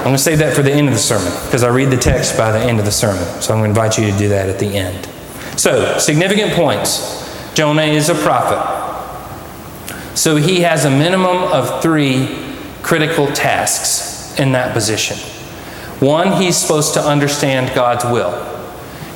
I'm 0.03 0.09
going 0.09 0.17
to 0.17 0.21
save 0.21 0.39
that 0.39 0.53
for 0.53 0.63
the 0.63 0.71
end 0.71 0.89
of 0.89 0.93
the 0.93 0.99
sermon 0.99 1.31
because 1.45 1.63
I 1.63 1.69
read 1.69 1.89
the 1.89 1.95
text 1.95 2.37
by 2.37 2.51
the 2.51 2.59
end 2.59 2.77
of 2.77 2.83
the 2.83 2.91
sermon. 2.91 3.23
So 3.41 3.53
I'm 3.53 3.61
going 3.61 3.73
to 3.73 3.79
invite 3.81 3.97
you 3.97 4.11
to 4.11 4.17
do 4.17 4.27
that 4.29 4.49
at 4.49 4.59
the 4.59 4.75
end. 4.75 5.07
So, 5.57 5.97
significant 5.97 6.51
points. 6.51 7.23
Jonah 7.53 7.83
is 7.83 8.09
a 8.09 8.15
prophet. 8.15 8.81
So 10.13 10.35
he 10.35 10.59
has 10.59 10.83
a 10.83 10.89
minimum 10.89 11.37
of 11.37 11.81
three 11.81 12.53
critical 12.81 13.27
tasks 13.27 14.37
in 14.37 14.51
that 14.51 14.73
position. 14.73 15.17
One, 16.05 16.33
he's 16.33 16.57
supposed 16.57 16.95
to 16.95 16.99
understand 16.99 17.73
God's 17.73 18.03
will. 18.03 18.33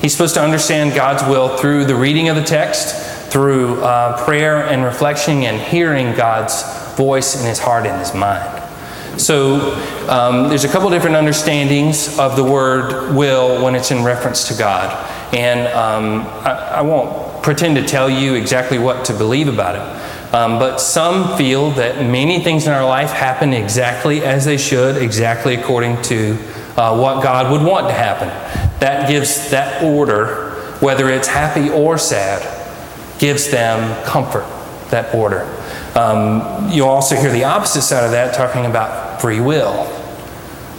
He's 0.02 0.14
supposed 0.14 0.36
to 0.36 0.42
understand 0.42 0.96
God's 0.96 1.24
will 1.24 1.58
through 1.58 1.84
the 1.84 1.96
reading 1.96 2.30
of 2.30 2.38
the 2.38 2.44
text, 2.44 2.96
through 3.30 3.84
uh, 3.84 4.24
prayer 4.24 4.64
and 4.64 4.86
reflection, 4.86 5.44
and 5.44 5.60
hearing 5.60 6.16
God's 6.16 6.64
voice 6.96 7.38
in 7.38 7.46
his 7.46 7.60
heart 7.60 7.86
and 7.86 8.00
his 8.00 8.14
mind. 8.14 8.57
So 9.18 9.76
um, 10.08 10.50
there's 10.50 10.64
a 10.64 10.68
couple 10.68 10.90
different 10.90 11.16
understandings 11.16 12.18
of 12.20 12.36
the 12.36 12.44
word 12.44 13.16
will 13.16 13.64
when 13.64 13.76
it's 13.76 13.92
in 13.92 14.04
reference 14.04 14.48
to 14.50 14.58
God. 14.58 14.92
And 15.34 15.68
um, 15.74 16.22
I, 16.46 16.78
I, 16.78 16.82
won't 16.82 17.44
pretend 17.44 17.76
to 17.76 17.86
tell 17.86 18.10
you 18.10 18.36
exactly 18.36 18.80
what 18.80 19.06
to 19.06 19.14
believe 19.14 19.48
about 19.48 19.76
it. 19.76 20.34
Um, 20.34 20.60
but 20.60 20.78
some 20.78 21.38
feel 21.38 21.72
that 21.72 21.98
many 21.98 22.40
things 22.42 22.68
in 22.68 22.74
our 22.74 22.86
life 22.86 23.12
happen 23.12 23.54
exactly 23.54 24.24
as 24.24 24.46
they 24.46 24.58
should, 24.58 25.02
exactly 25.02 25.56
according 25.56 26.02
to 26.04 26.38
uh, 26.78 26.98
what 26.98 27.24
God 27.24 27.52
would 27.52 27.62
want 27.62 27.88
to 27.88 27.94
happen. 27.94 28.28
That 28.80 29.10
gives 29.10 29.50
that 29.52 29.84
order, 29.84 30.52
whether 30.80 31.10
it's 31.10 31.28
happy 31.28 31.70
or 31.70 31.98
sad, 31.98 32.42
gives 33.20 33.50
them 33.50 34.04
comfort, 34.06 34.46
that 34.92 35.14
order. 35.16 35.42
Um, 35.96 36.70
you'll 36.70 36.90
also 36.90 37.16
hear 37.16 37.32
the 37.32 37.46
opposite 37.46 37.82
side 37.82 38.04
of 38.04 38.12
that 38.12 38.36
talking 38.36 38.66
about 38.66 39.07
free 39.22 39.40
will. 39.40 39.94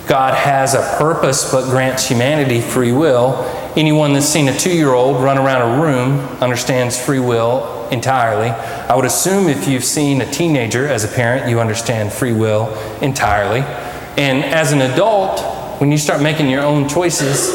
God 0.06 0.32
has 0.34 0.74
a 0.74 0.96
purpose 0.98 1.52
but 1.52 1.68
grants 1.70 2.08
humanity 2.08 2.60
free 2.60 2.92
will. 2.92 3.44
Anyone 3.76 4.14
that's 4.14 4.26
seen 4.26 4.48
a 4.48 4.56
two 4.56 4.74
year 4.74 4.92
old 4.92 5.22
run 5.22 5.36
around 5.36 5.78
a 5.78 5.82
room 5.82 6.20
understands 6.40 6.98
free 6.98 7.20
will 7.20 7.88
entirely. 7.90 8.48
I 8.48 8.96
would 8.96 9.04
assume 9.04 9.48
if 9.48 9.68
you've 9.68 9.84
seen 9.84 10.22
a 10.22 10.30
teenager 10.30 10.88
as 10.88 11.04
a 11.04 11.08
parent, 11.08 11.48
you 11.48 11.60
understand 11.60 12.12
free 12.12 12.32
will 12.32 12.74
entirely. 13.02 13.60
And 14.16 14.44
as 14.44 14.72
an 14.72 14.80
adult, 14.80 15.40
when 15.80 15.92
you 15.92 15.98
start 15.98 16.22
making 16.22 16.48
your 16.48 16.62
own 16.62 16.88
choices, 16.88 17.50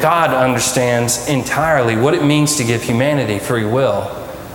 God 0.00 0.30
understands 0.30 1.28
entirely 1.28 1.96
what 1.96 2.14
it 2.14 2.24
means 2.24 2.56
to 2.56 2.64
give 2.64 2.82
humanity 2.82 3.38
free 3.38 3.66
will, 3.66 4.10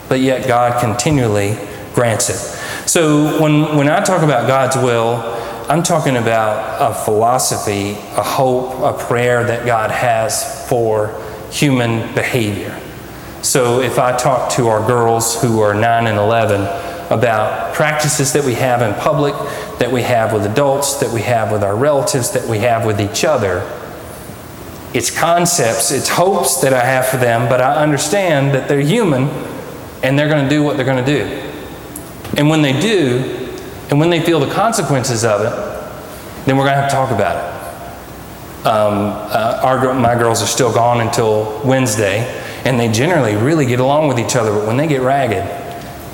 but 0.09 0.19
yet 0.19 0.47
God 0.47 0.81
continually 0.81 1.57
grants 1.93 2.29
it. 2.29 2.89
So 2.89 3.41
when, 3.41 3.77
when 3.77 3.87
I 3.87 4.03
talk 4.03 4.23
about 4.23 4.47
God's 4.47 4.75
will, 4.75 5.34
I'm 5.67 5.81
talking 5.81 6.15
about 6.17 6.79
a 6.79 6.93
philosophy, 6.93 7.93
a 8.15 8.21
hope, 8.21 8.81
a 8.81 8.95
prayer 9.07 9.43
that 9.43 9.65
God 9.65 9.89
has 9.89 10.69
for 10.69 11.19
human 11.49 12.13
behavior. 12.13 12.79
So 13.41 13.81
if 13.81 13.97
I 13.97 14.15
talk 14.15 14.51
to 14.53 14.67
our 14.67 14.85
girls 14.85 15.41
who 15.41 15.61
are 15.61 15.73
9 15.73 16.05
and 16.05 16.19
11 16.19 16.61
about 17.11 17.73
practices 17.73 18.31
that 18.33 18.45
we 18.45 18.53
have 18.53 18.83
in 18.83 18.93
public, 19.01 19.33
that 19.79 19.91
we 19.91 20.03
have 20.03 20.33
with 20.33 20.45
adults, 20.45 20.99
that 20.99 21.11
we 21.11 21.21
have 21.21 21.51
with 21.51 21.63
our 21.63 21.75
relatives, 21.75 22.29
that 22.33 22.47
we 22.47 22.59
have 22.59 22.85
with 22.85 23.01
each 23.01 23.25
other, 23.25 23.67
it's 24.93 25.09
concepts, 25.09 25.89
it's 25.89 26.09
hopes 26.09 26.61
that 26.61 26.73
I 26.73 26.85
have 26.85 27.07
for 27.07 27.17
them, 27.17 27.49
but 27.49 27.59
I 27.59 27.81
understand 27.81 28.53
that 28.53 28.67
they're 28.67 28.81
human 28.81 29.29
and 30.03 30.17
they're 30.17 30.29
going 30.29 30.43
to 30.43 30.49
do 30.49 30.61
what 30.61 30.77
they're 30.77 30.85
going 30.85 31.03
to 31.03 31.11
do. 31.11 31.23
And 32.37 32.49
when 32.49 32.61
they 32.61 32.79
do, 32.79 33.44
and 33.89 33.99
when 33.99 34.09
they 34.09 34.21
feel 34.21 34.39
the 34.39 34.51
consequences 34.51 35.23
of 35.23 35.41
it, 35.41 36.45
then 36.45 36.57
we're 36.57 36.65
going 36.65 36.75
to 36.75 36.81
have 36.81 36.89
to 36.89 36.95
talk 36.95 37.11
about 37.11 37.35
it. 37.37 37.55
Um, 38.65 39.11
uh, 39.31 39.59
our, 39.63 39.93
my 39.93 40.15
girls 40.15 40.41
are 40.41 40.47
still 40.47 40.73
gone 40.73 41.01
until 41.01 41.61
Wednesday, 41.63 42.25
and 42.65 42.79
they 42.79 42.91
generally 42.91 43.35
really 43.35 43.65
get 43.65 43.79
along 43.79 44.07
with 44.07 44.19
each 44.19 44.35
other, 44.35 44.51
but 44.51 44.65
when 44.65 44.77
they 44.77 44.87
get 44.87 45.01
ragged, 45.01 45.43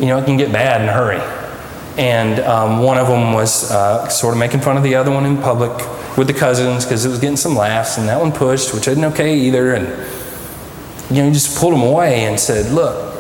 you 0.02 0.08
know, 0.08 0.18
it 0.18 0.26
can 0.26 0.36
get 0.36 0.52
bad 0.52 0.82
in 0.82 0.90
a 0.90 0.92
hurry. 0.92 1.22
And 1.98 2.40
um, 2.42 2.82
one 2.82 2.98
of 2.98 3.08
them 3.08 3.34
was 3.34 3.72
uh, 3.72 4.10
sort 4.10 4.34
of 4.34 4.40
making 4.40 4.62
fun 4.62 4.76
of 4.76 4.84
the 4.84 4.96
other 4.96 5.12
one 5.12 5.26
in 5.26 5.38
public 5.38 5.72
with 6.18 6.28
the 6.28 6.34
cousins 6.34 6.84
because 6.84 7.06
it 7.06 7.10
was 7.10 7.20
getting 7.20 7.38
some 7.38 7.56
laughs, 7.56 7.98
and 7.98 8.08
that 8.10 8.20
one 8.20 8.34
pushed, 8.34 8.74
which 8.74 8.88
isn't 8.88 9.04
okay 9.06 9.38
either. 9.38 9.74
And, 9.74 9.88
you 11.10 11.22
know, 11.22 11.28
he 11.28 11.34
just 11.34 11.58
pulled 11.58 11.74
them 11.74 11.84
away 11.84 12.26
and 12.26 12.38
said, 12.38 12.72
Look, 12.74 13.14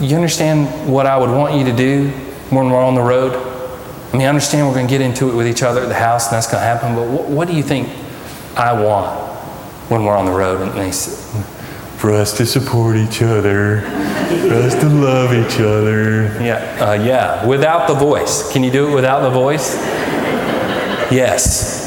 you 0.00 0.16
understand 0.16 0.90
what 0.90 1.06
I 1.06 1.18
would 1.18 1.30
want 1.30 1.54
you 1.54 1.64
to 1.64 1.76
do 1.76 2.12
when 2.52 2.70
we're 2.70 2.82
on 2.82 2.94
the 2.94 3.02
road? 3.02 3.32
I 4.12 4.16
mean, 4.16 4.26
I 4.26 4.28
understand 4.28 4.68
we're 4.68 4.74
going 4.74 4.86
to 4.86 4.90
get 4.90 5.00
into 5.00 5.30
it 5.30 5.34
with 5.34 5.46
each 5.46 5.62
other 5.62 5.80
at 5.80 5.88
the 5.88 5.94
house 5.94 6.26
and 6.26 6.36
that's 6.36 6.46
going 6.46 6.60
to 6.60 6.66
happen, 6.66 6.94
but 6.94 7.08
what, 7.08 7.28
what 7.28 7.48
do 7.48 7.54
you 7.54 7.62
think 7.62 7.88
I 8.56 8.72
want 8.72 9.20
when 9.90 10.04
we're 10.04 10.16
on 10.16 10.26
the 10.26 10.32
road? 10.32 10.60
And 10.60 10.72
they 10.72 10.92
said, 10.92 11.18
for 11.96 12.12
us 12.12 12.36
to 12.36 12.44
support 12.44 12.96
each 12.96 13.22
other, 13.22 13.80
for 13.80 14.54
us 14.54 14.74
to 14.80 14.88
love 14.88 15.32
each 15.32 15.60
other. 15.60 16.24
Yeah, 16.42 16.56
uh, 16.80 16.92
yeah, 16.94 17.46
without 17.46 17.86
the 17.86 17.94
voice. 17.94 18.52
Can 18.52 18.64
you 18.64 18.70
do 18.70 18.90
it 18.90 18.94
without 18.94 19.20
the 19.20 19.30
voice? 19.30 19.76
Yes. 21.10 21.80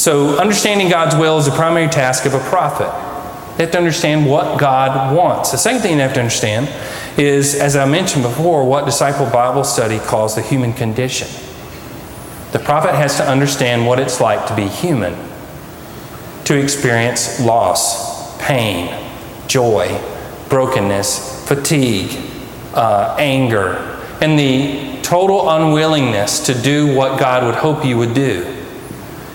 So, 0.00 0.38
understanding 0.38 0.90
God's 0.90 1.16
will 1.16 1.38
is 1.38 1.46
the 1.46 1.52
primary 1.52 1.88
task 1.88 2.26
of 2.26 2.34
a 2.34 2.40
prophet. 2.40 2.90
They 3.56 3.64
have 3.64 3.72
to 3.72 3.78
understand 3.78 4.26
what 4.26 4.60
God 4.60 5.16
wants. 5.16 5.50
The 5.50 5.58
second 5.58 5.80
thing 5.80 5.96
they 5.96 6.02
have 6.02 6.14
to 6.14 6.20
understand 6.20 6.68
is, 7.18 7.54
as 7.54 7.76
I 7.76 7.84
mentioned 7.84 8.22
before, 8.22 8.64
what 8.64 8.84
Disciple 8.84 9.26
Bible 9.26 9.64
Study 9.64 9.98
calls 9.98 10.34
the 10.34 10.42
human 10.42 10.72
condition. 10.72 11.28
The 12.52 12.58
prophet 12.58 12.94
has 12.94 13.16
to 13.16 13.28
understand 13.28 13.86
what 13.86 13.98
it's 13.98 14.20
like 14.20 14.46
to 14.46 14.56
be 14.56 14.68
human, 14.68 15.14
to 16.44 16.58
experience 16.58 17.40
loss, 17.40 18.36
pain, 18.42 18.94
joy, 19.46 20.00
brokenness, 20.48 21.46
fatigue, 21.48 22.10
uh, 22.74 23.16
anger, 23.18 23.76
and 24.20 24.38
the 24.38 25.00
total 25.02 25.50
unwillingness 25.50 26.46
to 26.46 26.54
do 26.54 26.94
what 26.94 27.18
God 27.18 27.44
would 27.44 27.54
hope 27.54 27.84
you 27.84 27.98
would 27.98 28.14
do. 28.14 28.44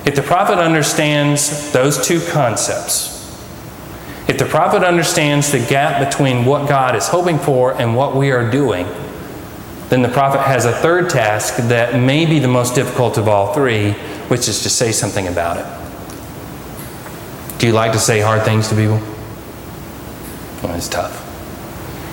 If 0.05 0.15
the 0.15 0.21
prophet 0.21 0.57
understands 0.57 1.71
those 1.73 2.05
two 2.05 2.21
concepts, 2.29 3.16
if 4.27 4.37
the 4.37 4.45
prophet 4.45 4.83
understands 4.83 5.51
the 5.51 5.59
gap 5.59 6.05
between 6.05 6.45
what 6.45 6.67
God 6.67 6.95
is 6.95 7.07
hoping 7.07 7.39
for 7.39 7.73
and 7.79 7.95
what 7.95 8.15
we 8.15 8.31
are 8.31 8.49
doing, 8.51 8.85
then 9.89 10.01
the 10.01 10.09
prophet 10.09 10.41
has 10.41 10.65
a 10.65 10.73
third 10.73 11.09
task 11.09 11.55
that 11.69 11.97
may 11.97 12.25
be 12.25 12.39
the 12.39 12.47
most 12.47 12.75
difficult 12.75 13.17
of 13.17 13.29
all 13.29 13.53
three, 13.53 13.93
which 14.27 14.49
is 14.49 14.63
to 14.63 14.69
say 14.69 14.91
something 14.91 15.27
about 15.27 15.57
it. 15.57 15.65
Do 17.59 17.67
you 17.67 17.73
like 17.73 17.93
to 17.93 17.99
say 17.99 18.19
hard 18.19 18.43
things 18.43 18.67
to 18.67 18.75
people? 18.75 18.99
Well, 20.61 20.75
it's 20.75 20.89
tough. 20.89 21.23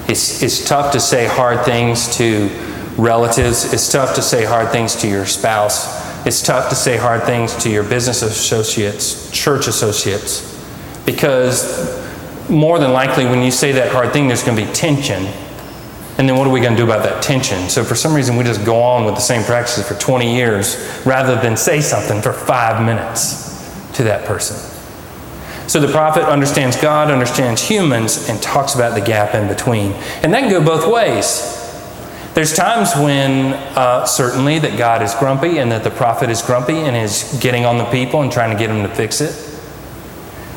It's, 0.08 0.40
it's 0.42 0.68
tough 0.68 0.92
to 0.92 1.00
say 1.00 1.26
hard 1.26 1.64
things 1.64 2.16
to 2.18 2.48
relatives. 2.96 3.72
It's 3.72 3.90
tough 3.90 4.14
to 4.14 4.22
say 4.22 4.44
hard 4.44 4.70
things 4.70 4.94
to 4.96 5.08
your 5.08 5.26
spouse. 5.26 6.04
It's 6.26 6.42
tough 6.42 6.68
to 6.68 6.76
say 6.76 6.96
hard 6.96 7.24
things 7.24 7.56
to 7.64 7.70
your 7.70 7.82
business 7.82 8.22
associates, 8.22 9.30
church 9.30 9.66
associates, 9.66 10.54
because 11.04 12.03
more 12.48 12.78
than 12.78 12.92
likely, 12.92 13.24
when 13.24 13.42
you 13.42 13.50
say 13.50 13.72
that 13.72 13.92
hard 13.92 14.12
thing, 14.12 14.28
there's 14.28 14.42
going 14.42 14.56
to 14.56 14.64
be 14.64 14.72
tension. 14.72 15.26
And 16.16 16.28
then 16.28 16.36
what 16.36 16.46
are 16.46 16.50
we 16.50 16.60
going 16.60 16.74
to 16.74 16.78
do 16.78 16.84
about 16.84 17.02
that 17.02 17.22
tension? 17.22 17.68
So, 17.68 17.82
for 17.82 17.94
some 17.94 18.14
reason, 18.14 18.36
we 18.36 18.44
just 18.44 18.64
go 18.64 18.80
on 18.80 19.04
with 19.04 19.14
the 19.14 19.20
same 19.20 19.42
practices 19.42 19.88
for 19.88 19.94
20 19.94 20.34
years 20.34 21.02
rather 21.04 21.34
than 21.34 21.56
say 21.56 21.80
something 21.80 22.22
for 22.22 22.32
five 22.32 22.84
minutes 22.84 23.52
to 23.94 24.04
that 24.04 24.24
person. 24.24 24.56
So, 25.66 25.80
the 25.80 25.88
prophet 25.88 26.24
understands 26.24 26.76
God, 26.80 27.10
understands 27.10 27.66
humans, 27.66 28.28
and 28.28 28.40
talks 28.40 28.74
about 28.74 28.94
the 28.94 29.00
gap 29.00 29.34
in 29.34 29.48
between. 29.48 29.92
And 30.22 30.32
that 30.32 30.40
can 30.40 30.50
go 30.50 30.64
both 30.64 30.90
ways. 30.90 31.60
There's 32.34 32.54
times 32.54 32.94
when, 32.96 33.54
uh, 33.76 34.04
certainly, 34.06 34.58
that 34.58 34.76
God 34.76 35.02
is 35.02 35.14
grumpy 35.14 35.58
and 35.58 35.72
that 35.72 35.82
the 35.82 35.90
prophet 35.90 36.30
is 36.30 36.42
grumpy 36.42 36.76
and 36.76 36.96
is 36.96 37.38
getting 37.40 37.64
on 37.64 37.78
the 37.78 37.84
people 37.86 38.22
and 38.22 38.30
trying 38.30 38.50
to 38.50 38.58
get 38.58 38.68
them 38.68 38.82
to 38.82 38.94
fix 38.94 39.20
it. 39.20 39.34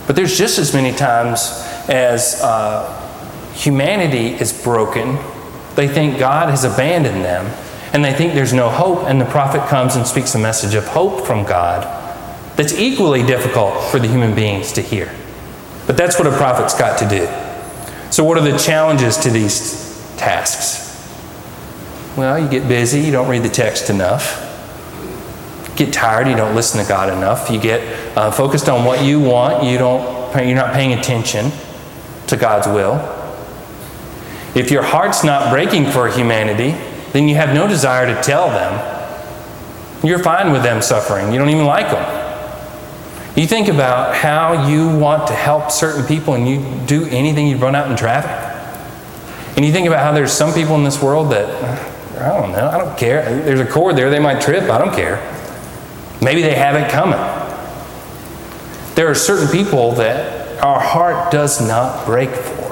But 0.07 0.15
there's 0.15 0.37
just 0.37 0.57
as 0.57 0.73
many 0.73 0.91
times 0.91 1.66
as 1.87 2.41
uh, 2.41 3.53
humanity 3.53 4.35
is 4.35 4.51
broken, 4.63 5.17
they 5.75 5.87
think 5.87 6.19
God 6.19 6.49
has 6.49 6.63
abandoned 6.63 7.23
them, 7.23 7.45
and 7.93 8.03
they 8.03 8.13
think 8.13 8.33
there's 8.33 8.53
no 8.53 8.69
hope, 8.69 9.05
and 9.07 9.21
the 9.21 9.25
prophet 9.25 9.67
comes 9.69 9.95
and 9.95 10.05
speaks 10.05 10.35
a 10.35 10.39
message 10.39 10.73
of 10.73 10.87
hope 10.87 11.25
from 11.25 11.43
God 11.45 11.83
that's 12.55 12.73
equally 12.73 13.23
difficult 13.23 13.83
for 13.91 13.99
the 13.99 14.07
human 14.07 14.35
beings 14.35 14.73
to 14.73 14.81
hear. 14.81 15.13
But 15.85 15.95
that's 15.95 16.17
what 16.17 16.27
a 16.27 16.35
prophet's 16.35 16.77
got 16.77 16.99
to 16.99 17.07
do. 17.07 17.27
So, 18.11 18.23
what 18.23 18.37
are 18.37 18.51
the 18.51 18.57
challenges 18.57 19.17
to 19.17 19.29
these 19.29 20.15
tasks? 20.17 20.85
Well, 22.17 22.39
you 22.39 22.49
get 22.49 22.67
busy, 22.67 23.01
you 23.01 23.11
don't 23.11 23.29
read 23.29 23.43
the 23.43 23.49
text 23.49 23.89
enough. 23.89 24.43
get 25.75 25.93
tired, 25.93 26.27
you 26.27 26.35
don't 26.35 26.55
listen 26.55 26.81
to 26.81 26.89
God 26.89 27.15
enough. 27.15 27.51
You 27.51 27.59
get 27.61 28.17
uh, 28.17 28.31
focused 28.31 28.67
on 28.67 28.83
what 28.83 29.05
you 29.05 29.19
want, 29.19 29.63
you 29.63 29.77
don't, 29.77 30.35
you're 30.35 30.55
not 30.55 30.73
paying 30.73 30.97
attention 30.97 31.51
to 32.27 32.37
God's 32.37 32.67
will. 32.67 32.95
If 34.55 34.71
your 34.71 34.83
heart's 34.83 35.23
not 35.23 35.51
breaking 35.51 35.91
for 35.91 36.07
humanity, 36.07 36.71
then 37.13 37.27
you 37.27 37.35
have 37.35 37.53
no 37.53 37.67
desire 37.67 38.05
to 38.13 38.21
tell 38.21 38.49
them. 38.49 38.95
You're 40.03 40.19
fine 40.19 40.51
with 40.51 40.63
them 40.63 40.81
suffering. 40.81 41.31
You 41.31 41.39
don't 41.39 41.49
even 41.49 41.65
like 41.65 41.89
them. 41.89 42.27
You 43.35 43.45
think 43.45 43.67
about 43.67 44.15
how 44.15 44.67
you 44.67 44.97
want 44.97 45.27
to 45.27 45.33
help 45.33 45.69
certain 45.69 46.05
people 46.05 46.33
and 46.33 46.47
you 46.47 46.85
do 46.87 47.05
anything 47.09 47.47
you 47.47 47.57
run 47.57 47.75
out 47.75 47.89
in 47.89 47.95
traffic. 47.95 48.31
And 49.55 49.65
you 49.65 49.71
think 49.71 49.87
about 49.87 50.03
how 50.03 50.11
there's 50.11 50.31
some 50.31 50.53
people 50.53 50.75
in 50.75 50.83
this 50.83 51.01
world 51.01 51.31
that 51.31 51.47
I 52.19 52.39
don't 52.39 52.51
know. 52.51 52.67
I 52.67 52.77
don't 52.77 52.97
care. 52.97 53.23
There's 53.43 53.59
a 53.59 53.65
cord 53.65 53.95
there. 53.95 54.09
They 54.09 54.19
might 54.19 54.41
trip. 54.41 54.63
I 54.69 54.79
don't 54.79 54.95
care. 54.95 55.17
Maybe 56.21 56.41
they 56.41 56.55
have 56.55 56.75
it 56.75 56.89
coming. 56.89 57.19
There 58.95 59.07
are 59.07 59.15
certain 59.15 59.47
people 59.49 59.91
that 59.93 60.36
our 60.61 60.79
heart 60.79 61.31
does 61.31 61.65
not 61.65 62.05
break 62.05 62.29
for. 62.29 62.67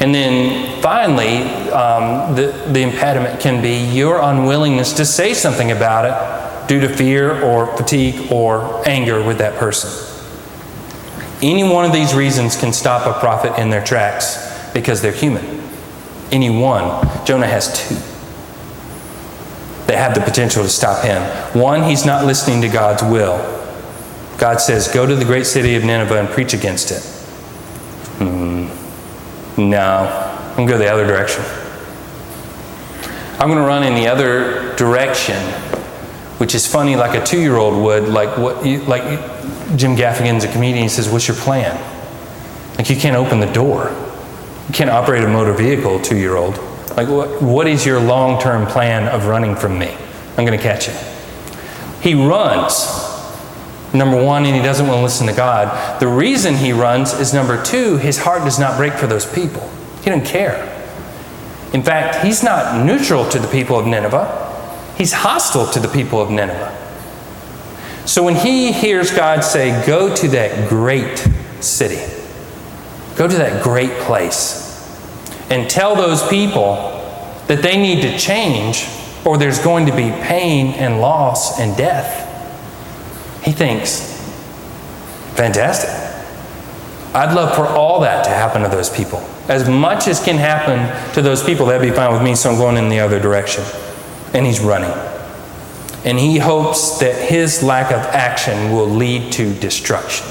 And 0.00 0.14
then 0.14 0.80
finally, 0.80 1.42
um, 1.70 2.34
the, 2.34 2.52
the 2.72 2.80
impediment 2.80 3.38
can 3.40 3.62
be 3.62 3.84
your 3.94 4.20
unwillingness 4.20 4.94
to 4.94 5.04
say 5.04 5.34
something 5.34 5.70
about 5.70 6.06
it 6.06 6.68
due 6.68 6.80
to 6.80 6.88
fear 6.88 7.42
or 7.42 7.76
fatigue 7.76 8.32
or 8.32 8.82
anger 8.88 9.22
with 9.22 9.38
that 9.38 9.58
person. 9.58 9.90
Any 11.42 11.64
one 11.64 11.84
of 11.84 11.92
these 11.92 12.14
reasons 12.14 12.56
can 12.56 12.72
stop 12.72 13.06
a 13.06 13.18
prophet 13.20 13.60
in 13.60 13.70
their 13.70 13.84
tracks 13.84 14.72
because 14.72 15.02
they're 15.02 15.12
human. 15.12 15.44
Any 16.30 16.48
one. 16.48 17.06
Jonah 17.26 17.46
has 17.46 17.88
two 17.88 17.96
that 19.86 19.98
have 19.98 20.14
the 20.14 20.20
potential 20.20 20.62
to 20.62 20.68
stop 20.68 21.04
him. 21.04 21.20
One, 21.60 21.82
he's 21.82 22.06
not 22.06 22.24
listening 22.24 22.62
to 22.62 22.68
God's 22.68 23.02
will. 23.02 23.59
God 24.40 24.58
says, 24.58 24.88
Go 24.88 25.06
to 25.06 25.14
the 25.14 25.24
great 25.24 25.44
city 25.44 25.76
of 25.76 25.84
Nineveh 25.84 26.18
and 26.18 26.28
preach 26.28 26.54
against 26.54 26.90
it. 26.90 27.02
Hmm. 28.18 28.68
No, 29.68 30.08
I'm 30.50 30.56
going 30.56 30.68
to 30.68 30.72
go 30.72 30.78
the 30.78 30.90
other 30.90 31.06
direction. 31.06 31.44
I'm 33.38 33.48
going 33.48 33.58
to 33.58 33.66
run 33.66 33.82
in 33.82 33.94
the 33.94 34.08
other 34.08 34.74
direction, 34.76 35.36
which 36.38 36.54
is 36.54 36.66
funny, 36.66 36.96
like 36.96 37.14
a 37.14 37.24
two-year-old 37.24 37.82
would. 37.82 38.08
Like 38.08 38.38
what? 38.38 38.64
You, 38.64 38.80
like 38.84 39.02
Jim 39.76 39.94
Gaffigan's 39.94 40.44
a 40.44 40.52
comedian. 40.52 40.84
He 40.84 40.88
says, 40.88 41.08
"What's 41.08 41.28
your 41.28 41.36
plan?" 41.36 41.78
Like 42.78 42.88
you 42.88 42.96
can't 42.96 43.16
open 43.16 43.40
the 43.40 43.52
door. 43.52 43.90
You 44.68 44.74
can't 44.74 44.90
operate 44.90 45.22
a 45.22 45.28
motor 45.28 45.52
vehicle, 45.52 46.00
two-year-old. 46.00 46.56
Like 46.96 47.08
what? 47.08 47.42
What 47.42 47.66
is 47.66 47.84
your 47.84 48.00
long-term 48.00 48.66
plan 48.66 49.08
of 49.08 49.26
running 49.26 49.54
from 49.54 49.78
me? 49.78 49.94
I'm 50.36 50.46
going 50.46 50.58
to 50.58 50.62
catch 50.62 50.88
you. 50.88 50.94
He 52.00 52.14
runs. 52.14 53.09
Number 53.92 54.22
one, 54.22 54.46
and 54.46 54.54
he 54.54 54.62
doesn't 54.62 54.86
want 54.86 54.98
to 54.98 55.02
listen 55.02 55.26
to 55.26 55.32
God. 55.32 56.00
The 56.00 56.06
reason 56.06 56.54
he 56.54 56.72
runs 56.72 57.12
is 57.12 57.34
number 57.34 57.60
two, 57.60 57.96
his 57.96 58.18
heart 58.18 58.44
does 58.44 58.58
not 58.58 58.76
break 58.76 58.94
for 58.94 59.08
those 59.08 59.26
people. 59.26 59.68
He 60.04 60.10
doesn't 60.10 60.26
care. 60.26 60.66
In 61.72 61.82
fact, 61.82 62.24
he's 62.24 62.42
not 62.42 62.84
neutral 62.84 63.28
to 63.30 63.38
the 63.38 63.48
people 63.48 63.78
of 63.78 63.86
Nineveh, 63.86 64.94
he's 64.96 65.12
hostile 65.12 65.66
to 65.72 65.80
the 65.80 65.88
people 65.88 66.20
of 66.20 66.30
Nineveh. 66.30 66.76
So 68.06 68.22
when 68.22 68.36
he 68.36 68.72
hears 68.72 69.10
God 69.10 69.42
say, 69.42 69.84
Go 69.86 70.14
to 70.14 70.28
that 70.28 70.68
great 70.68 71.18
city, 71.60 72.00
go 73.16 73.26
to 73.26 73.36
that 73.36 73.62
great 73.62 73.92
place, 74.00 74.68
and 75.50 75.68
tell 75.68 75.96
those 75.96 76.26
people 76.28 76.74
that 77.48 77.62
they 77.62 77.76
need 77.76 78.02
to 78.02 78.16
change, 78.18 78.86
or 79.24 79.36
there's 79.36 79.58
going 79.58 79.86
to 79.86 79.92
be 79.92 80.10
pain 80.22 80.74
and 80.74 81.00
loss 81.00 81.58
and 81.58 81.76
death 81.76 82.29
he 83.42 83.52
thinks, 83.52 84.00
fantastic. 85.34 85.90
I'd 87.14 87.34
love 87.34 87.56
for 87.56 87.66
all 87.66 88.00
that 88.00 88.24
to 88.24 88.30
happen 88.30 88.62
to 88.62 88.68
those 88.68 88.88
people. 88.88 89.18
As 89.48 89.68
much 89.68 90.06
as 90.06 90.22
can 90.22 90.36
happen 90.36 91.12
to 91.14 91.22
those 91.22 91.42
people, 91.42 91.66
that'd 91.66 91.82
be 91.82 91.94
fine 91.94 92.12
with 92.12 92.22
me, 92.22 92.36
so 92.36 92.50
I'm 92.50 92.56
going 92.58 92.76
in 92.76 92.88
the 92.88 93.00
other 93.00 93.18
direction. 93.18 93.64
And 94.32 94.46
he's 94.46 94.60
running. 94.60 94.92
And 96.04 96.18
he 96.18 96.38
hopes 96.38 96.98
that 97.00 97.16
his 97.16 97.62
lack 97.62 97.90
of 97.90 97.98
action 98.14 98.72
will 98.72 98.86
lead 98.86 99.32
to 99.32 99.52
destruction. 99.54 100.26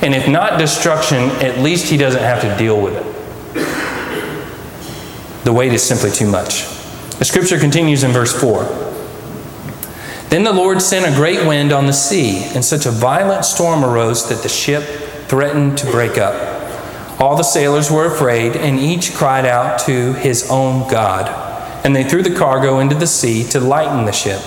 And 0.00 0.14
if 0.14 0.28
not 0.28 0.58
destruction, 0.58 1.30
at 1.42 1.58
least 1.58 1.90
he 1.90 1.96
doesn't 1.96 2.22
have 2.22 2.40
to 2.40 2.56
deal 2.56 2.80
with 2.80 2.94
it. 2.94 3.04
The 5.44 5.52
weight 5.52 5.72
is 5.72 5.82
simply 5.82 6.10
too 6.10 6.28
much. 6.30 6.66
The 7.18 7.24
scripture 7.24 7.58
continues 7.58 8.02
in 8.02 8.12
verse 8.12 8.32
4. 8.40 8.87
Then 10.28 10.44
the 10.44 10.52
Lord 10.52 10.82
sent 10.82 11.10
a 11.10 11.16
great 11.16 11.46
wind 11.46 11.72
on 11.72 11.86
the 11.86 11.92
sea, 11.92 12.44
and 12.54 12.62
such 12.62 12.84
a 12.84 12.90
violent 12.90 13.46
storm 13.46 13.82
arose 13.82 14.28
that 14.28 14.42
the 14.42 14.48
ship 14.50 14.82
threatened 15.28 15.78
to 15.78 15.90
break 15.90 16.18
up. 16.18 16.58
All 17.18 17.34
the 17.34 17.42
sailors 17.42 17.90
were 17.90 18.04
afraid, 18.04 18.54
and 18.54 18.78
each 18.78 19.14
cried 19.14 19.46
out 19.46 19.78
to 19.86 20.12
his 20.12 20.50
own 20.50 20.88
God. 20.90 21.28
And 21.82 21.96
they 21.96 22.04
threw 22.04 22.22
the 22.22 22.34
cargo 22.34 22.78
into 22.78 22.94
the 22.94 23.06
sea 23.06 23.42
to 23.50 23.60
lighten 23.60 24.04
the 24.04 24.12
ship. 24.12 24.40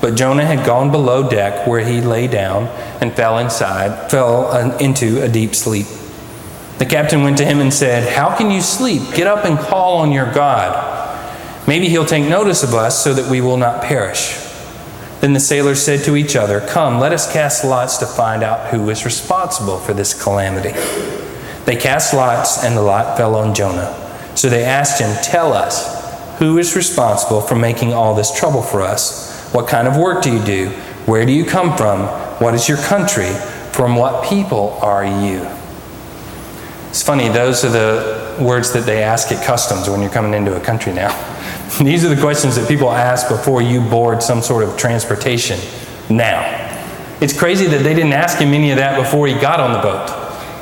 But 0.00 0.16
Jonah 0.16 0.44
had 0.44 0.66
gone 0.66 0.90
below 0.90 1.28
deck, 1.28 1.68
where 1.68 1.84
he 1.84 2.00
lay 2.00 2.26
down 2.26 2.66
and 3.00 3.12
fell 3.12 3.38
inside, 3.38 4.10
fell 4.10 4.46
uh, 4.50 4.76
into 4.78 5.22
a 5.22 5.28
deep 5.28 5.54
sleep. 5.54 5.86
The 6.78 6.86
captain 6.86 7.22
went 7.22 7.38
to 7.38 7.44
him 7.44 7.60
and 7.60 7.72
said, 7.72 8.12
How 8.12 8.36
can 8.36 8.50
you 8.50 8.60
sleep? 8.60 9.02
Get 9.14 9.28
up 9.28 9.44
and 9.44 9.56
call 9.56 9.98
on 9.98 10.10
your 10.10 10.32
God. 10.32 10.96
Maybe 11.68 11.88
he'll 11.88 12.06
take 12.06 12.28
notice 12.28 12.64
of 12.64 12.74
us 12.74 13.02
so 13.02 13.14
that 13.14 13.30
we 13.30 13.40
will 13.40 13.56
not 13.56 13.82
perish. 13.82 14.47
Then 15.20 15.32
the 15.32 15.40
sailors 15.40 15.82
said 15.82 16.04
to 16.04 16.16
each 16.16 16.36
other, 16.36 16.60
Come, 16.60 17.00
let 17.00 17.12
us 17.12 17.32
cast 17.32 17.64
lots 17.64 17.96
to 17.98 18.06
find 18.06 18.42
out 18.42 18.68
who 18.70 18.88
is 18.90 19.04
responsible 19.04 19.78
for 19.78 19.92
this 19.92 20.20
calamity. 20.20 20.72
They 21.64 21.76
cast 21.76 22.14
lots, 22.14 22.64
and 22.64 22.76
the 22.76 22.82
lot 22.82 23.16
fell 23.16 23.34
on 23.34 23.54
Jonah. 23.54 23.94
So 24.36 24.48
they 24.48 24.64
asked 24.64 25.00
him, 25.00 25.14
Tell 25.22 25.52
us, 25.52 26.38
who 26.38 26.56
is 26.58 26.76
responsible 26.76 27.40
for 27.40 27.56
making 27.56 27.92
all 27.92 28.14
this 28.14 28.32
trouble 28.32 28.62
for 28.62 28.82
us? 28.82 29.50
What 29.52 29.66
kind 29.66 29.88
of 29.88 29.96
work 29.96 30.22
do 30.22 30.32
you 30.32 30.44
do? 30.44 30.68
Where 31.06 31.26
do 31.26 31.32
you 31.32 31.44
come 31.44 31.76
from? 31.76 32.06
What 32.40 32.54
is 32.54 32.68
your 32.68 32.78
country? 32.78 33.32
From 33.72 33.96
what 33.96 34.24
people 34.24 34.78
are 34.82 35.04
you? 35.04 35.48
It's 36.90 37.02
funny, 37.02 37.28
those 37.28 37.64
are 37.64 37.70
the 37.70 38.42
words 38.42 38.72
that 38.72 38.86
they 38.86 39.02
ask 39.02 39.32
at 39.32 39.44
customs 39.44 39.90
when 39.90 40.00
you're 40.00 40.10
coming 40.10 40.34
into 40.34 40.56
a 40.56 40.60
country 40.60 40.92
now. 40.92 41.10
These 41.82 42.04
are 42.04 42.14
the 42.14 42.20
questions 42.20 42.56
that 42.56 42.66
people 42.66 42.90
ask 42.90 43.28
before 43.28 43.60
you 43.60 43.80
board 43.82 44.22
some 44.22 44.40
sort 44.40 44.64
of 44.64 44.76
transportation 44.78 45.60
now. 46.08 46.54
It's 47.20 47.38
crazy 47.38 47.66
that 47.66 47.82
they 47.82 47.94
didn't 47.94 48.14
ask 48.14 48.38
him 48.38 48.54
any 48.54 48.70
of 48.70 48.78
that 48.78 48.98
before 48.98 49.26
he 49.26 49.34
got 49.34 49.60
on 49.60 49.72
the 49.72 49.80
boat. 49.80 50.10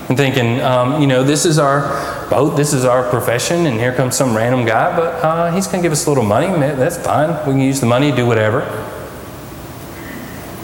And 0.08 0.16
thinking, 0.16 0.60
um, 0.62 1.00
you 1.00 1.06
know, 1.06 1.22
this 1.22 1.44
is 1.44 1.58
our 1.58 2.28
boat, 2.28 2.56
this 2.56 2.72
is 2.72 2.84
our 2.84 3.08
profession, 3.08 3.66
and 3.66 3.78
here 3.78 3.92
comes 3.92 4.16
some 4.16 4.36
random 4.36 4.64
guy, 4.64 4.96
but 4.96 5.14
uh, 5.24 5.52
he's 5.52 5.66
going 5.66 5.80
to 5.80 5.82
give 5.82 5.92
us 5.92 6.06
a 6.06 6.08
little 6.08 6.24
money. 6.24 6.46
That's 6.46 6.96
fine. 6.96 7.30
We 7.46 7.52
can 7.52 7.60
use 7.60 7.80
the 7.80 7.86
money, 7.86 8.10
do 8.10 8.26
whatever. 8.26 8.60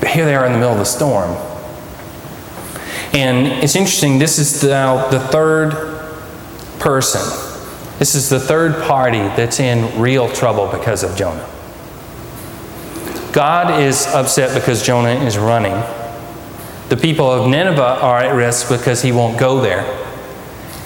But 0.01 0.11
here 0.11 0.25
they 0.25 0.35
are 0.35 0.45
in 0.47 0.53
the 0.53 0.59
middle 0.59 0.73
of 0.73 0.79
the 0.79 0.85
storm. 0.85 1.31
And 3.15 3.47
it's 3.63 3.77
interesting, 3.77 4.19
this 4.19 4.39
is 4.39 4.65
now 4.65 5.09
the 5.09 5.21
third 5.21 5.73
person 6.81 7.52
this 8.03 8.17
is 8.17 8.29
the 8.29 8.41
third 8.41 8.83
party 8.83 9.21
that's 9.21 9.61
in 9.61 10.01
real 10.01 10.29
trouble 10.29 10.67
because 10.67 11.05
of 11.05 11.17
Jonah. 11.17 11.49
God 13.33 13.81
is 13.81 14.09
upset 14.09 14.61
because 14.61 14.83
Jonah 14.83 15.25
is 15.25 15.39
running. 15.39 15.75
The 16.89 16.97
people 16.97 17.31
of 17.31 17.49
Nineveh 17.49 17.81
are 17.81 18.19
at 18.19 18.35
risk 18.35 18.69
because 18.69 19.03
he 19.03 19.13
won't 19.13 19.39
go 19.39 19.61
there. 19.61 19.85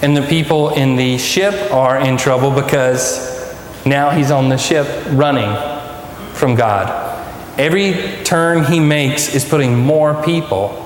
And 0.03 0.15
the 0.15 0.21
people 0.27 0.75
in 0.75 0.95
the 0.95 1.17
ship 1.17 1.55
are 1.71 1.99
in 1.99 2.17
trouble 2.17 2.51
because 2.51 3.51
now 3.83 4.11
he's 4.11 4.29
on 4.29 4.49
the 4.49 4.57
ship 4.59 4.85
running 5.09 5.49
from 6.35 6.53
God. 6.53 6.87
Every 7.57 8.23
turn 8.25 8.63
he 8.65 8.79
makes 8.79 9.33
is 9.33 9.43
putting 9.43 9.75
more 9.75 10.21
people 10.21 10.85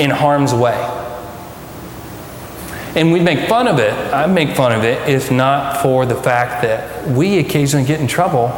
in 0.00 0.10
harm's 0.10 0.52
way. 0.52 0.99
And 2.96 3.12
we 3.12 3.20
make 3.20 3.48
fun 3.48 3.68
of 3.68 3.78
it. 3.78 3.92
I 4.12 4.26
make 4.26 4.56
fun 4.56 4.72
of 4.72 4.84
it 4.84 5.08
if 5.08 5.30
not 5.30 5.80
for 5.82 6.06
the 6.06 6.16
fact 6.16 6.62
that 6.62 7.08
we 7.08 7.38
occasionally 7.38 7.86
get 7.86 8.00
in 8.00 8.06
trouble. 8.06 8.48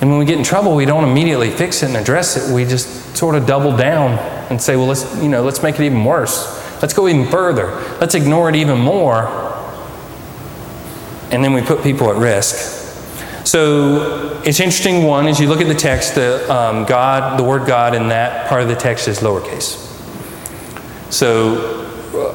And 0.00 0.10
when 0.10 0.18
we 0.18 0.24
get 0.24 0.38
in 0.38 0.44
trouble, 0.44 0.76
we 0.76 0.84
don't 0.84 1.04
immediately 1.04 1.50
fix 1.50 1.82
it 1.82 1.86
and 1.86 1.96
address 1.96 2.36
it. 2.36 2.54
We 2.54 2.64
just 2.64 3.16
sort 3.16 3.34
of 3.34 3.46
double 3.46 3.76
down 3.76 4.18
and 4.50 4.60
say, 4.60 4.76
well, 4.76 4.86
let's, 4.86 5.22
you 5.22 5.28
know, 5.28 5.42
let's 5.42 5.62
make 5.62 5.76
it 5.76 5.84
even 5.84 6.04
worse. 6.04 6.58
Let's 6.82 6.94
go 6.94 7.08
even 7.08 7.28
further. 7.28 7.66
Let's 8.00 8.14
ignore 8.14 8.48
it 8.48 8.56
even 8.56 8.78
more. 8.78 9.26
And 11.30 11.44
then 11.44 11.52
we 11.52 11.62
put 11.62 11.82
people 11.82 12.10
at 12.10 12.16
risk. 12.16 12.78
So 13.46 14.42
it's 14.44 14.60
interesting, 14.60 15.04
one, 15.04 15.26
as 15.26 15.40
you 15.40 15.48
look 15.48 15.60
at 15.60 15.68
the 15.68 15.74
text, 15.74 16.14
the 16.14 16.50
um, 16.52 16.84
God, 16.84 17.38
the 17.38 17.44
word 17.44 17.66
God 17.66 17.94
in 17.94 18.08
that 18.08 18.48
part 18.48 18.62
of 18.62 18.68
the 18.68 18.74
text 18.74 19.08
is 19.08 19.20
lowercase. 19.20 19.86
So 21.10 21.89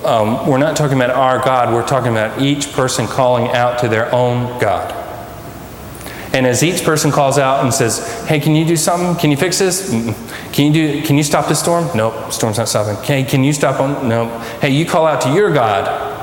um, 0.06 0.48
we're 0.48 0.58
not 0.58 0.76
talking 0.76 0.98
about 0.98 1.10
our 1.12 1.44
God, 1.44 1.74
we're 1.74 1.88
talking 1.88 2.12
about 2.12 2.42
each 2.42 2.72
person 2.74 3.08
calling 3.08 3.48
out 3.50 3.80
to 3.80 3.88
their 3.88 4.14
own 4.14 4.60
God. 4.60 4.94
And 6.34 6.46
as 6.46 6.64
each 6.64 6.84
person 6.84 7.12
calls 7.12 7.38
out 7.38 7.64
and 7.64 7.74
says, 7.74 8.26
"Hey, 8.26 8.42
can 8.42 8.56
you 8.56 8.66
do 8.66 8.76
something? 8.76 9.16
Can 9.16 9.32
you 9.32 9.38
fix 9.38 9.58
this? 9.60 9.90
Can 10.52 10.66
you 10.66 10.74
do? 10.74 11.02
Can 11.04 11.18
you 11.18 11.24
stop 11.24 11.48
the 11.48 11.56
storm? 11.56 11.90
Nope, 11.96 12.32
storm's 12.32 12.58
not 12.58 12.68
stopping. 12.68 13.02
Hey, 13.06 13.24
can 13.24 13.44
you 13.44 13.54
stop 13.54 13.78
them? 13.78 14.10
Nope. 14.10 14.30
Hey, 14.60 14.70
you 14.70 14.86
call 14.86 15.06
out 15.06 15.22
to 15.22 15.34
your 15.34 15.54
God." 15.54 16.14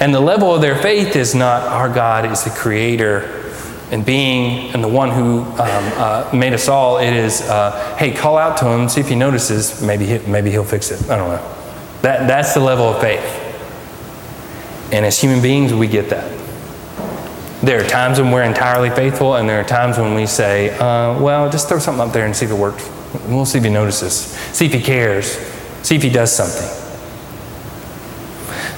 And 0.00 0.14
the 0.14 0.20
level 0.20 0.54
of 0.54 0.62
their 0.62 0.76
faith 0.76 1.14
is 1.14 1.34
not 1.34 1.62
our 1.62 1.88
God 1.88 2.30
is 2.32 2.42
the 2.42 2.50
Creator 2.50 3.42
and 3.92 4.04
being 4.04 4.72
and 4.72 4.82
the 4.82 4.88
one 4.88 5.10
who 5.10 5.42
um, 5.42 5.56
uh, 5.58 6.30
made 6.32 6.54
us 6.54 6.66
all. 6.66 6.96
It 6.98 7.12
is, 7.12 7.42
uh, 7.42 7.94
hey, 7.98 8.12
call 8.12 8.38
out 8.38 8.56
to 8.58 8.66
him, 8.66 8.88
see 8.88 9.00
if 9.00 9.08
he 9.08 9.14
notices. 9.14 9.82
Maybe 9.82 10.06
he, 10.06 10.18
maybe 10.26 10.50
he'll 10.50 10.64
fix 10.64 10.90
it. 10.90 11.10
I 11.10 11.16
don't 11.16 11.28
know. 11.28 11.61
That, 12.02 12.26
that's 12.26 12.54
the 12.54 12.60
level 12.60 12.86
of 12.86 13.00
faith. 13.00 13.38
And 14.92 15.06
as 15.06 15.18
human 15.18 15.40
beings, 15.40 15.72
we 15.72 15.86
get 15.86 16.10
that. 16.10 16.30
There 17.62 17.82
are 17.82 17.88
times 17.88 18.20
when 18.20 18.32
we're 18.32 18.42
entirely 18.42 18.90
faithful, 18.90 19.36
and 19.36 19.48
there 19.48 19.60
are 19.60 19.64
times 19.64 19.96
when 19.96 20.14
we 20.14 20.26
say, 20.26 20.76
uh, 20.78 21.18
well, 21.20 21.48
just 21.48 21.68
throw 21.68 21.78
something 21.78 22.06
up 22.06 22.12
there 22.12 22.26
and 22.26 22.34
see 22.34 22.44
if 22.44 22.50
it 22.50 22.58
works. 22.58 22.90
We'll 23.28 23.46
see 23.46 23.58
if 23.58 23.64
he 23.64 23.70
notices, 23.70 24.14
see 24.52 24.66
if 24.66 24.72
he 24.72 24.82
cares, 24.82 25.26
see 25.82 25.94
if 25.94 26.02
he 26.02 26.10
does 26.10 26.34
something. 26.34 26.68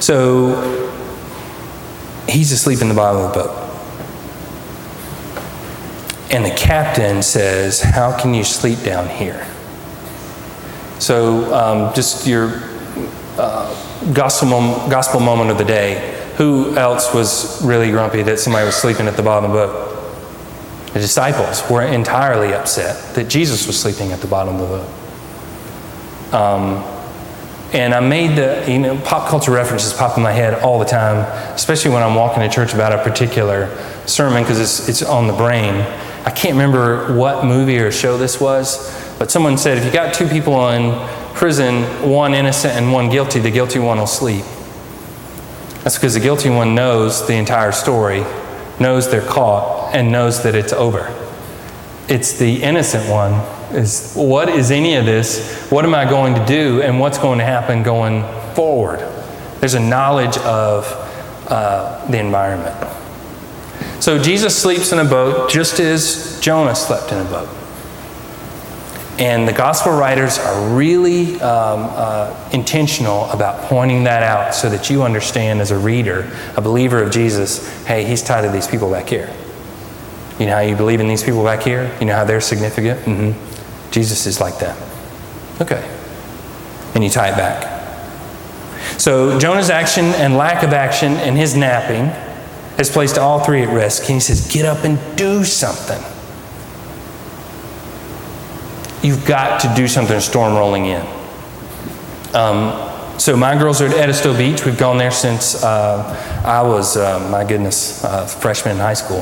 So 0.01 0.93
he's 2.29 2.53
asleep 2.53 2.83
in 2.83 2.89
the 2.89 2.95
bottom 2.95 3.23
of 3.23 3.33
the 3.33 3.41
boat. 3.41 3.61
And 6.31 6.45
the 6.45 6.55
captain 6.55 7.23
says, 7.23 7.81
How 7.81 8.19
can 8.19 8.35
you 8.35 8.45
sleep 8.45 8.83
down 8.83 9.09
here? 9.09 9.47
So, 10.99 11.55
um, 11.55 11.95
just 11.95 12.27
your 12.27 12.74
uh, 13.39 14.13
gospel, 14.13 14.49
mom- 14.49 14.91
gospel 14.91 15.21
moment 15.21 15.51
of 15.51 15.59
the 15.59 15.65
day. 15.65 16.21
Who 16.37 16.77
else 16.77 17.15
was 17.15 17.65
really 17.65 17.91
grumpy 17.91 18.23
that 18.23 18.39
somebody 18.39 18.67
was 18.67 18.75
sleeping 18.75 19.07
at 19.07 19.17
the 19.17 19.23
bottom 19.23 19.51
of 19.51 19.57
the 19.57 19.67
boat? 19.67 20.93
The 20.93 21.01
disciples 21.01 21.69
were 21.71 21.83
entirely 21.83 22.55
upset 22.55 23.15
that 23.15 23.29
Jesus 23.29 23.67
was 23.67 23.79
sleeping 23.79 24.13
at 24.13 24.21
the 24.21 24.27
bottom 24.27 24.57
of 24.57 24.61
the 24.61 24.77
boat. 24.77 26.35
Um, 26.35 26.85
and 27.73 27.93
I 27.93 28.01
made 28.01 28.37
the, 28.37 28.65
you 28.71 28.79
know, 28.79 28.97
pop 29.01 29.29
culture 29.29 29.51
references 29.51 29.93
pop 29.93 30.17
in 30.17 30.23
my 30.23 30.31
head 30.31 30.63
all 30.63 30.79
the 30.79 30.85
time, 30.85 31.19
especially 31.55 31.91
when 31.91 32.05
I'm 32.05 32.15
walking 32.15 32.41
to 32.43 32.49
church 32.49 32.73
about 32.73 32.93
a 32.93 33.03
particular 33.03 33.77
sermon 34.07 34.45
because 34.45 34.61
it's, 34.61 34.89
it's 34.89 35.03
on 35.03 35.27
the 35.27 35.33
brain. 35.33 35.75
I 36.25 36.31
can't 36.31 36.53
remember 36.53 37.13
what 37.19 37.45
movie 37.45 37.79
or 37.79 37.91
show 37.91 38.17
this 38.17 38.41
was, 38.41 39.19
but 39.19 39.31
someone 39.31 39.59
said 39.59 39.79
if 39.79 39.85
you 39.85 39.91
got 39.91 40.15
two 40.15 40.29
people 40.29 40.69
in 40.71 40.93
prison, 41.35 41.85
one 42.09 42.33
innocent 42.33 42.75
and 42.75 42.93
one 42.93 43.11
guilty, 43.11 43.41
the 43.41 43.51
guilty 43.51 43.79
one 43.79 43.99
will 43.99 44.07
sleep. 44.07 44.45
That's 45.83 45.97
because 45.97 46.15
the 46.15 46.21
guilty 46.21 46.49
one 46.49 46.75
knows 46.75 47.27
the 47.27 47.35
entire 47.35 47.73
story, 47.73 48.25
knows 48.81 49.11
they're 49.11 49.21
caught, 49.21 49.95
and 49.95 50.11
knows 50.11 50.43
that 50.45 50.55
it's 50.55 50.73
over. 50.73 51.15
It's 52.09 52.39
the 52.39 52.63
innocent 52.63 53.09
one 53.11 53.33
is 53.75 54.15
what 54.15 54.49
is 54.49 54.71
any 54.71 54.95
of 54.95 55.05
this? 55.05 55.69
What 55.71 55.85
am 55.85 55.95
I 55.95 56.09
going 56.09 56.35
to 56.35 56.47
do? 56.47 56.81
And 56.83 57.01
what's 57.01 57.19
going 57.19 57.39
to 57.39 57.45
happen 57.45 57.83
going 57.83 58.23
forward? 58.55 59.01
There's 59.61 59.75
a 59.75 59.81
knowledge 59.81 60.37
of 60.39 60.87
uh, 61.49 62.07
the 62.11 62.19
environment. 62.19 62.77
So 64.01 64.23
Jesus 64.23 64.57
sleeps 64.57 64.93
in 64.93 64.99
a 64.99 65.05
boat 65.05 65.51
just 65.51 65.81
as 65.81 66.39
Jonah 66.41 66.75
slept 66.75 67.13
in 67.13 67.19
a 67.19 67.25
boat. 67.25 67.49
And 69.19 69.47
the 69.47 69.53
gospel 69.53 69.93
writers 69.93 70.39
are 70.39 70.75
really 70.75 71.35
um, 71.41 71.89
uh, 71.93 72.51
intentional 72.53 73.31
about 73.31 73.63
pointing 73.69 74.05
that 74.05 74.25
out 74.25 74.55
so 74.55 74.69
that 74.71 74.91
you 74.91 75.05
understand 75.05 75.61
as 75.61 75.71
a 75.71 75.79
reader, 75.79 76.31
a 76.57 76.61
believer 76.61 77.01
of 77.01 77.13
Jesus, 77.13 77.85
hey, 77.85 78.05
he's 78.05 78.23
tied 78.23 78.43
to 78.43 78.51
these 78.51 78.67
people 78.67 78.91
back 78.91 79.09
here. 79.09 79.33
You 80.41 80.47
know 80.47 80.55
how 80.55 80.61
you 80.61 80.75
believe 80.75 80.99
in 80.99 81.07
these 81.07 81.23
people 81.23 81.45
back 81.45 81.63
here? 81.63 81.97
You 82.01 82.07
know 82.07 82.17
how 82.17 82.25
they're 82.25 82.41
significant? 82.41 83.01
Mm-hmm. 83.01 83.91
Jesus 83.93 84.27
is 84.27 84.41
like 84.41 84.59
that. 84.59 84.77
Okay. 85.61 85.89
And 86.97 87.05
you 87.05 87.11
tie 87.11 87.29
it 87.29 87.37
back. 87.37 87.71
So 88.99 89.39
Jonah's 89.39 89.71
action 89.71 90.07
and 90.07 90.37
lack 90.37 90.65
of 90.65 90.73
action 90.73 91.13
and 91.13 91.37
his 91.37 91.55
napping 91.55 92.07
has 92.77 92.91
placed 92.91 93.17
all 93.17 93.45
three 93.45 93.63
at 93.63 93.69
risk. 93.69 94.03
And 94.05 94.15
he 94.15 94.21
says, 94.21 94.53
Get 94.53 94.65
up 94.65 94.85
and 94.85 94.99
do 95.17 95.45
something. 95.45 96.03
You've 99.05 99.27
got 99.27 99.61
to 99.61 99.73
do 99.77 99.87
something, 99.87 100.19
storm 100.19 100.55
rolling 100.55 100.87
in. 100.87 101.07
Um, 102.35 103.19
so 103.21 103.37
my 103.37 103.57
girls 103.57 103.83
are 103.83 103.87
at 103.87 103.93
Edisto 103.93 104.37
Beach. 104.37 104.65
We've 104.65 104.79
gone 104.79 104.97
there 104.97 105.11
since 105.11 105.63
uh, 105.63 106.43
I 106.43 106.63
was, 106.63 106.97
uh, 106.97 107.29
my 107.31 107.45
goodness, 107.45 108.03
uh, 108.03 108.27
freshman 108.27 108.77
in 108.77 108.81
high 108.81 108.95
school. 108.95 109.21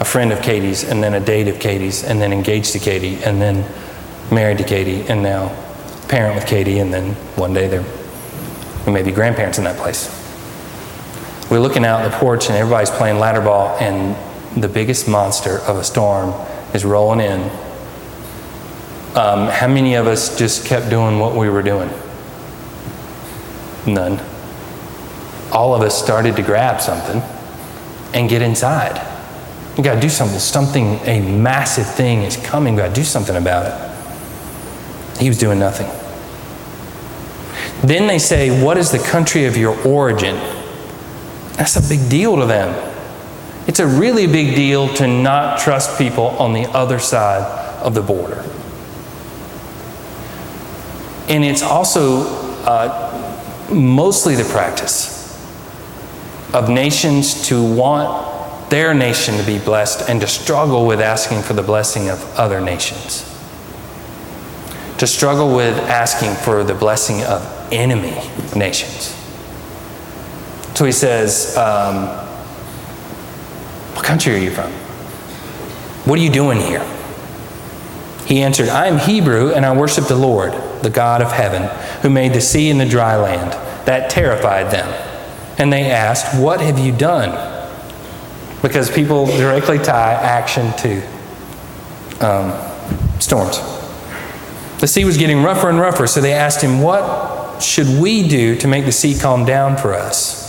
A 0.00 0.06
friend 0.06 0.32
of 0.32 0.40
Katie's, 0.40 0.84
and 0.84 1.02
then 1.02 1.12
a 1.12 1.20
date 1.20 1.48
of 1.48 1.60
Katie's, 1.60 2.02
and 2.02 2.18
then 2.18 2.32
engaged 2.32 2.72
to 2.72 2.78
Katie, 2.78 3.22
and 3.22 3.42
then 3.42 3.70
married 4.32 4.56
to 4.56 4.64
Katie, 4.64 5.06
and 5.06 5.22
now 5.22 5.54
parent 6.08 6.34
with 6.34 6.46
Katie, 6.46 6.78
and 6.78 6.92
then 6.92 7.12
one 7.36 7.52
day 7.52 7.68
they're 7.68 7.84
we 8.86 8.92
may 8.92 9.02
be 9.02 9.12
grandparents 9.12 9.58
in 9.58 9.64
that 9.64 9.76
place. 9.76 10.08
We're 11.50 11.60
looking 11.60 11.84
out 11.84 12.10
the 12.10 12.16
porch, 12.16 12.48
and 12.48 12.56
everybody's 12.56 12.90
playing 12.90 13.18
ladder 13.18 13.42
ball, 13.42 13.76
and 13.78 14.16
the 14.60 14.68
biggest 14.68 15.06
monster 15.06 15.58
of 15.58 15.76
a 15.76 15.84
storm 15.84 16.32
is 16.72 16.86
rolling 16.86 17.20
in. 17.20 17.69
Um, 19.14 19.48
how 19.48 19.66
many 19.66 19.94
of 19.94 20.06
us 20.06 20.38
just 20.38 20.66
kept 20.66 20.88
doing 20.88 21.18
what 21.18 21.34
we 21.34 21.48
were 21.48 21.62
doing? 21.62 21.90
None. 23.86 24.20
All 25.52 25.74
of 25.74 25.82
us 25.82 26.00
started 26.00 26.36
to 26.36 26.42
grab 26.42 26.80
something 26.80 27.20
and 28.14 28.28
get 28.28 28.40
inside. 28.40 29.04
We 29.76 29.82
got 29.82 29.94
to 29.96 30.00
do 30.00 30.08
something. 30.08 30.38
Something, 30.38 31.00
a 31.06 31.20
massive 31.20 31.86
thing 31.86 32.22
is 32.22 32.36
coming. 32.36 32.74
We 32.74 32.82
got 32.82 32.88
to 32.88 32.94
do 32.94 33.04
something 33.04 33.36
about 33.36 33.66
it. 33.66 35.20
He 35.20 35.28
was 35.28 35.38
doing 35.38 35.58
nothing. 35.58 35.88
Then 37.82 38.06
they 38.06 38.18
say, 38.18 38.62
What 38.62 38.76
is 38.76 38.90
the 38.90 38.98
country 38.98 39.46
of 39.46 39.56
your 39.56 39.76
origin? 39.86 40.36
That's 41.56 41.76
a 41.76 41.88
big 41.88 42.08
deal 42.08 42.36
to 42.36 42.46
them. 42.46 42.92
It's 43.66 43.80
a 43.80 43.86
really 43.86 44.26
big 44.26 44.54
deal 44.54 44.92
to 44.94 45.06
not 45.06 45.60
trust 45.60 45.98
people 45.98 46.26
on 46.26 46.52
the 46.52 46.66
other 46.70 46.98
side 46.98 47.42
of 47.82 47.94
the 47.94 48.02
border. 48.02 48.44
And 51.30 51.44
it's 51.44 51.62
also 51.62 52.22
uh, 52.64 53.70
mostly 53.72 54.34
the 54.34 54.44
practice 54.44 55.18
of 56.52 56.68
nations 56.68 57.46
to 57.48 57.62
want 57.62 58.70
their 58.70 58.94
nation 58.94 59.36
to 59.36 59.44
be 59.44 59.58
blessed 59.58 60.08
and 60.08 60.20
to 60.20 60.26
struggle 60.26 60.86
with 60.86 61.00
asking 61.00 61.42
for 61.42 61.54
the 61.54 61.62
blessing 61.62 62.08
of 62.08 62.22
other 62.36 62.60
nations. 62.60 63.22
To 64.98 65.06
struggle 65.06 65.54
with 65.54 65.76
asking 65.78 66.34
for 66.34 66.62
the 66.64 66.74
blessing 66.74 67.22
of 67.22 67.42
enemy 67.72 68.20
nations. 68.54 69.16
So 70.74 70.84
he 70.84 70.92
says, 70.92 71.56
um, 71.56 72.06
What 73.94 74.04
country 74.04 74.34
are 74.34 74.38
you 74.38 74.50
from? 74.50 74.70
What 76.08 76.18
are 76.18 76.22
you 76.22 76.30
doing 76.30 76.58
here? 76.58 76.84
He 78.26 78.42
answered, 78.42 78.68
I 78.68 78.86
am 78.86 78.98
Hebrew 78.98 79.52
and 79.52 79.66
I 79.66 79.76
worship 79.76 80.06
the 80.06 80.16
Lord, 80.16 80.54
the 80.82 80.90
God 80.90 81.22
of 81.22 81.32
heaven, 81.32 81.62
who 82.02 82.10
made 82.10 82.32
the 82.32 82.40
sea 82.40 82.70
and 82.70 82.80
the 82.80 82.86
dry 82.86 83.16
land. 83.16 83.52
That 83.86 84.10
terrified 84.10 84.70
them. 84.70 84.88
And 85.58 85.72
they 85.72 85.90
asked, 85.90 86.40
What 86.40 86.60
have 86.60 86.78
you 86.78 86.92
done? 86.92 87.48
Because 88.62 88.90
people 88.90 89.26
directly 89.26 89.78
tie 89.78 90.12
action 90.12 90.72
to 90.78 91.02
um, 92.24 93.20
storms. 93.20 93.58
The 94.80 94.86
sea 94.86 95.04
was 95.04 95.16
getting 95.16 95.42
rougher 95.42 95.68
and 95.68 95.78
rougher, 95.78 96.06
so 96.06 96.20
they 96.20 96.32
asked 96.32 96.62
him, 96.62 96.80
What 96.80 97.62
should 97.62 98.00
we 98.00 98.26
do 98.26 98.56
to 98.56 98.68
make 98.68 98.84
the 98.86 98.92
sea 98.92 99.18
calm 99.18 99.44
down 99.44 99.76
for 99.76 99.94
us? 99.94 100.40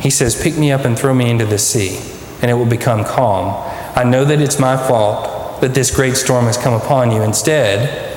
He 0.00 0.10
says, 0.10 0.40
Pick 0.40 0.58
me 0.58 0.72
up 0.72 0.84
and 0.84 0.98
throw 0.98 1.14
me 1.14 1.30
into 1.30 1.46
the 1.46 1.58
sea, 1.58 1.98
and 2.42 2.50
it 2.50 2.54
will 2.54 2.66
become 2.66 3.04
calm. 3.04 3.54
I 3.96 4.04
know 4.04 4.24
that 4.24 4.40
it's 4.40 4.58
my 4.58 4.76
fault 4.76 5.60
that 5.60 5.74
this 5.74 5.94
great 5.94 6.16
storm 6.16 6.46
has 6.46 6.58
come 6.58 6.74
upon 6.74 7.10
you. 7.10 7.22
Instead, 7.22 8.13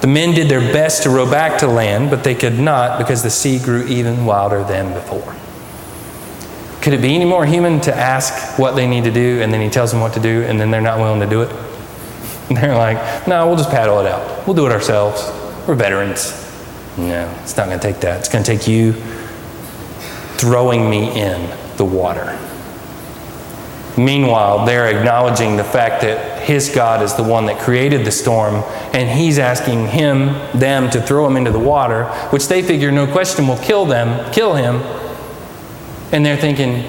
the 0.00 0.06
men 0.06 0.34
did 0.34 0.48
their 0.48 0.60
best 0.60 1.02
to 1.02 1.10
row 1.10 1.30
back 1.30 1.60
to 1.60 1.66
land, 1.66 2.10
but 2.10 2.24
they 2.24 2.34
could 2.34 2.58
not 2.58 2.98
because 2.98 3.22
the 3.22 3.30
sea 3.30 3.58
grew 3.58 3.86
even 3.86 4.24
wilder 4.24 4.64
than 4.64 4.92
before. 4.94 5.34
Could 6.80 6.94
it 6.94 7.02
be 7.02 7.14
any 7.14 7.26
more 7.26 7.44
human 7.44 7.80
to 7.82 7.94
ask 7.94 8.58
what 8.58 8.74
they 8.74 8.86
need 8.86 9.04
to 9.04 9.10
do, 9.10 9.42
and 9.42 9.52
then 9.52 9.60
he 9.60 9.68
tells 9.68 9.92
them 9.92 10.00
what 10.00 10.14
to 10.14 10.20
do, 10.20 10.42
and 10.42 10.58
then 10.58 10.70
they're 10.70 10.80
not 10.80 10.98
willing 10.98 11.20
to 11.20 11.26
do 11.26 11.42
it? 11.42 11.50
And 12.48 12.56
they're 12.56 12.74
like, 12.74 13.28
no, 13.28 13.46
we'll 13.46 13.56
just 13.56 13.70
paddle 13.70 14.00
it 14.00 14.06
out. 14.06 14.46
We'll 14.46 14.56
do 14.56 14.66
it 14.66 14.72
ourselves. 14.72 15.30
We're 15.68 15.74
veterans. 15.74 16.32
No, 16.96 17.28
it's 17.42 17.56
not 17.56 17.66
going 17.66 17.78
to 17.78 17.86
take 17.86 18.00
that. 18.00 18.20
It's 18.20 18.28
going 18.28 18.42
to 18.42 18.56
take 18.56 18.66
you 18.66 18.94
throwing 20.38 20.88
me 20.88 21.20
in 21.20 21.50
the 21.76 21.84
water. 21.84 22.38
Meanwhile, 23.98 24.64
they're 24.64 24.96
acknowledging 24.96 25.56
the 25.56 25.64
fact 25.64 26.02
that 26.02 26.29
his 26.40 26.68
God 26.68 27.02
is 27.02 27.14
the 27.14 27.22
one 27.22 27.46
that 27.46 27.60
created 27.60 28.04
the 28.04 28.10
storm, 28.10 28.62
and 28.92 29.08
he's 29.08 29.38
asking 29.38 29.88
him, 29.88 30.28
them, 30.58 30.90
to 30.90 31.00
throw 31.00 31.26
him 31.26 31.36
into 31.36 31.50
the 31.50 31.58
water, 31.58 32.04
which 32.30 32.48
they 32.48 32.62
figure 32.62 32.90
no 32.90 33.10
question 33.10 33.46
will 33.46 33.58
kill 33.58 33.84
them, 33.84 34.32
kill 34.32 34.54
him. 34.54 34.76
And 36.12 36.24
they're 36.24 36.36
thinking, 36.36 36.84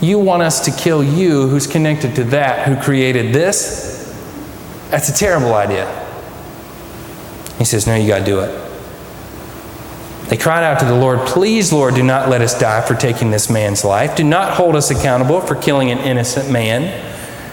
you 0.00 0.18
want 0.18 0.42
us 0.42 0.64
to 0.64 0.70
kill 0.70 1.04
you, 1.04 1.48
who's 1.48 1.66
connected 1.66 2.14
to 2.16 2.24
that, 2.24 2.66
who 2.66 2.80
created 2.82 3.34
this? 3.34 4.14
That's 4.90 5.08
a 5.08 5.14
terrible 5.14 5.54
idea. 5.54 5.86
He 7.58 7.64
says, 7.64 7.86
No, 7.86 7.94
you 7.94 8.08
got 8.08 8.20
to 8.20 8.24
do 8.24 8.40
it. 8.40 8.70
They 10.30 10.36
cried 10.36 10.62
out 10.62 10.78
to 10.80 10.86
the 10.86 10.94
Lord, 10.94 11.20
Please, 11.26 11.72
Lord, 11.72 11.94
do 11.94 12.02
not 12.02 12.28
let 12.28 12.40
us 12.40 12.58
die 12.58 12.80
for 12.80 12.94
taking 12.94 13.30
this 13.30 13.50
man's 13.50 13.84
life. 13.84 14.16
Do 14.16 14.24
not 14.24 14.54
hold 14.54 14.76
us 14.76 14.90
accountable 14.90 15.40
for 15.40 15.56
killing 15.56 15.90
an 15.90 15.98
innocent 15.98 16.50
man. 16.50 17.09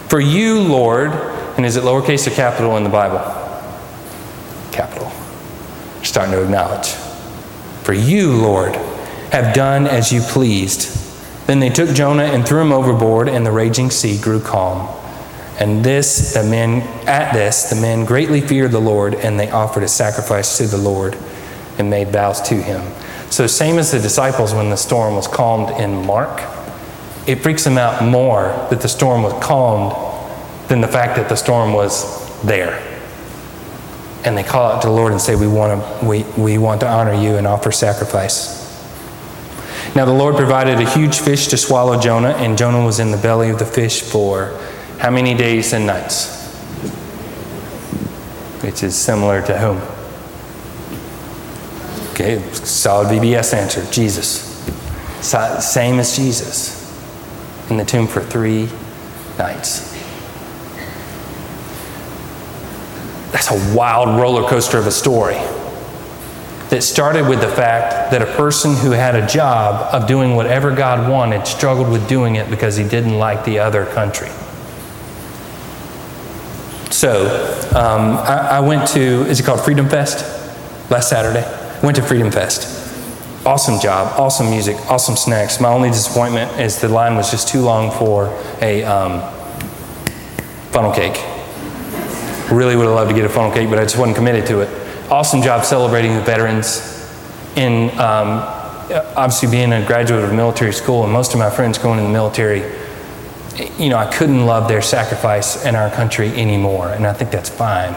For 0.10 0.22
you, 0.22 0.62
Lord, 0.62 1.12
and 1.58 1.66
is 1.66 1.76
it 1.76 1.84
lowercase 1.84 2.28
or 2.28 2.32
capital 2.32 2.78
in 2.78 2.84
the 2.84 2.89
Bible? 2.89 3.20
Capital. 4.72 5.12
You're 5.95 6.05
starting 6.05 6.34
to 6.34 6.43
acknowledge. 6.43 6.89
For 7.84 7.93
you, 7.93 8.34
Lord, 8.34 8.76
have 9.32 9.53
done 9.53 9.86
as 9.86 10.12
you 10.12 10.22
pleased. 10.22 10.93
Then 11.47 11.60
they 11.60 11.70
took 11.70 11.89
Jonah 11.95 12.24
and 12.24 12.47
threw 12.47 12.62
him 12.62 12.72
overboard, 12.72 13.28
and 13.28 13.45
the 13.45 13.51
raging 13.51 13.89
sea 13.89 14.18
grew 14.20 14.39
calm. 14.39 14.88
And 15.60 15.84
this, 15.84 16.34
the 16.34 16.43
men, 16.43 16.84
at 17.08 17.34
this, 17.34 17.70
the 17.70 17.76
men 17.76 18.05
greatly 18.05 18.41
feared 18.41 18.72
the 18.72 18.80
Lord, 18.80 19.16
and 19.16 19.39
they 19.39 19.49
offered 19.49 19.84
a 19.84 19.88
sacrifice 19.88 20.58
to 20.58 20.68
the 20.68 20.78
Lord 20.78 21.18
and 21.78 21.89
made 21.89 22.10
vows 22.10 22.41
to 22.43 22.55
him. 22.55 22.82
So, 23.30 23.47
same 23.47 23.78
as 23.78 23.91
the 23.91 23.99
disciples 23.99 24.53
when 24.53 24.70
the 24.70 24.78
storm 24.78 25.16
was 25.16 25.28
calmed 25.28 25.70
in 25.82 26.05
Mark, 26.05 26.41
it 27.28 27.43
freaks 27.43 27.65
them 27.65 27.78
out 27.78 28.03
more 28.03 28.47
that 28.69 28.82
the 28.82 28.88
storm 28.88 29.21
was 29.21 29.34
calmed 29.43 29.93
than 30.69 30.82
the 30.82 30.88
fact 30.88 31.17
that 31.17 31.30
the 31.30 31.36
storm 31.36 31.73
was 31.73 32.41
there. 32.43 32.82
And 34.25 34.38
they 34.38 34.43
call 34.43 34.71
out 34.71 34.82
to 34.82 34.88
the 34.88 34.93
Lord 34.93 35.11
and 35.11 35.21
say, 35.21 35.36
We 35.36 35.47
want 35.47 35.82
to, 35.82 36.05
we, 36.05 36.23
we 36.38 36.57
want 36.57 36.82
to 36.82 36.88
honor 36.88 37.13
you 37.13 37.36
and 37.36 37.45
offer 37.45 37.71
sacrifice. 37.71 38.57
Now 39.95 40.05
the 40.05 40.13
Lord 40.13 40.36
provided 40.36 40.80
a 40.80 40.89
huge 40.89 41.19
fish 41.19 41.47
to 41.47 41.57
swallow 41.57 41.99
Jonah, 41.99 42.32
and 42.32 42.57
Jonah 42.57 42.84
was 42.84 42.99
in 42.99 43.11
the 43.11 43.17
belly 43.17 43.49
of 43.49 43.59
the 43.59 43.65
fish 43.65 44.01
for 44.01 44.57
how 44.99 45.11
many 45.11 45.34
days 45.34 45.73
and 45.73 45.86
nights? 45.86 46.36
Which 48.63 48.84
is 48.84 48.95
similar 48.95 49.41
to 49.43 49.57
whom? 49.57 49.78
Okay, 52.13 52.41
solid 52.53 53.07
VBS 53.07 53.53
answer 53.53 53.86
Jesus. 53.91 54.43
Same 55.21 55.99
as 55.99 56.15
Jesus. 56.15 56.76
In 57.70 57.78
the 57.78 57.86
tomb 57.86 58.07
for 58.07 58.22
three 58.22 58.70
nights. 59.38 59.93
That's 63.32 63.51
a 63.51 63.76
wild 63.76 64.20
roller 64.20 64.47
coaster 64.47 64.78
of 64.78 64.88
a 64.88 64.91
story 64.91 65.38
that 66.70 66.82
started 66.82 67.28
with 67.28 67.39
the 67.39 67.47
fact 67.47 68.11
that 68.11 68.22
a 68.22 68.26
person 68.26 68.76
who 68.76 68.91
had 68.91 69.15
a 69.15 69.26
job 69.28 69.93
of 69.93 70.07
doing 70.07 70.36
whatever 70.36 70.74
God 70.76 71.09
wanted 71.09 71.47
struggled 71.47 71.89
with 71.89 72.07
doing 72.09 72.36
it 72.36 72.49
because 72.49 72.76
he 72.76 72.84
didn't 72.84 73.18
like 73.18 73.45
the 73.45 73.59
other 73.59 73.86
country. 73.86 74.30
So, 76.91 77.28
um, 77.76 78.18
I, 78.18 78.47
I 78.53 78.59
went 78.59 78.88
to, 78.89 78.99
is 78.99 79.39
it 79.39 79.43
called 79.43 79.61
Freedom 79.61 79.88
Fest? 79.88 80.26
Last 80.89 81.09
Saturday. 81.09 81.45
Went 81.84 81.97
to 81.97 82.01
Freedom 82.01 82.32
Fest. 82.32 82.86
Awesome 83.47 83.79
job, 83.79 84.19
awesome 84.19 84.49
music, 84.49 84.75
awesome 84.91 85.15
snacks. 85.15 85.61
My 85.61 85.69
only 85.69 85.87
disappointment 85.87 86.59
is 86.59 86.81
the 86.81 86.89
line 86.89 87.15
was 87.15 87.31
just 87.31 87.47
too 87.47 87.61
long 87.61 87.91
for 87.91 88.27
a 88.61 88.83
um, 88.83 89.21
funnel 90.71 90.91
cake. 90.91 91.15
Really 92.51 92.75
would 92.75 92.87
have 92.87 92.95
loved 92.95 93.09
to 93.09 93.15
get 93.15 93.23
a 93.23 93.29
funnel 93.29 93.53
cake, 93.53 93.69
but 93.69 93.79
I 93.79 93.83
just 93.83 93.97
wasn't 93.97 94.17
committed 94.17 94.45
to 94.47 94.59
it. 94.59 95.09
Awesome 95.09 95.41
job 95.41 95.63
celebrating 95.63 96.13
the 96.13 96.21
veterans. 96.23 97.09
In 97.55 97.89
um, 97.91 98.43
obviously 99.15 99.49
being 99.49 99.71
a 99.71 99.87
graduate 99.87 100.25
of 100.25 100.33
military 100.33 100.73
school, 100.73 101.05
and 101.05 101.13
most 101.13 101.31
of 101.31 101.39
my 101.39 101.49
friends 101.49 101.77
going 101.77 101.99
in 101.99 102.03
the 102.03 102.11
military, 102.11 102.69
you 103.79 103.87
know, 103.87 103.97
I 103.97 104.13
couldn't 104.13 104.45
love 104.45 104.67
their 104.67 104.81
sacrifice 104.81 105.63
in 105.63 105.73
our 105.73 105.89
country 105.89 106.27
anymore, 106.33 106.89
and 106.89 107.07
I 107.07 107.13
think 107.13 107.31
that's 107.31 107.49
fine. 107.49 107.93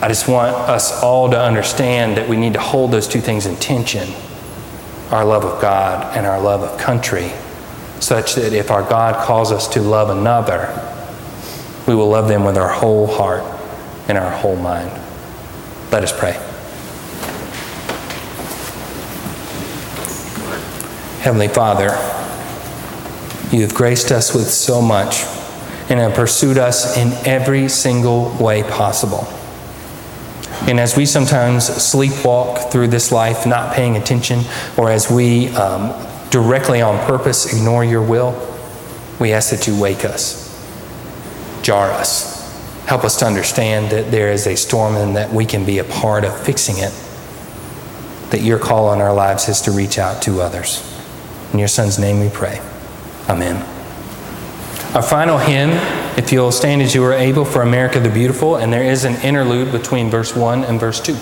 I 0.00 0.08
just 0.08 0.28
want 0.28 0.54
us 0.54 1.02
all 1.02 1.30
to 1.30 1.40
understand 1.40 2.16
that 2.16 2.28
we 2.28 2.36
need 2.36 2.52
to 2.52 2.60
hold 2.60 2.92
those 2.92 3.08
two 3.08 3.20
things 3.20 3.46
in 3.46 3.56
tension 3.56 4.08
our 5.10 5.24
love 5.24 5.44
of 5.44 5.60
God 5.60 6.16
and 6.16 6.26
our 6.26 6.40
love 6.40 6.60
of 6.62 6.78
country, 6.78 7.32
such 7.98 8.34
that 8.34 8.52
if 8.52 8.70
our 8.70 8.82
God 8.82 9.24
calls 9.24 9.50
us 9.52 9.66
to 9.68 9.80
love 9.80 10.10
another, 10.10 10.68
we 11.86 11.94
will 11.94 12.10
love 12.10 12.28
them 12.28 12.44
with 12.44 12.58
our 12.58 12.68
whole 12.68 13.06
heart 13.06 13.42
and 14.06 14.18
our 14.18 14.30
whole 14.30 14.56
mind. 14.56 14.90
Let 15.90 16.02
us 16.02 16.12
pray. 16.16 16.32
Heavenly 21.22 21.48
Father, 21.48 21.88
you 23.50 23.62
have 23.62 23.74
graced 23.74 24.12
us 24.12 24.34
with 24.34 24.48
so 24.48 24.82
much 24.82 25.24
and 25.88 25.98
have 25.98 26.14
pursued 26.14 26.58
us 26.58 26.98
in 26.98 27.12
every 27.26 27.68
single 27.70 28.36
way 28.38 28.62
possible. 28.62 29.26
And 30.66 30.80
as 30.80 30.96
we 30.96 31.06
sometimes 31.06 31.68
sleepwalk 31.68 32.70
through 32.70 32.88
this 32.88 33.12
life, 33.12 33.46
not 33.46 33.74
paying 33.74 33.96
attention, 33.96 34.40
or 34.76 34.90
as 34.90 35.10
we 35.10 35.48
um, 35.50 35.94
directly 36.30 36.82
on 36.82 36.98
purpose 37.06 37.52
ignore 37.52 37.84
your 37.84 38.02
will, 38.02 38.34
we 39.20 39.32
ask 39.32 39.50
that 39.50 39.66
you 39.66 39.80
wake 39.80 40.04
us, 40.04 40.44
jar 41.62 41.90
us, 41.90 42.38
help 42.86 43.04
us 43.04 43.18
to 43.18 43.26
understand 43.26 43.90
that 43.90 44.10
there 44.10 44.30
is 44.32 44.46
a 44.46 44.56
storm 44.56 44.96
and 44.96 45.16
that 45.16 45.32
we 45.32 45.44
can 45.44 45.64
be 45.64 45.78
a 45.78 45.84
part 45.84 46.24
of 46.24 46.38
fixing 46.44 46.78
it, 46.78 46.92
that 48.30 48.42
your 48.42 48.58
call 48.58 48.88
on 48.88 49.00
our 49.00 49.12
lives 49.12 49.48
is 49.48 49.60
to 49.62 49.70
reach 49.70 49.98
out 49.98 50.22
to 50.22 50.40
others. 50.40 50.84
In 51.52 51.58
your 51.58 51.68
Son's 51.68 51.98
name 51.98 52.20
we 52.20 52.28
pray. 52.28 52.60
Amen. 53.28 53.77
Our 54.94 55.02
final 55.02 55.36
hymn, 55.36 55.72
if 56.16 56.32
you'll 56.32 56.50
stand 56.50 56.80
as 56.80 56.94
you 56.94 57.04
are 57.04 57.12
able 57.12 57.44
for 57.44 57.60
America 57.60 58.00
the 58.00 58.08
Beautiful, 58.08 58.56
and 58.56 58.72
there 58.72 58.82
is 58.82 59.04
an 59.04 59.16
interlude 59.16 59.70
between 59.70 60.08
verse 60.08 60.34
1 60.34 60.64
and 60.64 60.80
verse 60.80 60.98
2. 60.98 61.14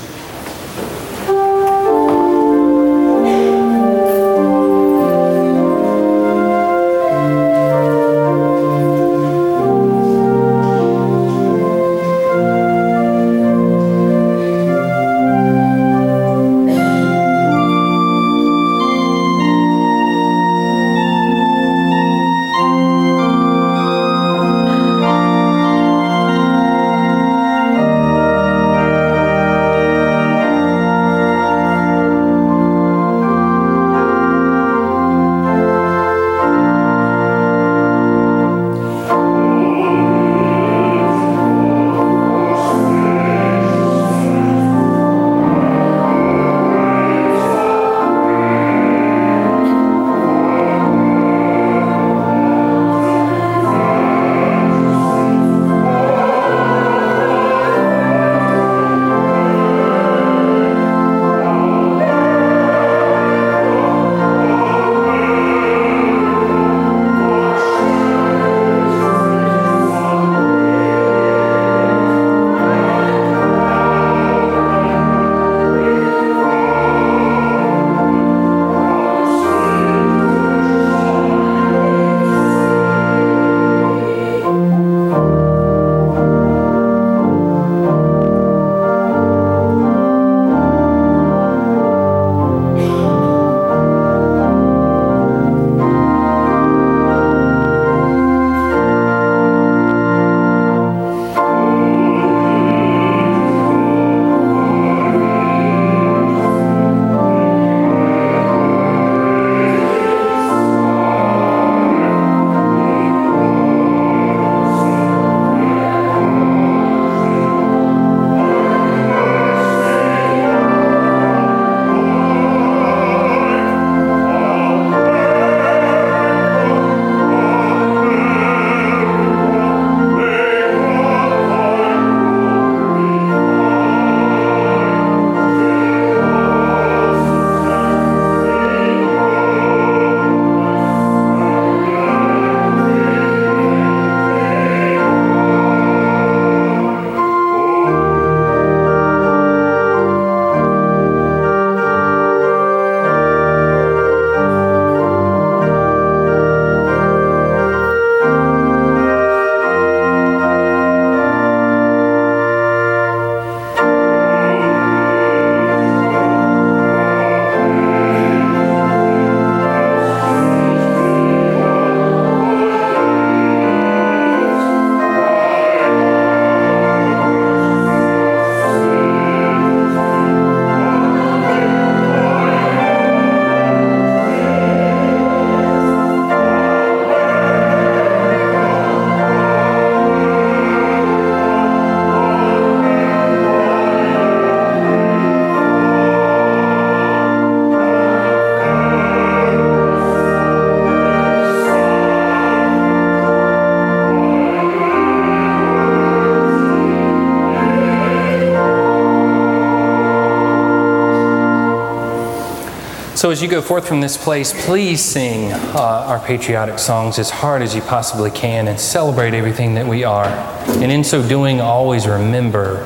So 213.26 213.32
as 213.32 213.42
you 213.42 213.48
go 213.48 213.60
forth 213.60 213.88
from 213.88 214.00
this 214.00 214.16
place, 214.16 214.52
please 214.66 215.04
sing 215.04 215.52
uh, 215.52 216.04
our 216.06 216.20
patriotic 216.20 216.78
songs 216.78 217.18
as 217.18 217.28
hard 217.28 217.60
as 217.60 217.74
you 217.74 217.80
possibly 217.82 218.30
can 218.30 218.68
and 218.68 218.78
celebrate 218.78 219.34
everything 219.34 219.74
that 219.74 219.84
we 219.84 220.04
are. 220.04 220.28
And 220.28 220.92
in 220.92 221.02
so 221.02 221.28
doing, 221.28 221.60
always 221.60 222.06
remember 222.06 222.84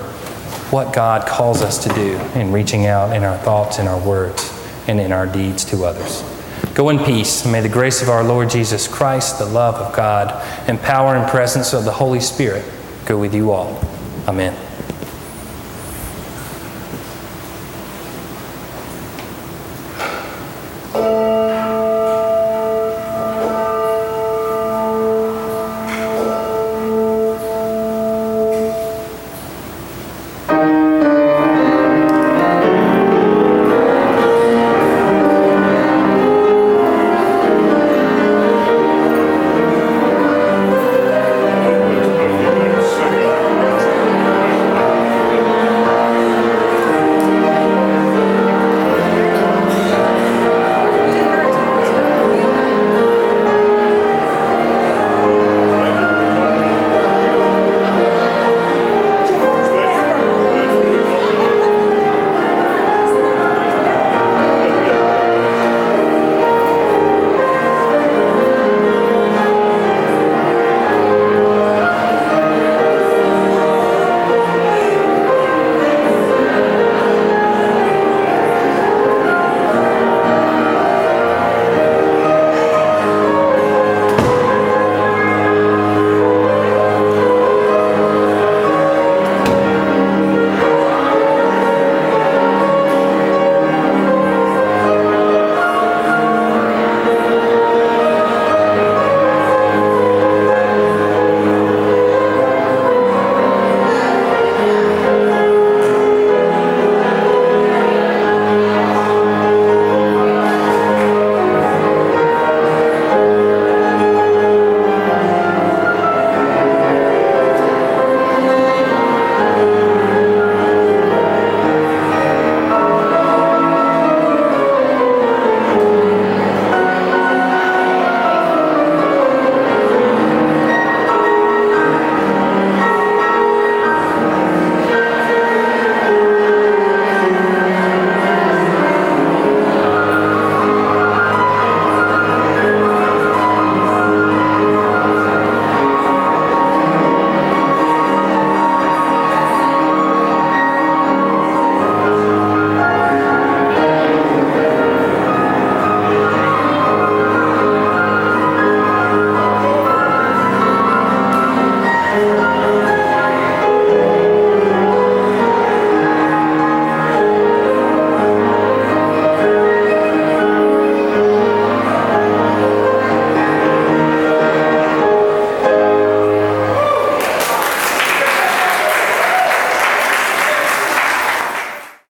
what 0.70 0.95
God 0.95 1.28
calls 1.28 1.61
us 1.61 1.84
to 1.84 1.91
do 1.91 2.16
in 2.34 2.53
reaching 2.53 2.86
out 2.86 3.14
in 3.14 3.22
our 3.22 3.36
thoughts, 3.36 3.78
in 3.78 3.86
our 3.86 4.01
words, 4.01 4.51
and 4.88 4.99
in 4.99 5.12
our 5.12 5.26
deeds 5.26 5.62
to 5.66 5.84
others. 5.84 6.22
Go 6.72 6.88
in 6.88 6.99
peace, 7.01 7.45
may 7.45 7.61
the 7.61 7.68
grace 7.68 8.01
of 8.01 8.09
our 8.09 8.24
Lord 8.24 8.49
Jesus 8.49 8.88
Christ, 8.88 9.38
the 9.38 9.45
love 9.45 9.74
of 9.74 9.95
God, 9.95 10.43
and 10.66 10.80
power 10.80 11.16
and 11.16 11.30
presence 11.30 11.74
of 11.74 11.84
the 11.84 11.93
Holy 11.93 12.20
Spirit 12.20 12.64
go 13.05 13.18
with 13.18 13.34
you 13.34 13.51
all. 13.51 13.78
Amen. 14.26 14.57